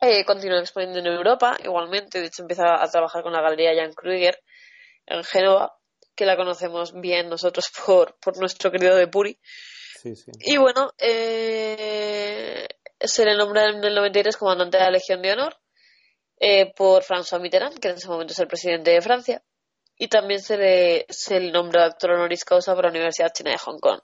Eh, 0.00 0.24
continúa 0.24 0.60
exponiendo 0.60 0.98
en 1.00 1.06
Europa, 1.06 1.56
igualmente, 1.62 2.20
de 2.20 2.26
hecho 2.26 2.42
empieza 2.42 2.82
a 2.82 2.90
trabajar 2.90 3.22
con 3.22 3.32
la 3.32 3.42
galería 3.42 3.74
Jan 3.74 3.92
Kruger 3.92 4.38
en 5.06 5.24
Génova, 5.24 5.76
que 6.14 6.24
la 6.26 6.36
conocemos 6.36 6.92
bien 6.98 7.28
nosotros 7.28 7.70
por, 7.84 8.16
por 8.18 8.38
nuestro 8.38 8.70
querido 8.70 8.94
de 8.96 9.08
Puri. 9.08 9.38
Y 10.40 10.56
bueno, 10.56 10.92
eh, 10.98 12.66
se 13.00 13.24
le 13.24 13.36
nombra 13.36 13.68
en 13.68 13.82
el 13.82 13.94
93 13.94 14.36
comandante 14.36 14.78
de 14.78 14.84
la 14.84 14.90
Legión 14.90 15.22
de 15.22 15.32
Honor 15.32 15.56
eh, 16.38 16.72
por 16.74 17.02
François 17.02 17.40
Mitterrand, 17.40 17.78
que 17.78 17.88
en 17.88 17.96
ese 17.96 18.08
momento 18.08 18.32
es 18.32 18.38
el 18.38 18.48
presidente 18.48 18.90
de 18.90 19.00
Francia. 19.00 19.42
Y 19.96 20.08
también 20.08 20.40
se 20.40 20.56
le, 20.56 21.06
se 21.10 21.38
le 21.38 21.52
nombra 21.52 21.84
doctor 21.84 22.12
honoris 22.12 22.44
causa 22.44 22.74
por 22.74 22.84
la 22.84 22.90
Universidad 22.90 23.32
China 23.34 23.50
de 23.50 23.58
Hong 23.58 23.78
Kong. 23.78 24.00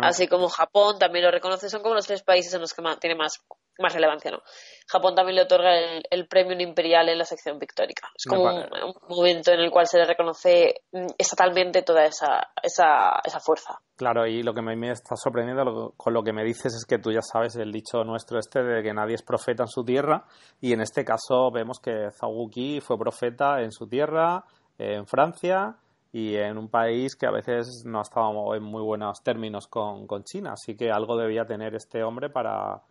Así 0.00 0.28
como 0.28 0.48
Japón 0.48 0.98
también 1.00 1.24
lo 1.24 1.32
reconoce, 1.32 1.68
son 1.68 1.82
como 1.82 1.96
los 1.96 2.06
tres 2.06 2.22
países 2.22 2.54
en 2.54 2.60
los 2.60 2.72
que 2.72 2.82
tiene 3.00 3.16
más, 3.16 3.40
más 3.78 3.94
relevancia, 3.94 4.30
¿no? 4.30 4.42
Japón 4.86 5.14
también 5.14 5.36
le 5.36 5.42
otorga 5.42 5.70
el, 5.74 6.26
premio 6.26 6.58
imperial 6.60 7.08
en 7.08 7.18
la 7.18 7.24
sección 7.24 7.58
pictórica. 7.58 8.08
Es 8.14 8.26
como 8.26 8.44
un, 8.44 8.94
momento 9.08 9.52
en 9.52 9.60
el 9.60 9.70
cual 9.70 9.86
se 9.86 9.98
le 9.98 10.04
reconoce 10.04 10.82
mm, 10.92 11.06
estatalmente 11.18 11.82
toda 11.82 12.04
esa, 12.04 12.48
esa, 12.62 13.20
esa 13.24 13.40
fuerza. 13.40 13.80
Claro, 13.96 14.26
y 14.26 14.42
lo 14.42 14.52
que 14.52 14.62
me, 14.62 14.76
me 14.76 14.90
está 14.90 15.16
sorprendiendo 15.16 15.94
con 15.96 16.12
lo 16.12 16.22
que 16.22 16.32
me 16.32 16.44
dices 16.44 16.74
es 16.74 16.84
que 16.86 16.98
tú 16.98 17.10
ya 17.12 17.22
sabes 17.22 17.56
el 17.56 17.72
dicho 17.72 18.04
nuestro 18.04 18.38
este 18.38 18.62
de 18.62 18.82
que 18.82 18.92
nadie 18.92 19.14
es 19.14 19.22
profeta 19.22 19.62
en 19.62 19.68
su 19.68 19.84
tierra, 19.84 20.24
y 20.60 20.72
en 20.72 20.80
este 20.80 21.04
caso 21.04 21.50
vemos 21.50 21.78
que 21.80 22.10
Zawuki 22.10 22.80
fue 22.80 22.98
profeta 22.98 23.60
en 23.60 23.72
su 23.72 23.86
tierra, 23.88 24.44
en 24.78 25.06
Francia, 25.06 25.76
y 26.12 26.36
en 26.36 26.58
un 26.58 26.68
país 26.68 27.16
que 27.16 27.26
a 27.26 27.30
veces 27.30 27.84
no 27.86 28.02
estábamos 28.02 28.54
en 28.54 28.62
muy 28.62 28.82
buenos 28.82 29.22
términos 29.22 29.66
con, 29.66 30.06
con 30.06 30.24
China. 30.24 30.52
Así 30.52 30.76
que 30.76 30.90
algo 30.90 31.16
debía 31.16 31.46
tener 31.46 31.74
este 31.74 32.04
hombre 32.04 32.28
para, 32.28 32.82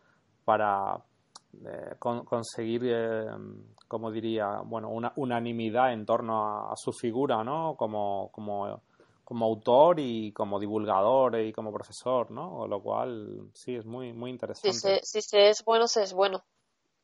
para 0.44 0.98
eh, 1.66 1.96
conseguir, 2.00 2.82
eh, 2.86 3.26
como 3.88 4.12
diría, 4.12 4.62
bueno, 4.64 4.90
una 4.90 5.12
unanimidad 5.18 5.94
en 5.94 6.06
torno 6.06 6.72
a, 6.72 6.76
su 6.76 6.94
figura, 6.94 7.44
¿no? 7.44 7.76
Como, 7.78 8.30
como, 8.32 8.82
como 9.24 9.46
autor 9.46 10.00
y 10.00 10.32
como 10.32 10.60
divulgador 10.60 11.40
y 11.40 11.52
como 11.52 11.74
profesor, 11.74 12.32
¿no? 12.32 12.68
Lo 12.68 12.82
cual 12.82 13.50
sí 13.54 13.76
es 13.76 13.86
muy, 13.86 14.14
muy 14.14 14.32
interesante. 14.32 15.02
Si 15.04 15.22
se, 15.22 15.50
es 15.50 15.64
bueno, 15.66 15.88
se 15.88 16.04
es 16.04 16.14
bueno. 16.14 16.44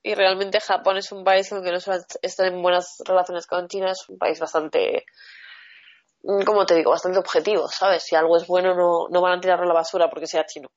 Y 0.02 0.16
realmente 0.16 0.62
Japón 0.62 0.98
es 0.98 1.12
un 1.12 1.24
país 1.24 1.50
que 1.50 1.56
aunque 1.56 1.72
no 1.72 1.80
está 2.22 2.48
en 2.48 2.62
buenas 2.62 2.98
relaciones 3.06 3.48
con 3.48 3.68
China, 3.68 3.92
es 3.92 4.08
un 4.08 4.18
país 4.18 4.40
bastante 4.40 5.06
como 6.46 6.66
te 6.66 6.76
digo, 6.76 6.92
bastante 6.92 7.20
objetivo, 7.20 7.68
¿sabes? 7.70 8.04
Si 8.04 8.16
algo 8.16 8.38
es 8.38 8.48
bueno, 8.48 8.76
no, 8.76 9.08
no 9.10 9.22
van 9.22 9.38
a 9.38 9.42
tirarlo 9.42 9.66
a 9.66 9.68
la 9.68 9.74
basura 9.74 10.10
porque 10.10 10.28
sea 10.28 10.46
chino. 10.46 10.70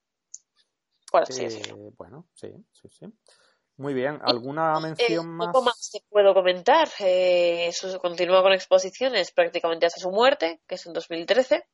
Bueno, 1.97 2.27
sí, 2.35 2.51
sí, 2.73 2.89
sí. 2.89 3.07
Muy 3.77 3.95
bien, 3.95 4.19
¿alguna 4.23 4.77
eh, 4.79 4.83
mención 4.83 5.27
más? 5.29 5.49
Poco 5.49 5.65
más 5.65 5.91
te 5.91 6.03
puedo 6.09 6.35
comentar. 6.35 6.89
Eh, 6.99 7.71
continúa 8.01 8.43
con 8.43 8.53
exposiciones 8.53 9.33
prácticamente 9.33 9.87
hasta 9.87 10.01
su 10.01 10.11
muerte, 10.11 10.61
que 10.67 10.75
es 10.75 10.87
en 10.87 10.93
2013, 10.93 11.65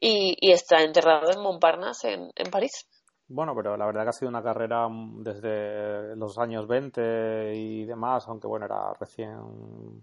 y, 0.00 0.36
y 0.40 0.50
está 0.50 0.82
enterrado 0.82 1.30
en 1.30 1.40
Montparnasse, 1.40 2.12
en, 2.12 2.32
en 2.34 2.50
París. 2.50 2.88
Bueno, 3.28 3.54
pero 3.54 3.76
la 3.76 3.86
verdad 3.86 4.02
que 4.02 4.08
ha 4.08 4.12
sido 4.12 4.28
una 4.28 4.42
carrera 4.42 4.88
desde 4.90 6.16
los 6.16 6.36
años 6.38 6.66
20 6.66 7.54
y 7.54 7.84
demás, 7.84 8.24
aunque 8.26 8.48
bueno, 8.48 8.66
era 8.66 8.92
recién 8.98 10.02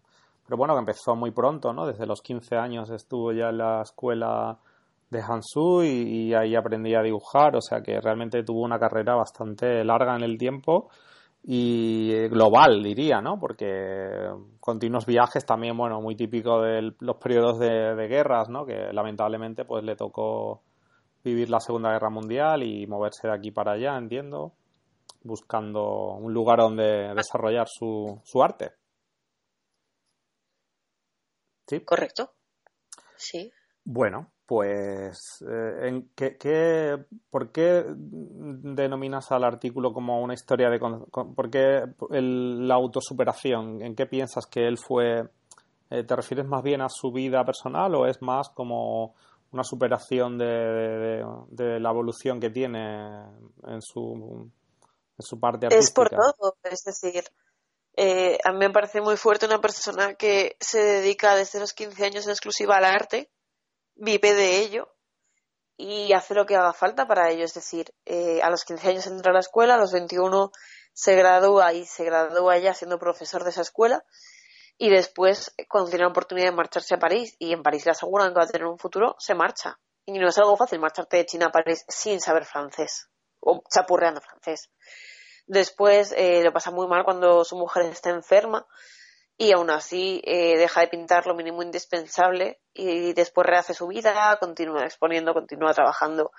pero 0.49 0.57
bueno, 0.57 0.73
que 0.73 0.79
empezó 0.79 1.15
muy 1.15 1.29
pronto, 1.29 1.73
¿no? 1.73 1.85
Desde 1.85 2.07
los 2.07 2.23
15 2.23 2.55
años 2.55 2.89
estuvo 2.89 3.31
ya 3.31 3.49
en 3.49 3.59
la 3.59 3.83
escuela 3.83 4.57
de 5.09 5.21
Hansu 5.21 5.83
y, 5.83 6.33
ahí 6.33 6.55
aprendí 6.55 6.93
a 6.95 7.01
dibujar, 7.01 7.55
o 7.55 7.61
sea 7.61 7.81
que 7.81 7.99
realmente 7.99 8.43
tuvo 8.43 8.61
una 8.61 8.79
carrera 8.79 9.15
bastante 9.15 9.83
larga 9.83 10.15
en 10.15 10.23
el 10.23 10.37
tiempo 10.37 10.89
y 11.43 12.27
global, 12.27 12.83
diría, 12.83 13.21
¿no? 13.21 13.39
Porque 13.39 14.29
continuos 14.59 15.05
viajes 15.05 15.45
también, 15.45 15.77
bueno, 15.77 16.01
muy 16.01 16.15
típico 16.15 16.61
de 16.61 16.93
los 16.99 17.17
periodos 17.17 17.59
de, 17.59 17.95
de, 17.95 18.07
guerras, 18.07 18.49
¿no? 18.49 18.65
Que 18.65 18.93
lamentablemente 18.93 19.65
pues 19.65 19.83
le 19.83 19.95
tocó 19.95 20.61
vivir 21.23 21.49
la 21.49 21.59
Segunda 21.59 21.91
Guerra 21.91 22.09
Mundial 22.09 22.63
y 22.63 22.85
moverse 22.87 23.27
de 23.27 23.33
aquí 23.33 23.51
para 23.51 23.73
allá, 23.73 23.97
entiendo, 23.97 24.53
buscando 25.23 26.13
un 26.13 26.33
lugar 26.33 26.59
donde 26.59 27.13
desarrollar 27.15 27.67
su, 27.67 28.21
su 28.23 28.43
arte. 28.43 28.73
Correcto. 31.85 32.31
Sí. 33.15 33.51
Bueno, 33.91 34.31
pues, 34.45 35.17
eh, 35.41 35.87
¿en 35.87 36.11
qué, 36.15 37.03
por 37.31 37.51
qué 37.51 37.83
denominas 37.87 39.31
al 39.31 39.43
artículo 39.43 39.91
como 39.93 40.21
una 40.21 40.35
historia 40.35 40.69
de... 40.69 40.77
¿Por 40.77 41.49
qué 41.49 41.85
la 42.11 42.75
autosuperación? 42.75 43.81
¿En 43.81 43.95
qué 43.95 44.05
piensas 44.05 44.45
que 44.45 44.67
él 44.67 44.77
fue... 44.77 45.27
Eh, 45.89 46.03
¿Te 46.03 46.15
refieres 46.15 46.45
más 46.45 46.61
bien 46.61 46.81
a 46.81 46.87
su 46.87 47.11
vida 47.11 47.43
personal 47.43 47.95
o 47.95 48.05
es 48.05 48.21
más 48.21 48.49
como 48.49 49.15
una 49.51 49.63
superación 49.63 50.37
de, 50.37 51.23
la 51.57 51.89
evolución 51.89 52.39
que 52.39 52.51
tiene 52.51 53.23
en 53.65 53.81
su, 53.81 54.51
en 55.17 55.25
su 55.25 55.39
parte 55.39 55.65
artística? 55.65 55.79
Es 55.79 55.91
por 55.91 56.09
todo, 56.11 56.57
es 56.61 56.83
decir, 56.83 57.23
eh, 57.97 58.37
a 58.43 58.51
mí 58.51 58.59
me 58.59 58.69
parece 58.69 59.01
muy 59.01 59.17
fuerte 59.17 59.47
una 59.47 59.61
persona 59.61 60.13
que 60.13 60.57
se 60.59 60.79
dedica 60.79 61.35
desde 61.35 61.59
los 61.59 61.73
15 61.73 62.05
años 62.05 62.25
en 62.25 62.31
exclusiva 62.31 62.77
al 62.77 62.85
arte, 62.85 63.31
vive 63.99 64.33
de 64.33 64.57
ello 64.57 64.93
y 65.77 66.11
hace 66.13 66.33
lo 66.33 66.45
que 66.45 66.55
haga 66.55 66.73
falta 66.73 67.07
para 67.07 67.29
ello. 67.29 67.45
Es 67.45 67.53
decir, 67.53 67.93
eh, 68.05 68.41
a 68.41 68.49
los 68.49 68.65
15 68.65 68.89
años 68.89 69.07
entra 69.07 69.31
a 69.31 69.33
la 69.33 69.39
escuela, 69.39 69.75
a 69.75 69.77
los 69.77 69.93
21 69.93 70.51
se 70.93 71.15
gradúa 71.15 71.73
y 71.73 71.85
se 71.85 72.03
gradúa 72.03 72.57
ya 72.57 72.73
siendo 72.73 72.99
profesor 72.99 73.43
de 73.43 73.51
esa 73.51 73.61
escuela 73.61 74.03
y 74.81 74.89
después, 74.89 75.53
cuando 75.67 75.89
tiene 75.89 76.05
la 76.05 76.11
oportunidad 76.11 76.47
de 76.47 76.55
marcharse 76.55 76.95
a 76.95 76.99
París 76.99 77.35
y 77.37 77.51
en 77.51 77.61
París 77.61 77.85
le 77.85 77.91
aseguran 77.91 78.29
que 78.29 78.39
va 78.39 78.45
a 78.45 78.47
tener 78.47 78.65
un 78.65 78.79
futuro, 78.79 79.17
se 79.19 79.35
marcha 79.35 79.77
Y 80.05 80.17
no 80.17 80.29
es 80.29 80.37
algo 80.37 80.55
fácil 80.55 80.79
marcharte 80.79 81.17
de 81.17 81.25
China 81.25 81.47
a 81.47 81.51
París 81.51 81.83
sin 81.89 82.21
saber 82.21 82.45
francés 82.45 83.09
o 83.41 83.61
chapurreando 83.69 84.21
francés. 84.21 84.71
Después 85.47 86.13
eh, 86.15 86.41
lo 86.45 86.53
pasa 86.53 86.71
muy 86.71 86.87
mal 86.87 87.03
cuando 87.03 87.43
su 87.43 87.57
mujer 87.57 87.87
está 87.87 88.09
enferma 88.09 88.65
y 89.41 89.53
aún 89.53 89.69
así 89.69 90.21
eh, 90.25 90.57
deja 90.57 90.81
de 90.81 90.89
pintar 90.89 91.25
lo 91.25 91.33
mínimo 91.33 91.63
indispensable 91.63 92.59
y 92.73 93.13
después 93.13 93.47
rehace 93.47 93.73
su 93.73 93.87
vida, 93.87 94.35
continúa 94.37 94.83
exponiendo, 94.83 95.33
continúa 95.33 95.73
trabajando. 95.73 96.31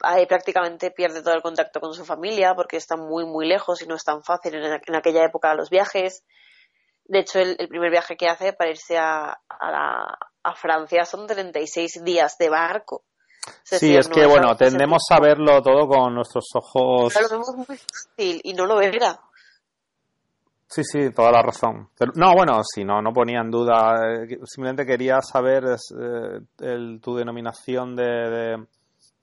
Ahí 0.00 0.26
prácticamente 0.26 0.90
pierde 0.90 1.22
todo 1.22 1.34
el 1.34 1.42
contacto 1.42 1.78
con 1.78 1.94
su 1.94 2.04
familia 2.04 2.56
porque 2.56 2.76
está 2.76 2.96
muy, 2.96 3.24
muy 3.24 3.46
lejos 3.46 3.82
y 3.82 3.86
no 3.86 3.94
es 3.94 4.02
tan 4.02 4.24
fácil 4.24 4.56
en, 4.56 4.96
aquella 4.96 5.24
época 5.24 5.54
los 5.54 5.70
viajes. 5.70 6.24
De 7.04 7.20
hecho, 7.20 7.38
el, 7.38 7.68
primer 7.68 7.92
viaje 7.92 8.16
que 8.16 8.26
hace 8.26 8.52
para 8.52 8.70
irse 8.70 8.98
a, 8.98 9.38
a, 9.48 10.54
Francia 10.56 11.04
son 11.04 11.28
36 11.28 12.02
días 12.02 12.36
de 12.36 12.48
barco. 12.48 13.04
sí, 13.62 13.96
es 13.96 14.08
que, 14.08 14.26
bueno, 14.26 14.56
tendemos 14.56 15.04
a 15.10 15.20
verlo 15.20 15.62
todo 15.62 15.86
con 15.86 16.12
nuestros 16.12 16.46
ojos. 16.54 17.14
lo 17.14 17.28
vemos 17.28 17.54
muy 17.54 17.76
fácil 17.76 18.40
y 18.42 18.54
no 18.54 18.66
lo 18.66 18.80
era. 18.80 19.20
Sí, 20.66 20.82
sí, 20.82 21.10
toda 21.12 21.30
la 21.30 21.42
razón. 21.42 21.88
no, 22.16 22.34
bueno, 22.34 22.60
si 22.64 22.84
no, 22.84 23.00
no 23.02 23.12
ponía 23.12 23.40
en 23.40 23.50
duda. 23.50 24.24
Eh, 24.24 24.38
simplemente 24.44 24.86
quería 24.86 25.20
saber 25.20 25.64
eh, 25.66 26.98
tu 27.00 27.14
denominación 27.14 27.94
de, 27.94 28.66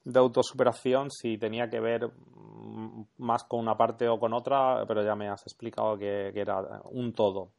de, 0.03 0.19
autosuperación, 0.19 1.09
si 1.09 1.37
tenía 1.37 1.69
que 1.69 1.79
ver 1.79 2.07
mm, 2.07 3.03
más 3.17 3.43
con 3.43 3.59
una 3.59 3.75
parte 3.75 4.07
o 4.07 4.19
con 4.19 4.33
otra, 4.33 4.85
pero 4.87 5.03
ya 5.03 5.15
me 5.15 5.29
has 5.29 5.41
explicado 5.41 5.97
que, 5.97 6.31
era 6.33 6.61
un 6.91 7.13
todo. 7.13 7.49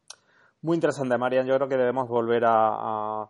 Muy 0.63 0.77
interesante, 0.77 1.19
Marian. 1.19 1.47
Yo 1.47 1.57
creo 1.57 1.69
que 1.69 1.77
debemos 1.77 2.09
volver 2.09 2.45
a, 2.47 3.29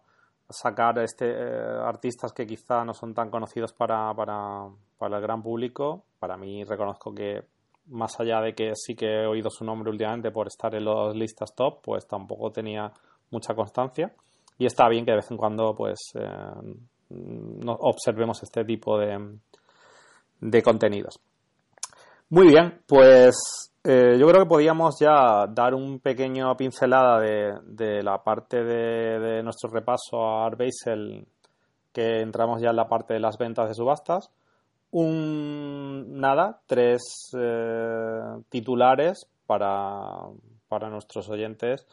sacar 0.51 0.99
este, 0.99 1.31
eh, 1.31 1.81
artistas 1.83 2.33
que 2.35 2.47
quizá 2.47 2.85
no 2.85 2.93
son 2.93 3.15
tan 3.15 3.31
conocidos 3.31 3.73
para, 3.73 4.13
para, 4.15 4.69
para 4.99 5.17
el 5.17 5.23
gran 5.23 5.43
público. 5.43 6.05
Para 6.19 6.37
mí 6.37 6.63
reconozco 6.63 7.15
que 7.15 7.43
más 7.87 8.19
allá 8.21 8.41
de 8.41 8.55
que 8.55 8.73
sí 8.75 8.95
que 8.95 9.07
he 9.07 9.27
oído 9.27 9.51
su 9.51 9.65
nombre 9.65 9.91
últimamente 9.91 10.31
por 10.31 10.47
estar 10.47 10.75
en 10.75 10.85
las 10.85 11.15
listas 11.15 11.55
top, 11.55 11.81
pues 11.83 12.07
tampoco 12.07 12.51
tenía 12.51 12.93
mucha 13.31 13.55
constancia. 13.55 14.13
Y 14.59 14.67
está 14.67 14.89
bien 14.89 15.05
que 15.05 15.13
de 15.13 15.17
vez 15.17 15.31
en 15.31 15.37
cuando 15.37 15.75
pues 15.75 15.99
eh, 16.15 16.27
observemos 17.67 18.43
este 18.43 18.65
tipo 18.65 18.99
de, 18.99 19.39
de 20.41 20.63
contenidos. 20.63 21.19
Muy 22.31 22.49
bien, 22.49 22.81
pues 22.87 23.73
eh, 23.85 24.17
yo 24.19 24.27
creo 24.29 24.45
que 24.45 24.49
podíamos 24.49 24.99
ya 25.01 25.47
dar 25.49 25.75
un 25.75 25.99
pequeño 25.99 26.57
pincelada 26.57 27.21
de, 27.21 28.03
la 28.03 28.23
parte 28.23 28.63
de, 28.63 29.19
de, 29.19 29.43
nuestro 29.43 29.71
repaso 29.71 30.23
a 30.23 30.47
Art 30.47 30.61
que 31.93 32.21
entramos 32.21 32.63
ya 32.63 32.71
en 32.71 32.77
la 32.77 32.89
parte 32.89 33.15
de 33.15 33.21
las 33.21 33.37
ventas 33.37 33.69
de 33.69 33.75
subastas 33.75 34.31
un 34.93 36.21
nada, 36.21 36.61
tres 36.67 37.31
eh, 37.37 38.21
titulares 38.49 39.27
para, 39.47 40.29
para, 40.69 40.91
nuestros 40.91 41.29
oyentes. 41.29 41.87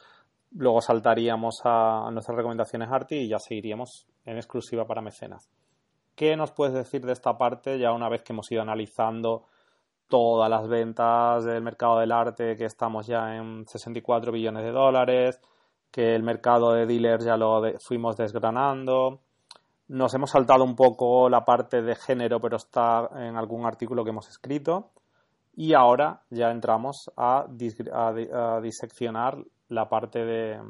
Luego 0.51 0.81
saltaríamos 0.81 1.61
a, 1.63 2.09
nuestras 2.11 2.37
recomendaciones 2.37 2.89
Arti 2.91 3.15
y 3.15 3.29
ya 3.29 3.39
seguiríamos 3.39 4.05
en 4.25 4.37
exclusiva 4.37 4.85
para 4.85 5.01
mecenas. 5.01 5.49
¿Qué 6.15 6.35
nos 6.35 6.51
puedes 6.51 6.73
decir 6.73 7.05
de 7.05 7.13
esta 7.13 7.37
parte 7.37 7.79
ya 7.79 7.93
una 7.93 8.09
vez 8.09 8.21
que 8.21 8.33
hemos 8.33 8.51
ido 8.51 8.61
analizando 8.61 9.45
todas 10.09 10.49
las 10.49 10.67
ventas 10.67 11.45
del 11.45 11.61
mercado 11.61 11.99
del 11.99 12.11
arte, 12.11 12.57
que 12.57 12.65
estamos 12.65 13.07
ya 13.07 13.37
en 13.37 13.65
64 13.65 14.31
billones 14.31 14.63
de 14.63 14.71
dólares, 14.71 15.39
que 15.91 16.15
el 16.15 16.23
mercado 16.23 16.73
de 16.73 16.85
dealers 16.85 17.23
ya 17.23 17.37
lo 17.37 17.61
fuimos 17.79 18.17
desgranando, 18.17 19.21
nos 19.89 20.13
hemos 20.13 20.29
saltado 20.29 20.63
un 20.63 20.75
poco 20.75 21.29
la 21.29 21.43
parte 21.43 21.81
de 21.81 21.95
género, 21.95 22.39
pero 22.39 22.57
está 22.57 23.09
en 23.15 23.35
algún 23.35 23.65
artículo 23.65 24.03
que 24.03 24.11
hemos 24.11 24.29
escrito. 24.29 24.91
Y 25.55 25.73
ahora 25.73 26.21
ya 26.29 26.51
entramos 26.51 27.11
a, 27.17 27.47
diseccionar 27.49 29.43
la 29.67 29.89
parte 29.89 30.19
de, 30.19 30.61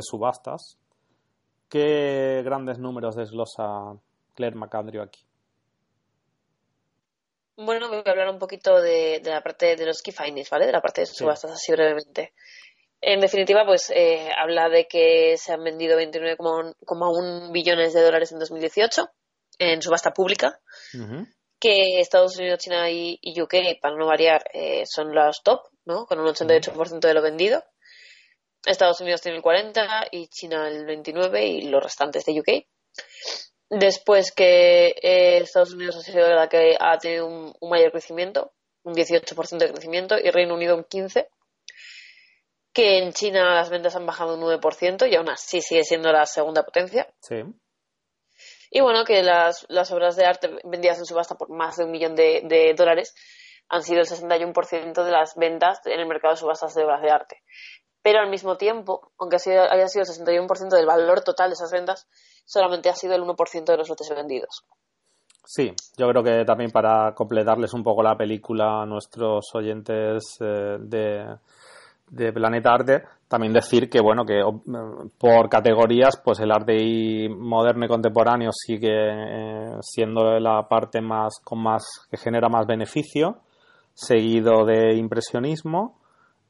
subastas. 0.00 0.76
¿Qué 1.68 2.42
grandes 2.44 2.78
números 2.80 3.14
desglosa 3.14 3.94
Claire 4.34 4.56
McAndrew 4.56 5.02
aquí? 5.02 5.24
Bueno, 7.56 7.88
voy 7.88 8.02
a 8.04 8.10
hablar 8.10 8.30
un 8.30 8.38
poquito 8.38 8.80
de, 8.80 9.22
la 9.24 9.40
parte 9.40 9.76
de 9.76 9.86
los 9.86 10.02
key 10.02 10.12
findings, 10.12 10.50
¿vale? 10.50 10.66
De 10.66 10.72
la 10.72 10.80
parte 10.80 11.02
de 11.02 11.06
subastas, 11.06 11.52
así 11.52 11.70
brevemente. 11.70 12.32
En 13.02 13.20
definitiva, 13.20 13.64
pues 13.64 13.90
eh, 13.90 14.30
habla 14.36 14.68
de 14.68 14.86
que 14.86 15.36
se 15.38 15.52
han 15.52 15.64
vendido 15.64 15.98
29,1 15.98 17.50
billones 17.50 17.94
de 17.94 18.02
dólares 18.02 18.32
en 18.32 18.38
2018 18.38 19.10
en 19.58 19.82
subasta 19.82 20.12
pública, 20.12 20.60
que 21.58 22.00
Estados 22.00 22.38
Unidos, 22.38 22.60
China 22.60 22.90
y, 22.90 23.18
UK, 23.40 23.80
para 23.80 23.94
no 23.96 24.06
variar, 24.06 24.44
eh, 24.54 24.84
son 24.86 25.14
los 25.14 25.42
top, 25.42 25.60
¿no? 25.84 26.06
Con 26.06 26.18
un 26.18 26.26
88% 26.26 27.00
de 27.00 27.14
lo 27.14 27.20
vendido. 27.20 27.62
Estados 28.64 29.00
Unidos 29.00 29.20
tiene 29.20 29.36
el 29.36 29.42
40 29.42 30.08
y 30.12 30.28
China 30.28 30.68
el 30.68 30.86
29 30.86 31.46
y 31.46 31.62
los 31.68 31.82
restantes 31.82 32.24
de 32.24 32.40
UK. 32.40 32.66
Después 33.68 34.32
que 34.32 34.94
eh, 35.02 35.38
Estados 35.38 35.72
Unidos 35.72 35.96
ha 35.96 36.00
sido 36.00 36.28
la 36.28 36.48
que 36.48 36.76
ha 36.78 36.98
tenido 36.98 37.26
un, 37.26 37.54
un 37.60 37.70
mayor 37.70 37.92
crecimiento, 37.92 38.52
un 38.82 38.94
18% 38.94 39.58
de 39.58 39.72
crecimiento, 39.72 40.18
y 40.18 40.30
Reino 40.30 40.54
Unido 40.54 40.74
un 40.74 40.84
15% 40.84 41.26
que 42.72 42.98
en 42.98 43.12
China 43.12 43.54
las 43.54 43.70
ventas 43.70 43.96
han 43.96 44.06
bajado 44.06 44.34
un 44.34 44.42
9% 44.42 45.10
y 45.10 45.16
aún 45.16 45.28
así 45.28 45.60
sigue 45.60 45.82
siendo 45.82 46.12
la 46.12 46.26
segunda 46.26 46.62
potencia. 46.62 47.08
Sí. 47.20 47.42
Y 48.70 48.80
bueno, 48.80 49.04
que 49.04 49.22
las, 49.22 49.66
las 49.68 49.90
obras 49.90 50.16
de 50.16 50.24
arte 50.24 50.48
vendidas 50.64 50.98
en 50.98 51.06
subasta 51.06 51.34
por 51.34 51.50
más 51.50 51.76
de 51.76 51.84
un 51.84 51.90
millón 51.90 52.14
de, 52.14 52.74
dólares 52.76 53.14
han 53.68 53.82
sido 53.82 54.00
el 54.00 54.06
61% 54.06 55.04
de 55.04 55.10
las 55.10 55.34
ventas 55.36 55.80
en 55.84 56.00
el 56.00 56.06
mercado 56.06 56.34
de 56.34 56.40
subastas 56.40 56.74
de 56.74 56.84
obras 56.84 57.02
de 57.02 57.10
arte. 57.10 57.42
Pero 58.02 58.20
al 58.20 58.30
mismo 58.30 58.56
tiempo, 58.56 59.12
aunque 59.18 59.36
haya 59.36 59.88
sido 59.88 60.04
el 60.04 60.08
61% 60.08 60.70
del 60.70 60.86
valor 60.86 61.22
total 61.22 61.50
de 61.50 61.54
esas 61.54 61.70
ventas, 61.70 62.08
solamente 62.46 62.88
ha 62.88 62.94
sido 62.94 63.14
el 63.14 63.22
1% 63.22 63.64
de 63.64 63.76
los 63.76 63.88
lotes 63.88 64.08
vendidos. 64.10 64.64
Sí, 65.44 65.72
yo 65.96 66.08
creo 66.08 66.22
que 66.22 66.44
también 66.44 66.70
para 66.70 67.14
completarles 67.14 67.74
un 67.74 67.82
poco 67.82 68.02
la 68.02 68.16
película 68.16 68.82
a 68.82 68.86
nuestros 68.86 69.54
oyentes 69.54 70.38
eh, 70.40 70.76
de, 70.78 71.26
de 72.10 72.32
Planeta 72.32 72.72
Arte, 72.72 73.04
también 73.28 73.52
decir 73.52 73.88
que 73.88 74.00
bueno 74.00 74.24
que 74.24 74.42
por 75.18 75.48
categorías 75.48 76.20
pues 76.22 76.40
el 76.40 76.50
arte 76.50 77.28
moderno 77.28 77.84
y 77.84 77.88
contemporáneo 77.88 78.50
sigue 78.52 78.88
eh, 78.90 79.76
siendo 79.80 80.38
la 80.40 80.66
parte 80.68 81.00
más 81.00 81.40
con 81.44 81.62
más 81.62 81.84
que 82.10 82.16
genera 82.16 82.48
más 82.48 82.66
beneficio, 82.66 83.38
seguido 83.94 84.64
de 84.64 84.96
impresionismo 84.96 86.00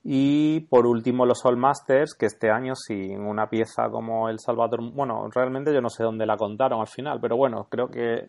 y 0.03 0.61
por 0.61 0.87
último 0.87 1.27
los 1.27 1.45
All 1.45 1.59
Masters 1.59 2.15
que 2.15 2.27
este 2.27 2.51
año 2.51 2.73
sin 2.75 3.21
una 3.21 3.51
pieza 3.51 3.91
como 3.91 4.31
el 4.31 4.39
Salvador, 4.39 4.81
bueno 4.95 5.29
realmente 5.31 5.75
yo 5.75 5.83
no 5.83 5.91
sé 5.91 6.03
dónde 6.03 6.25
la 6.25 6.39
contaron 6.39 6.81
al 6.81 6.89
final, 6.89 7.19
pero 7.21 7.37
bueno 7.37 7.67
creo 7.69 7.89
que 7.89 8.29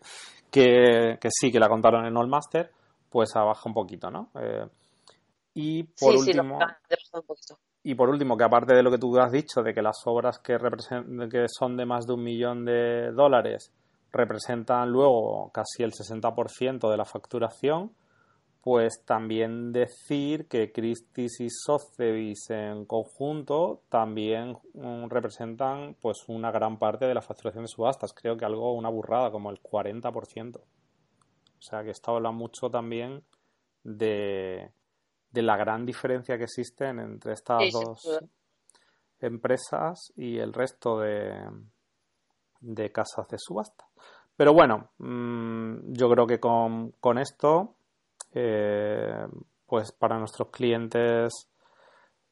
que, 0.52 1.18
sí 1.30 1.52
que 1.52 1.60
la 1.60 1.70
contaron 1.70 2.06
en 2.06 2.18
All 2.18 2.28
Master, 2.28 2.70
pues 3.10 3.36
abajo 3.36 3.70
un 3.70 3.74
poquito, 3.74 4.12
¿no? 4.12 4.30
Eh, 4.36 4.66
y 5.54 5.84
por 5.84 6.16
último, 6.16 6.60
y 7.84 7.96
por 7.96 8.10
último, 8.10 8.38
que 8.38 8.44
aparte 8.44 8.74
de 8.74 8.84
lo 8.84 8.92
que 8.92 8.98
tú 8.98 9.18
has 9.20 9.32
dicho, 9.32 9.64
de 9.64 9.74
que 9.74 9.82
las 9.82 9.98
obras 10.06 10.40
que, 10.40 10.58
que 11.30 11.46
son 11.48 11.78
de 11.78 11.86
más 11.86 12.06
de 12.06 12.14
un 12.14 12.24
millón 12.24 12.64
de 12.66 13.12
dólares 13.12 13.74
representan 14.12 14.92
luego 14.92 15.52
casi 15.54 15.84
el 15.84 15.92
60% 15.92 16.90
de 16.90 16.98
la 16.98 17.06
facturación, 17.06 17.92
pues 18.62 19.04
también 19.06 19.72
decir 19.72 20.48
que 20.48 20.72
Christie's 20.72 21.40
y 21.40 21.48
Sotheby's 21.50 22.50
en 22.52 22.86
conjunto 22.86 23.82
también 23.90 24.58
mm, 24.74 25.08
representan 25.10 25.96
pues 26.00 26.26
una 26.28 26.52
gran 26.52 26.78
parte 26.78 27.06
de 27.06 27.16
la 27.16 27.24
facturación 27.24 27.64
de 27.64 27.70
subastas. 27.70 28.14
Creo 28.14 28.38
que 28.38 28.46
algo, 28.46 28.74
una 28.74 28.90
burrada, 28.90 29.32
como 29.32 29.50
el 29.50 29.62
40%. 29.62 30.58
O 30.58 31.62
sea 31.62 31.84
que 31.84 31.90
esto 31.90 32.16
habla 32.16 32.32
mucho 32.32 32.70
también 32.70 33.24
de, 33.84 34.72
de 35.32 35.42
la 35.42 35.58
gran 35.58 35.86
diferencia 35.86 36.38
que 36.38 36.44
existe 36.44 36.88
entre 36.88 37.34
estas 37.34 37.72
dos 37.72 38.20
empresas 39.20 40.12
y 40.16 40.38
el 40.38 40.54
resto 40.54 41.00
de, 41.00 41.34
de 42.60 42.92
casas 42.92 43.28
de 43.30 43.38
subasta. 43.38 43.86
Pero 44.36 44.54
bueno, 44.54 44.92
mm, 44.98 45.94
yo 45.94 46.10
creo 46.10 46.26
que 46.26 46.40
con, 46.40 46.92
con 47.00 47.18
esto, 47.18 47.76
eh, 48.34 49.26
pues 49.66 49.92
para 49.92 50.18
nuestros 50.18 50.50
clientes, 50.50 51.48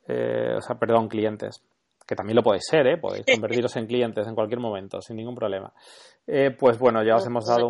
eh, 0.08 0.56
o 0.58 0.62
sea, 0.62 0.78
perdón, 0.78 1.08
clientes, 1.08 1.64
que 2.08 2.16
también 2.16 2.36
lo 2.36 2.44
podéis 2.44 2.66
ser, 2.66 2.88
¿eh? 2.88 2.98
podéis 2.98 3.26
convertiros 3.62 3.76
en 3.76 3.86
clientes 3.86 4.28
en 4.28 4.34
cualquier 4.36 4.60
momento, 4.60 5.02
sin 5.02 5.18
ningún 5.18 5.36
problema. 5.36 5.72
Eh, 6.26 6.52
pues 6.58 6.80
bueno, 6.80 7.04
ya 7.04 7.16
os 7.16 7.26
hemos 7.28 7.46
dado 7.46 7.68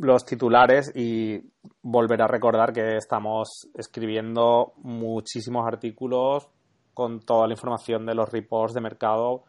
los 0.00 0.24
titulares 0.24 0.90
y 0.94 1.38
volver 1.82 2.22
a 2.22 2.26
recordar 2.26 2.72
que 2.72 2.96
estamos 2.96 3.68
escribiendo 3.74 4.72
muchísimos 4.78 5.66
artículos 5.66 6.48
con 6.94 7.20
toda 7.20 7.46
la 7.46 7.52
información 7.52 8.06
de 8.06 8.14
los 8.14 8.30
reports 8.30 8.72
de 8.72 8.80
mercado 8.80 9.44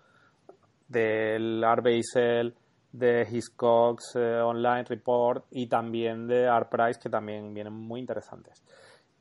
del 0.89 1.64
Art 1.64 1.86
de 1.86 3.26
Hiscox 3.32 4.16
eh, 4.18 4.41
Online 4.41 4.84
Report 4.84 5.45
y 5.52 5.68
también 5.68 6.28
de 6.28 6.49
ArtPrice, 6.49 6.99
que 6.99 7.10
también 7.10 7.54
vienen 7.54 7.74
muy 7.74 8.02
interesantes. 8.02 8.62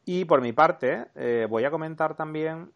Y 0.04 0.24
por 0.24 0.42
mi 0.42 0.52
parte, 0.52 1.06
eh, 1.14 1.46
voy 1.48 1.64
a 1.64 1.70
comentar 1.70 2.16
también, 2.16 2.72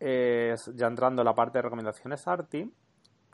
ya 0.00 0.86
entrando 0.86 1.22
en 1.22 1.26
la 1.26 1.34
parte 1.34 1.58
de 1.58 1.62
recomendaciones 1.62 2.26
Arti, 2.28 2.72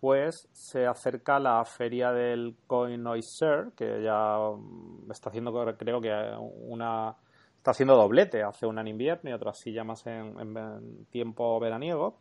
pues 0.00 0.48
se 0.52 0.86
acerca 0.86 1.40
la 1.40 1.64
feria 1.64 2.12
del 2.12 2.54
CoinOiser, 2.66 3.72
que 3.76 4.02
ya 4.02 4.38
mm, 4.38 5.10
está 5.10 5.30
haciendo, 5.30 5.52
creo 5.76 6.00
que 6.00 6.12
una 6.38 7.16
está 7.56 7.72
haciendo 7.72 7.96
doblete, 7.96 8.42
hace 8.42 8.66
una 8.66 8.80
en 8.82 8.88
invierno 8.88 9.30
y 9.30 9.32
otra 9.32 9.50
así 9.50 9.72
ya 9.72 9.82
más 9.84 10.06
en, 10.06 11.06
tiempo 11.10 11.58
veraniego. 11.58 12.20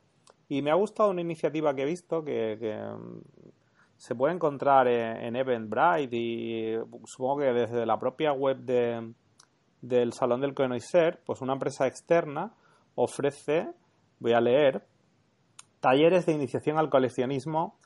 Y 0.49 0.61
me 0.61 0.71
ha 0.71 0.75
gustado 0.75 1.11
una 1.11 1.21
iniciativa 1.21 1.75
que 1.75 1.83
he 1.83 1.85
visto 1.85 2.23
que, 2.23 2.57
mm, 2.57 3.21
se 3.97 4.15
puede 4.15 4.33
encontrar 4.33 4.87
en, 4.87 5.35
Eventbrite 5.35 6.15
y 6.15 6.75
supongo 7.05 7.39
que 7.39 7.53
desde 7.53 7.85
la 7.85 7.99
propia 7.99 8.31
web 8.31 8.57
de, 8.57 9.13
del 9.81 10.13
Salón 10.13 10.41
del 10.41 10.53
Conocer, 10.53 11.21
pues 11.25 11.41
una 11.41 11.53
empresa 11.53 11.87
externa 11.87 12.53
ofrece, 12.95 13.67
voy 14.19 14.33
a 14.33 14.41
leer, 14.41 14.83
talleres 15.79 16.25
de 16.25 16.33
iniciación 16.33 16.77
al 16.77 16.89
coleccionismo 16.89 17.77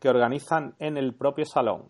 que 0.00 0.08
organizan 0.08 0.74
en 0.78 0.96
el 0.96 1.14
propio 1.14 1.44
salón. 1.44 1.88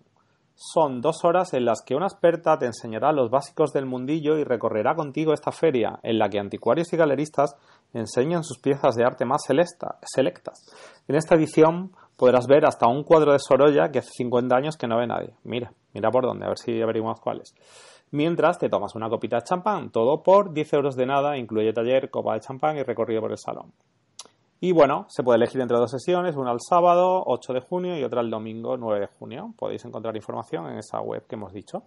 Son 0.59 1.03
dos 1.03 1.23
horas 1.25 1.53
en 1.53 1.67
las 1.67 1.83
que 1.83 1.95
una 1.95 2.07
experta 2.07 2.59
te 2.59 2.65
enseñará 2.65 3.13
los 3.13 3.31
básicos 3.31 3.75
del 3.75 3.85
mundillo 3.85 4.39
y 4.39 4.45
recorrerá 4.45 4.95
contigo 4.95 5.35
esta 5.35 5.53
feria, 5.53 5.99
en 6.03 6.19
la 6.19 6.31
que 6.31 6.39
anticuarios 6.39 6.91
y 6.95 6.97
galeristas 6.97 7.57
enseñan 7.93 8.43
sus 8.43 8.59
piezas 8.59 8.95
de 8.95 9.05
arte 9.05 9.27
más 9.27 9.43
selectas. 9.45 10.65
En 11.09 11.15
esta 11.15 11.35
edición 11.35 11.93
podrás 12.17 12.47
ver 12.47 12.65
hasta 12.65 12.89
un 12.89 13.05
cuadro 13.05 13.33
de 13.33 13.39
Sorolla 13.39 13.91
que 13.91 13.99
hace 13.99 14.13
50 14.17 14.57
años 14.57 14.77
que 14.79 14.89
no 14.89 14.97
ve 14.97 15.07
nadie. 15.07 15.35
Mira, 15.45 15.75
mira 15.93 16.11
por 16.11 16.25
dónde, 16.25 16.47
a 16.47 16.49
ver 16.49 16.59
si 16.59 16.81
averiguamos 16.81 17.21
cuáles. 17.21 17.55
Mientras 18.13 18.59
te 18.59 18.71
tomas 18.71 18.95
una 18.95 19.11
copita 19.11 19.37
de 19.37 19.43
champán, 19.43 19.91
todo 19.91 20.23
por 20.23 20.55
10 20.55 20.73
euros 20.73 20.97
de 20.97 21.05
nada, 21.05 21.37
incluye 21.37 21.75
taller, 21.75 22.09
copa 22.09 22.33
de 22.33 22.41
champán 22.41 22.79
y 22.79 22.83
recorrido 22.83 23.21
por 23.21 23.33
el 23.33 23.39
salón. 23.39 23.73
Y 24.59 24.73
bueno, 24.73 25.05
se 25.09 25.23
puede 25.23 25.37
elegir 25.37 25.61
entre 25.61 25.77
dos 25.77 25.91
sesiones, 25.91 26.35
una 26.35 26.51
el 26.51 26.61
sábado 26.67 27.23
8 27.27 27.53
de 27.53 27.61
junio 27.61 27.99
y 27.99 28.05
otra 28.05 28.23
el 28.23 28.31
domingo 28.31 28.79
9 28.79 29.01
de 29.01 29.07
junio. 29.07 29.53
Podéis 29.59 29.85
encontrar 29.85 30.17
información 30.17 30.67
en 30.69 30.79
esa 30.79 31.01
web 31.01 31.27
que 31.27 31.35
hemos 31.35 31.53
dicho. 31.53 31.83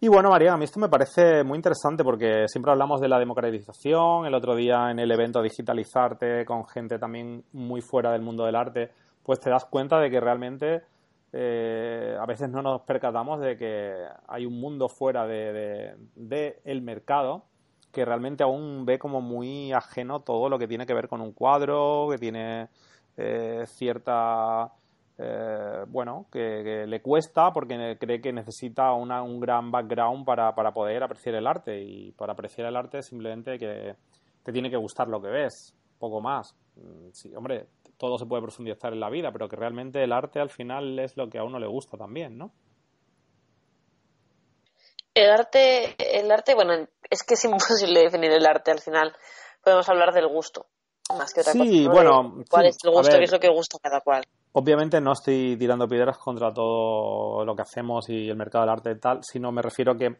Y 0.00 0.08
bueno, 0.08 0.30
María, 0.30 0.54
a 0.54 0.56
mí 0.56 0.64
esto 0.64 0.80
me 0.80 0.88
parece 0.88 1.44
muy 1.44 1.56
interesante 1.56 2.04
porque 2.04 2.48
siempre 2.48 2.72
hablamos 2.72 3.02
de 3.02 3.08
la 3.08 3.18
democratización. 3.18 4.24
El 4.24 4.34
otro 4.34 4.54
día 4.54 4.90
en 4.90 4.98
el 4.98 5.10
evento 5.10 5.42
Digitalizarte 5.42 6.46
con 6.46 6.66
gente 6.66 6.98
también 6.98 7.44
muy 7.52 7.82
fuera 7.82 8.12
del 8.12 8.22
mundo 8.22 8.46
del 8.46 8.56
arte, 8.56 8.90
pues 9.22 9.38
te 9.38 9.50
das 9.50 9.66
cuenta 9.66 9.98
de 9.98 10.10
que 10.10 10.20
realmente 10.20 10.82
eh, 11.32 12.16
a 12.18 12.24
veces 12.24 12.48
no 12.48 12.62
nos 12.62 12.80
percatamos 12.82 13.40
de 13.40 13.58
que 13.58 13.92
hay 14.26 14.46
un 14.46 14.58
mundo 14.58 14.88
fuera 14.88 15.26
de, 15.26 15.96
de 16.14 16.60
el 16.64 16.80
mercado 16.80 17.44
que 17.96 18.04
realmente 18.04 18.44
aún 18.44 18.84
ve 18.84 18.98
como 18.98 19.22
muy 19.22 19.72
ajeno 19.72 20.20
todo 20.20 20.50
lo 20.50 20.58
que 20.58 20.68
tiene 20.68 20.84
que 20.84 20.92
ver 20.92 21.08
con 21.08 21.22
un 21.22 21.32
cuadro, 21.32 22.08
que 22.10 22.18
tiene 22.18 22.68
eh, 23.16 23.64
cierta... 23.66 24.70
Eh, 25.16 25.86
bueno, 25.88 26.26
que, 26.30 26.84
le 26.86 27.00
cuesta 27.00 27.50
porque 27.54 27.96
cree 27.98 28.20
que 28.20 28.34
necesita 28.34 28.92
un 28.92 29.40
gran 29.40 29.70
background 29.70 30.26
para, 30.26 30.54
para 30.54 30.74
poder 30.74 31.02
apreciar 31.02 31.36
el 31.36 31.46
arte 31.46 31.82
y 31.82 32.12
para 32.12 32.34
apreciar 32.34 32.68
el 32.68 32.76
arte 32.76 33.02
simplemente 33.02 33.58
que 33.58 33.96
te 34.42 34.52
tiene 34.52 34.68
que 34.68 34.76
gustar 34.76 35.08
lo 35.08 35.22
que 35.22 35.28
ves, 35.28 35.74
poco 35.98 36.20
más. 36.20 36.54
Mm, 36.74 37.08
sí, 37.12 37.34
hombre, 37.34 37.66
todo 37.96 38.18
se 38.18 38.26
puede 38.26 38.42
profundizar 38.42 38.92
en 38.92 39.00
la 39.00 39.08
vida, 39.08 39.32
pero 39.32 39.48
que 39.48 39.56
realmente 39.56 40.04
el 40.04 40.12
arte 40.12 40.38
al 40.38 40.50
final 40.50 40.98
es 40.98 41.16
lo 41.16 41.30
que 41.30 41.38
a 41.38 41.44
uno 41.44 41.58
le 41.58 41.66
gusta 41.66 41.96
también, 41.96 42.36
¿no? 42.36 42.52
El 45.16 45.30
arte, 45.30 45.96
el 45.98 46.30
arte, 46.30 46.54
bueno, 46.54 46.74
es 47.08 47.22
que 47.22 47.34
es 47.34 47.44
imposible 47.46 48.00
definir 48.04 48.32
el 48.32 48.46
arte 48.46 48.70
al 48.70 48.80
final. 48.80 49.16
Podemos 49.64 49.88
hablar 49.88 50.12
del 50.12 50.28
gusto, 50.28 50.66
más 51.16 51.32
que 51.32 51.40
otra 51.40 51.54
sí, 51.54 51.88
bueno, 51.88 52.44
¿Cuál 52.50 52.66
es 52.66 52.76
el 52.84 52.90
gusto? 52.90 53.16
¿Qué 53.16 53.24
es 53.24 53.32
lo 53.32 53.40
que 53.40 53.48
gusta 53.48 53.78
cada 53.82 54.02
cual? 54.02 54.24
Obviamente 54.52 55.00
no 55.00 55.12
estoy 55.12 55.56
tirando 55.56 55.88
piedras 55.88 56.18
contra 56.18 56.52
todo 56.52 57.44
lo 57.46 57.56
que 57.56 57.62
hacemos 57.62 58.08
y 58.10 58.28
el 58.28 58.36
mercado 58.36 58.64
del 58.64 58.74
arte 58.74 58.90
y 58.90 58.98
tal, 58.98 59.20
sino 59.22 59.50
me 59.50 59.62
refiero 59.62 59.96
que, 59.96 60.16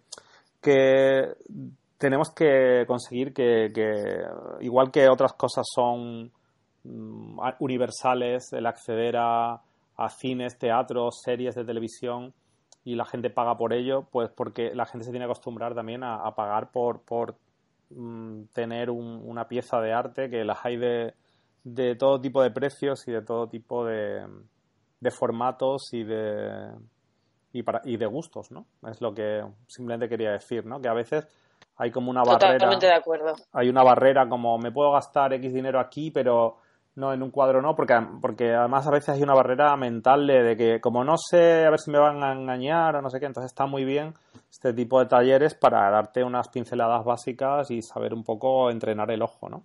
que 0.62 1.34
tenemos 1.99 2.30
que 2.30 2.84
conseguir 2.86 3.34
que, 3.34 3.70
que, 3.74 3.92
igual 4.61 4.90
que 4.90 5.09
otras 5.11 5.34
cosas 5.34 5.66
son 5.72 6.32
mm, 6.84 7.38
universales, 7.61 8.51
el 8.55 8.64
acceder 8.64 9.16
a, 9.18 9.61
a 9.97 10.09
cines, 10.09 10.59
teatros, 10.59 11.20
series 11.22 11.55
de 11.55 11.64
televisión, 11.64 12.32
y 12.87 12.95
la 12.95 13.05
gente 13.05 13.30
paga 13.30 13.59
por 13.59 13.72
ello, 13.72 14.07
pues 14.12 14.30
porque 14.30 14.72
la 14.72 14.87
gente 14.87 15.05
se 15.05 15.11
tiene 15.11 15.26
que 15.26 15.32
acostumbrar 15.32 15.74
también 15.74 16.05
a, 16.05 16.32
pagar 16.37 16.70
por, 16.70 17.01
por 17.01 17.34
mm, 17.91 18.45
tener 18.53 18.91
una 18.91 19.49
pieza 19.49 19.80
de 19.80 19.93
arte 19.93 20.30
que 20.30 20.45
las 20.45 20.64
hay 20.64 20.76
de, 20.76 21.14
de 21.64 21.97
todo 21.97 22.20
tipo 22.20 22.41
de 22.45 22.53
precios 22.53 23.09
y 23.09 23.11
de 23.11 23.22
todo 23.22 23.49
tipo 23.49 23.84
de, 23.84 24.24
de 25.01 25.11
formatos 25.11 25.93
y 25.95 26.05
de 26.05 26.70
y, 27.53 27.64
para, 27.64 27.80
y 27.84 27.97
de 27.97 28.07
gustos, 28.07 28.53
¿no? 28.53 28.66
Es 28.89 29.01
lo 29.01 29.12
que 29.12 29.45
simplemente 29.66 30.09
quería 30.09 30.30
decir, 30.30 30.64
¿no? 30.64 30.80
Que 30.80 30.87
a 30.87 30.95
veces 30.95 31.26
hay 31.78 31.91
como 31.91 32.09
una 32.09 32.22
barrera. 32.22 32.70
de 32.78 32.93
acuerdo. 32.93 33.34
Hay 33.53 33.68
una 33.68 33.82
barrera 33.82 34.28
como 34.28 34.59
me 34.59 34.70
puedo 34.70 34.93
gastar 34.93 35.32
X 35.32 35.53
dinero 35.53 35.80
aquí, 35.80 36.12
pero 36.12 36.59
no, 36.97 37.12
en 37.12 37.22
un 37.22 37.30
cuadro 37.30 37.61
no, 37.61 37.76
porque, 37.76 37.94
porque 38.20 38.55
además 38.55 38.86
a 38.86 38.90
veces 38.90 39.11
hay 39.11 39.22
una 39.22 39.34
barrera 39.34 39.76
mental 39.76 40.26
de, 40.26 40.57
que 40.57 40.80
como 40.80 41.05
no 41.05 41.16
sé 41.18 41.66
a 41.66 41.70
ver 41.70 41.78
si 41.78 41.90
me 41.90 41.99
van 41.99 42.24
a 42.24 42.32
engañar 42.32 42.97
o 42.97 43.03
no 43.03 43.11
sé 43.11 43.20
qué, 43.20 43.26
entonces 43.26 43.53
está 43.53 43.66
muy 43.66 43.84
bien 43.84 44.14
este 44.51 44.72
tipo 44.72 44.99
de 44.99 45.07
talleres 45.07 45.55
para 45.55 45.90
darte 45.90 46.24
unas 46.24 46.49
pinceladas 46.49 47.05
básicas 47.05 47.70
y 47.70 47.82
saber 47.82 48.14
un 48.14 48.24
poco 48.24 48.70
entrenar 48.70 49.11
el 49.11 49.22
ojo, 49.22 49.49
¿no? 49.49 49.64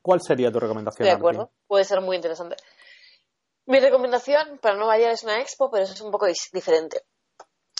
¿Cuál 0.00 0.20
sería 0.22 0.50
tu 0.50 0.58
recomendación? 0.58 1.06
De 1.06 1.12
acuerdo, 1.12 1.50
puede 1.66 1.84
ser 1.84 2.00
muy 2.00 2.16
interesante. 2.16 2.56
Mi 3.66 3.80
recomendación 3.80 4.58
para 4.58 4.76
no 4.76 4.86
vayar 4.86 5.10
es 5.10 5.24
una 5.24 5.40
expo, 5.40 5.70
pero 5.70 5.84
eso 5.84 5.92
es 5.92 6.00
un 6.00 6.12
poco 6.12 6.26
diferente. 6.52 7.02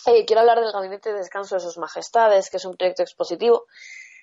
Eh, 0.06 0.24
quiero 0.26 0.40
hablar 0.40 0.60
del 0.60 0.72
Gabinete 0.72 1.10
de 1.10 1.18
Descanso 1.18 1.54
de 1.54 1.60
Sus 1.60 1.78
Majestades, 1.78 2.50
que 2.50 2.58
es 2.58 2.64
un 2.64 2.76
proyecto 2.76 3.02
expositivo 3.02 3.66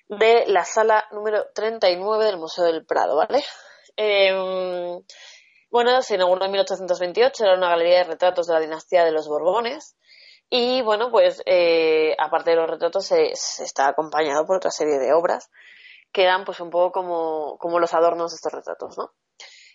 de 0.08 0.44
la 0.46 0.64
sala 0.64 1.04
número 1.12 1.46
39 1.54 2.24
del 2.24 2.38
Museo 2.38 2.64
del 2.64 2.84
Prado, 2.84 3.16
¿vale? 3.16 3.44
Em, 3.96 5.02
bueno, 5.70 6.02
se 6.02 6.14
inauguró 6.14 6.44
en 6.44 6.52
1828, 6.52 7.44
era 7.44 7.54
una 7.54 7.70
galería 7.70 7.98
de 7.98 8.04
retratos 8.04 8.46
de 8.46 8.54
la 8.54 8.60
dinastía 8.60 9.04
de 9.04 9.12
los 9.12 9.28
Borbones. 9.28 9.96
Y 10.50 10.82
bueno, 10.82 11.10
pues 11.10 11.42
eh, 11.46 12.14
aparte 12.18 12.50
de 12.50 12.56
los 12.56 12.70
retratos, 12.70 13.06
se, 13.06 13.32
está 13.32 13.88
acompañado 13.88 14.46
por 14.46 14.56
otra 14.56 14.70
serie 14.70 14.98
de 14.98 15.12
obras 15.12 15.50
que 16.12 16.22
eran 16.22 16.44
pues 16.44 16.60
un 16.60 16.70
poco 16.70 16.92
como, 16.92 17.58
como 17.58 17.80
los 17.80 17.92
adornos 17.92 18.30
de 18.30 18.36
estos 18.36 18.52
retratos, 18.52 18.96
¿no? 18.96 19.12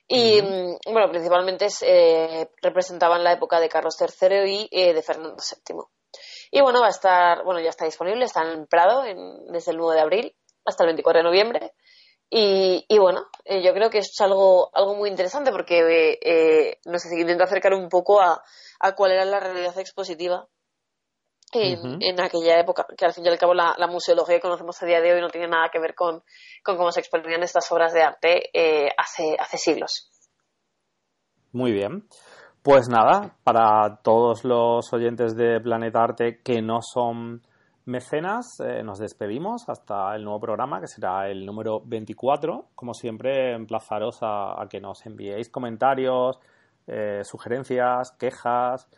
Y 0.07 0.41
mm, 0.41 0.93
bueno, 0.93 1.09
principalmente 1.09 1.67
eh, 1.81 2.49
representaban 2.61 3.23
la 3.23 3.33
época 3.33 3.59
de 3.59 3.69
Carlos 3.69 3.97
III 3.99 4.49
y 4.49 4.69
eh, 4.71 4.93
de 4.93 5.03
Fernando 5.03 5.35
VII. 5.35 5.81
Y 6.51 6.61
bueno, 6.61 6.81
va 6.81 6.87
a 6.87 6.91
estar, 6.91 7.43
bueno, 7.43 7.59
ya 7.59 7.69
está 7.69 7.85
disponible, 7.85 8.25
está 8.25 8.41
en 8.41 8.65
Prado 8.67 9.03
desde 9.51 9.71
el 9.71 9.77
9 9.77 9.95
de 9.95 10.01
abril 10.01 10.35
hasta 10.65 10.83
el 10.83 10.87
24 10.87 11.19
de 11.19 11.23
noviembre. 11.23 11.73
Y, 12.31 12.85
bueno, 12.99 13.25
eh, 13.43 13.63
yo 13.63 13.73
creo 13.73 13.89
que 13.89 13.99
es 13.99 14.13
algo, 14.19 14.69
algo 14.73 14.95
muy 14.95 15.09
interesante 15.09 15.51
porque 15.51 16.17
eh, 16.21 16.79
nos 16.85 17.03
intenta 17.05 17.45
acercar 17.45 17.73
un 17.73 17.89
poco 17.89 18.21
a, 18.21 18.43
cuál 18.95 19.13
era 19.13 19.25
la 19.25 19.39
realidad 19.39 19.77
expositiva 19.79 20.47
en, 21.51 22.21
aquella 22.21 22.59
época, 22.59 22.85
que 22.95 23.05
al 23.05 23.13
fin 23.13 23.25
y 23.25 23.29
al 23.29 23.39
cabo 23.39 23.55
la, 23.55 23.75
museología 23.87 24.35
que 24.35 24.41
conocemos 24.41 24.79
a 24.81 24.85
día 24.85 25.01
de 25.01 25.13
hoy 25.13 25.21
no 25.21 25.29
tiene 25.29 25.47
nada 25.47 25.69
que 25.71 25.79
ver 25.79 25.95
con, 25.95 26.23
cómo 26.63 26.91
se 26.91 26.99
exponían 26.99 27.41
estas 27.41 27.71
obras 27.71 27.93
de 27.93 28.03
arte 28.03 28.49
eh, 28.53 28.89
hace, 28.95 29.35
hace 29.39 29.57
siglos. 29.57 30.11
Muy 31.51 31.71
bien. 31.71 32.07
Pues 32.61 32.89
nada, 32.89 33.35
para 33.43 34.01
todos 34.03 34.43
los 34.43 34.91
oyentes 34.91 35.35
de 35.35 35.61
Planeta 35.61 36.03
Arte 36.03 36.41
que 36.43 36.61
no 36.61 36.81
son 36.81 37.41
mecenas, 37.85 38.59
eh, 38.59 38.83
nos 38.83 38.99
despedimos 38.99 39.67
hasta 39.69 40.13
el 40.15 40.25
nuevo 40.25 40.41
programa, 40.41 40.81
que 40.81 40.87
será 40.87 41.29
el 41.29 41.45
número 41.45 41.81
24. 41.85 42.67
Como 42.75 42.93
siempre, 42.93 43.53
emplazaros 43.53 44.19
a, 44.21 44.55
que 44.69 44.81
nos 44.81 45.05
enviéis 45.05 45.49
comentarios, 45.49 46.39
eh, 46.85 47.21
sugerencias, 47.23 48.11
quejas, 48.19 48.89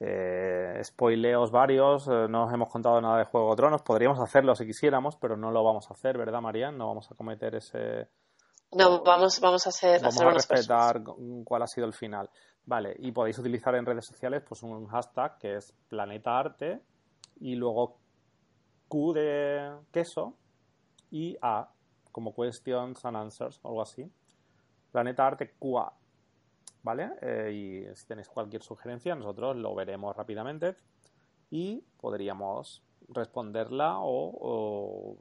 eh, 0.00 0.80
spoileos 0.82 1.50
varios. 1.50 2.08
no 2.08 2.44
os 2.44 2.52
hemos 2.54 2.68
contado 2.68 3.02
nada 3.02 3.18
de 3.18 3.24
Juego 3.24 3.50
de 3.50 3.56
Tronos. 3.56 3.82
Podríamos 3.82 4.18
hacerlo 4.18 4.54
si 4.54 4.64
quisiéramos, 4.64 5.16
pero 5.16 5.36
no 5.36 5.50
lo 5.50 5.62
vamos 5.62 5.90
a 5.90 5.94
hacer, 5.94 6.16
¿verdad, 6.16 6.40
Marian? 6.40 6.78
No 6.78 6.88
vamos 6.88 7.10
a 7.10 7.14
cometer 7.14 7.54
ese... 7.54 8.08
No, 8.72 9.02
vamos, 9.02 9.40
vamos 9.40 9.66
a 9.66 9.68
hacer... 9.68 10.00
Vamos 10.00 10.20
a 10.20 10.30
respetar 10.30 11.02
cuál 11.44 11.62
ha 11.62 11.66
sido 11.66 11.86
el 11.86 11.92
final. 11.92 12.30
Vale, 12.66 12.94
y 12.98 13.10
podéis 13.12 13.38
utilizar 13.38 13.74
en 13.74 13.86
redes 13.86 14.06
sociales 14.06 14.42
pues 14.46 14.62
un 14.62 14.86
hashtag 14.86 15.38
que 15.38 15.56
es 15.56 15.72
Planeta 15.88 16.38
Arte 16.38 16.80
y 17.40 17.56
luego 17.56 17.98
Q 18.88 19.12
de 19.12 19.76
queso 19.90 20.36
y 21.10 21.36
A 21.42 21.68
como 22.12 22.34
questions 22.34 23.04
and 23.04 23.16
answers 23.16 23.58
o 23.62 23.68
algo 23.68 23.82
así. 23.82 24.10
Planeta 24.92 25.26
Arte 25.26 25.54
QA. 25.58 25.92
¿vale? 26.82 27.12
Eh, 27.20 27.52
y 27.52 27.96
si 27.96 28.06
tenéis 28.06 28.28
cualquier 28.28 28.62
sugerencia, 28.62 29.14
nosotros 29.14 29.56
lo 29.56 29.74
veremos 29.74 30.16
rápidamente 30.16 30.76
y 31.50 31.82
podríamos 31.98 32.82
responderla 33.08 33.96
o, 33.98 35.18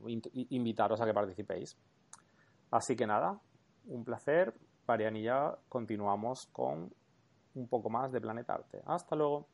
invitaros 0.50 1.02
a 1.02 1.06
que 1.06 1.14
participéis. 1.14 1.78
Así 2.72 2.96
que 2.96 3.08
nada, 3.08 3.40
un 3.86 4.04
placer. 4.04 4.54
Marian 4.88 5.16
y 5.18 5.24
ya 5.24 5.56
continuamos 5.70 6.48
con 6.48 6.92
un 7.60 7.68
poco 7.68 7.90
más 7.90 8.12
de 8.12 8.22
Planeta 8.22 8.54
Arte. 8.56 8.82
Hasta 8.86 9.16
luego. 9.16 9.48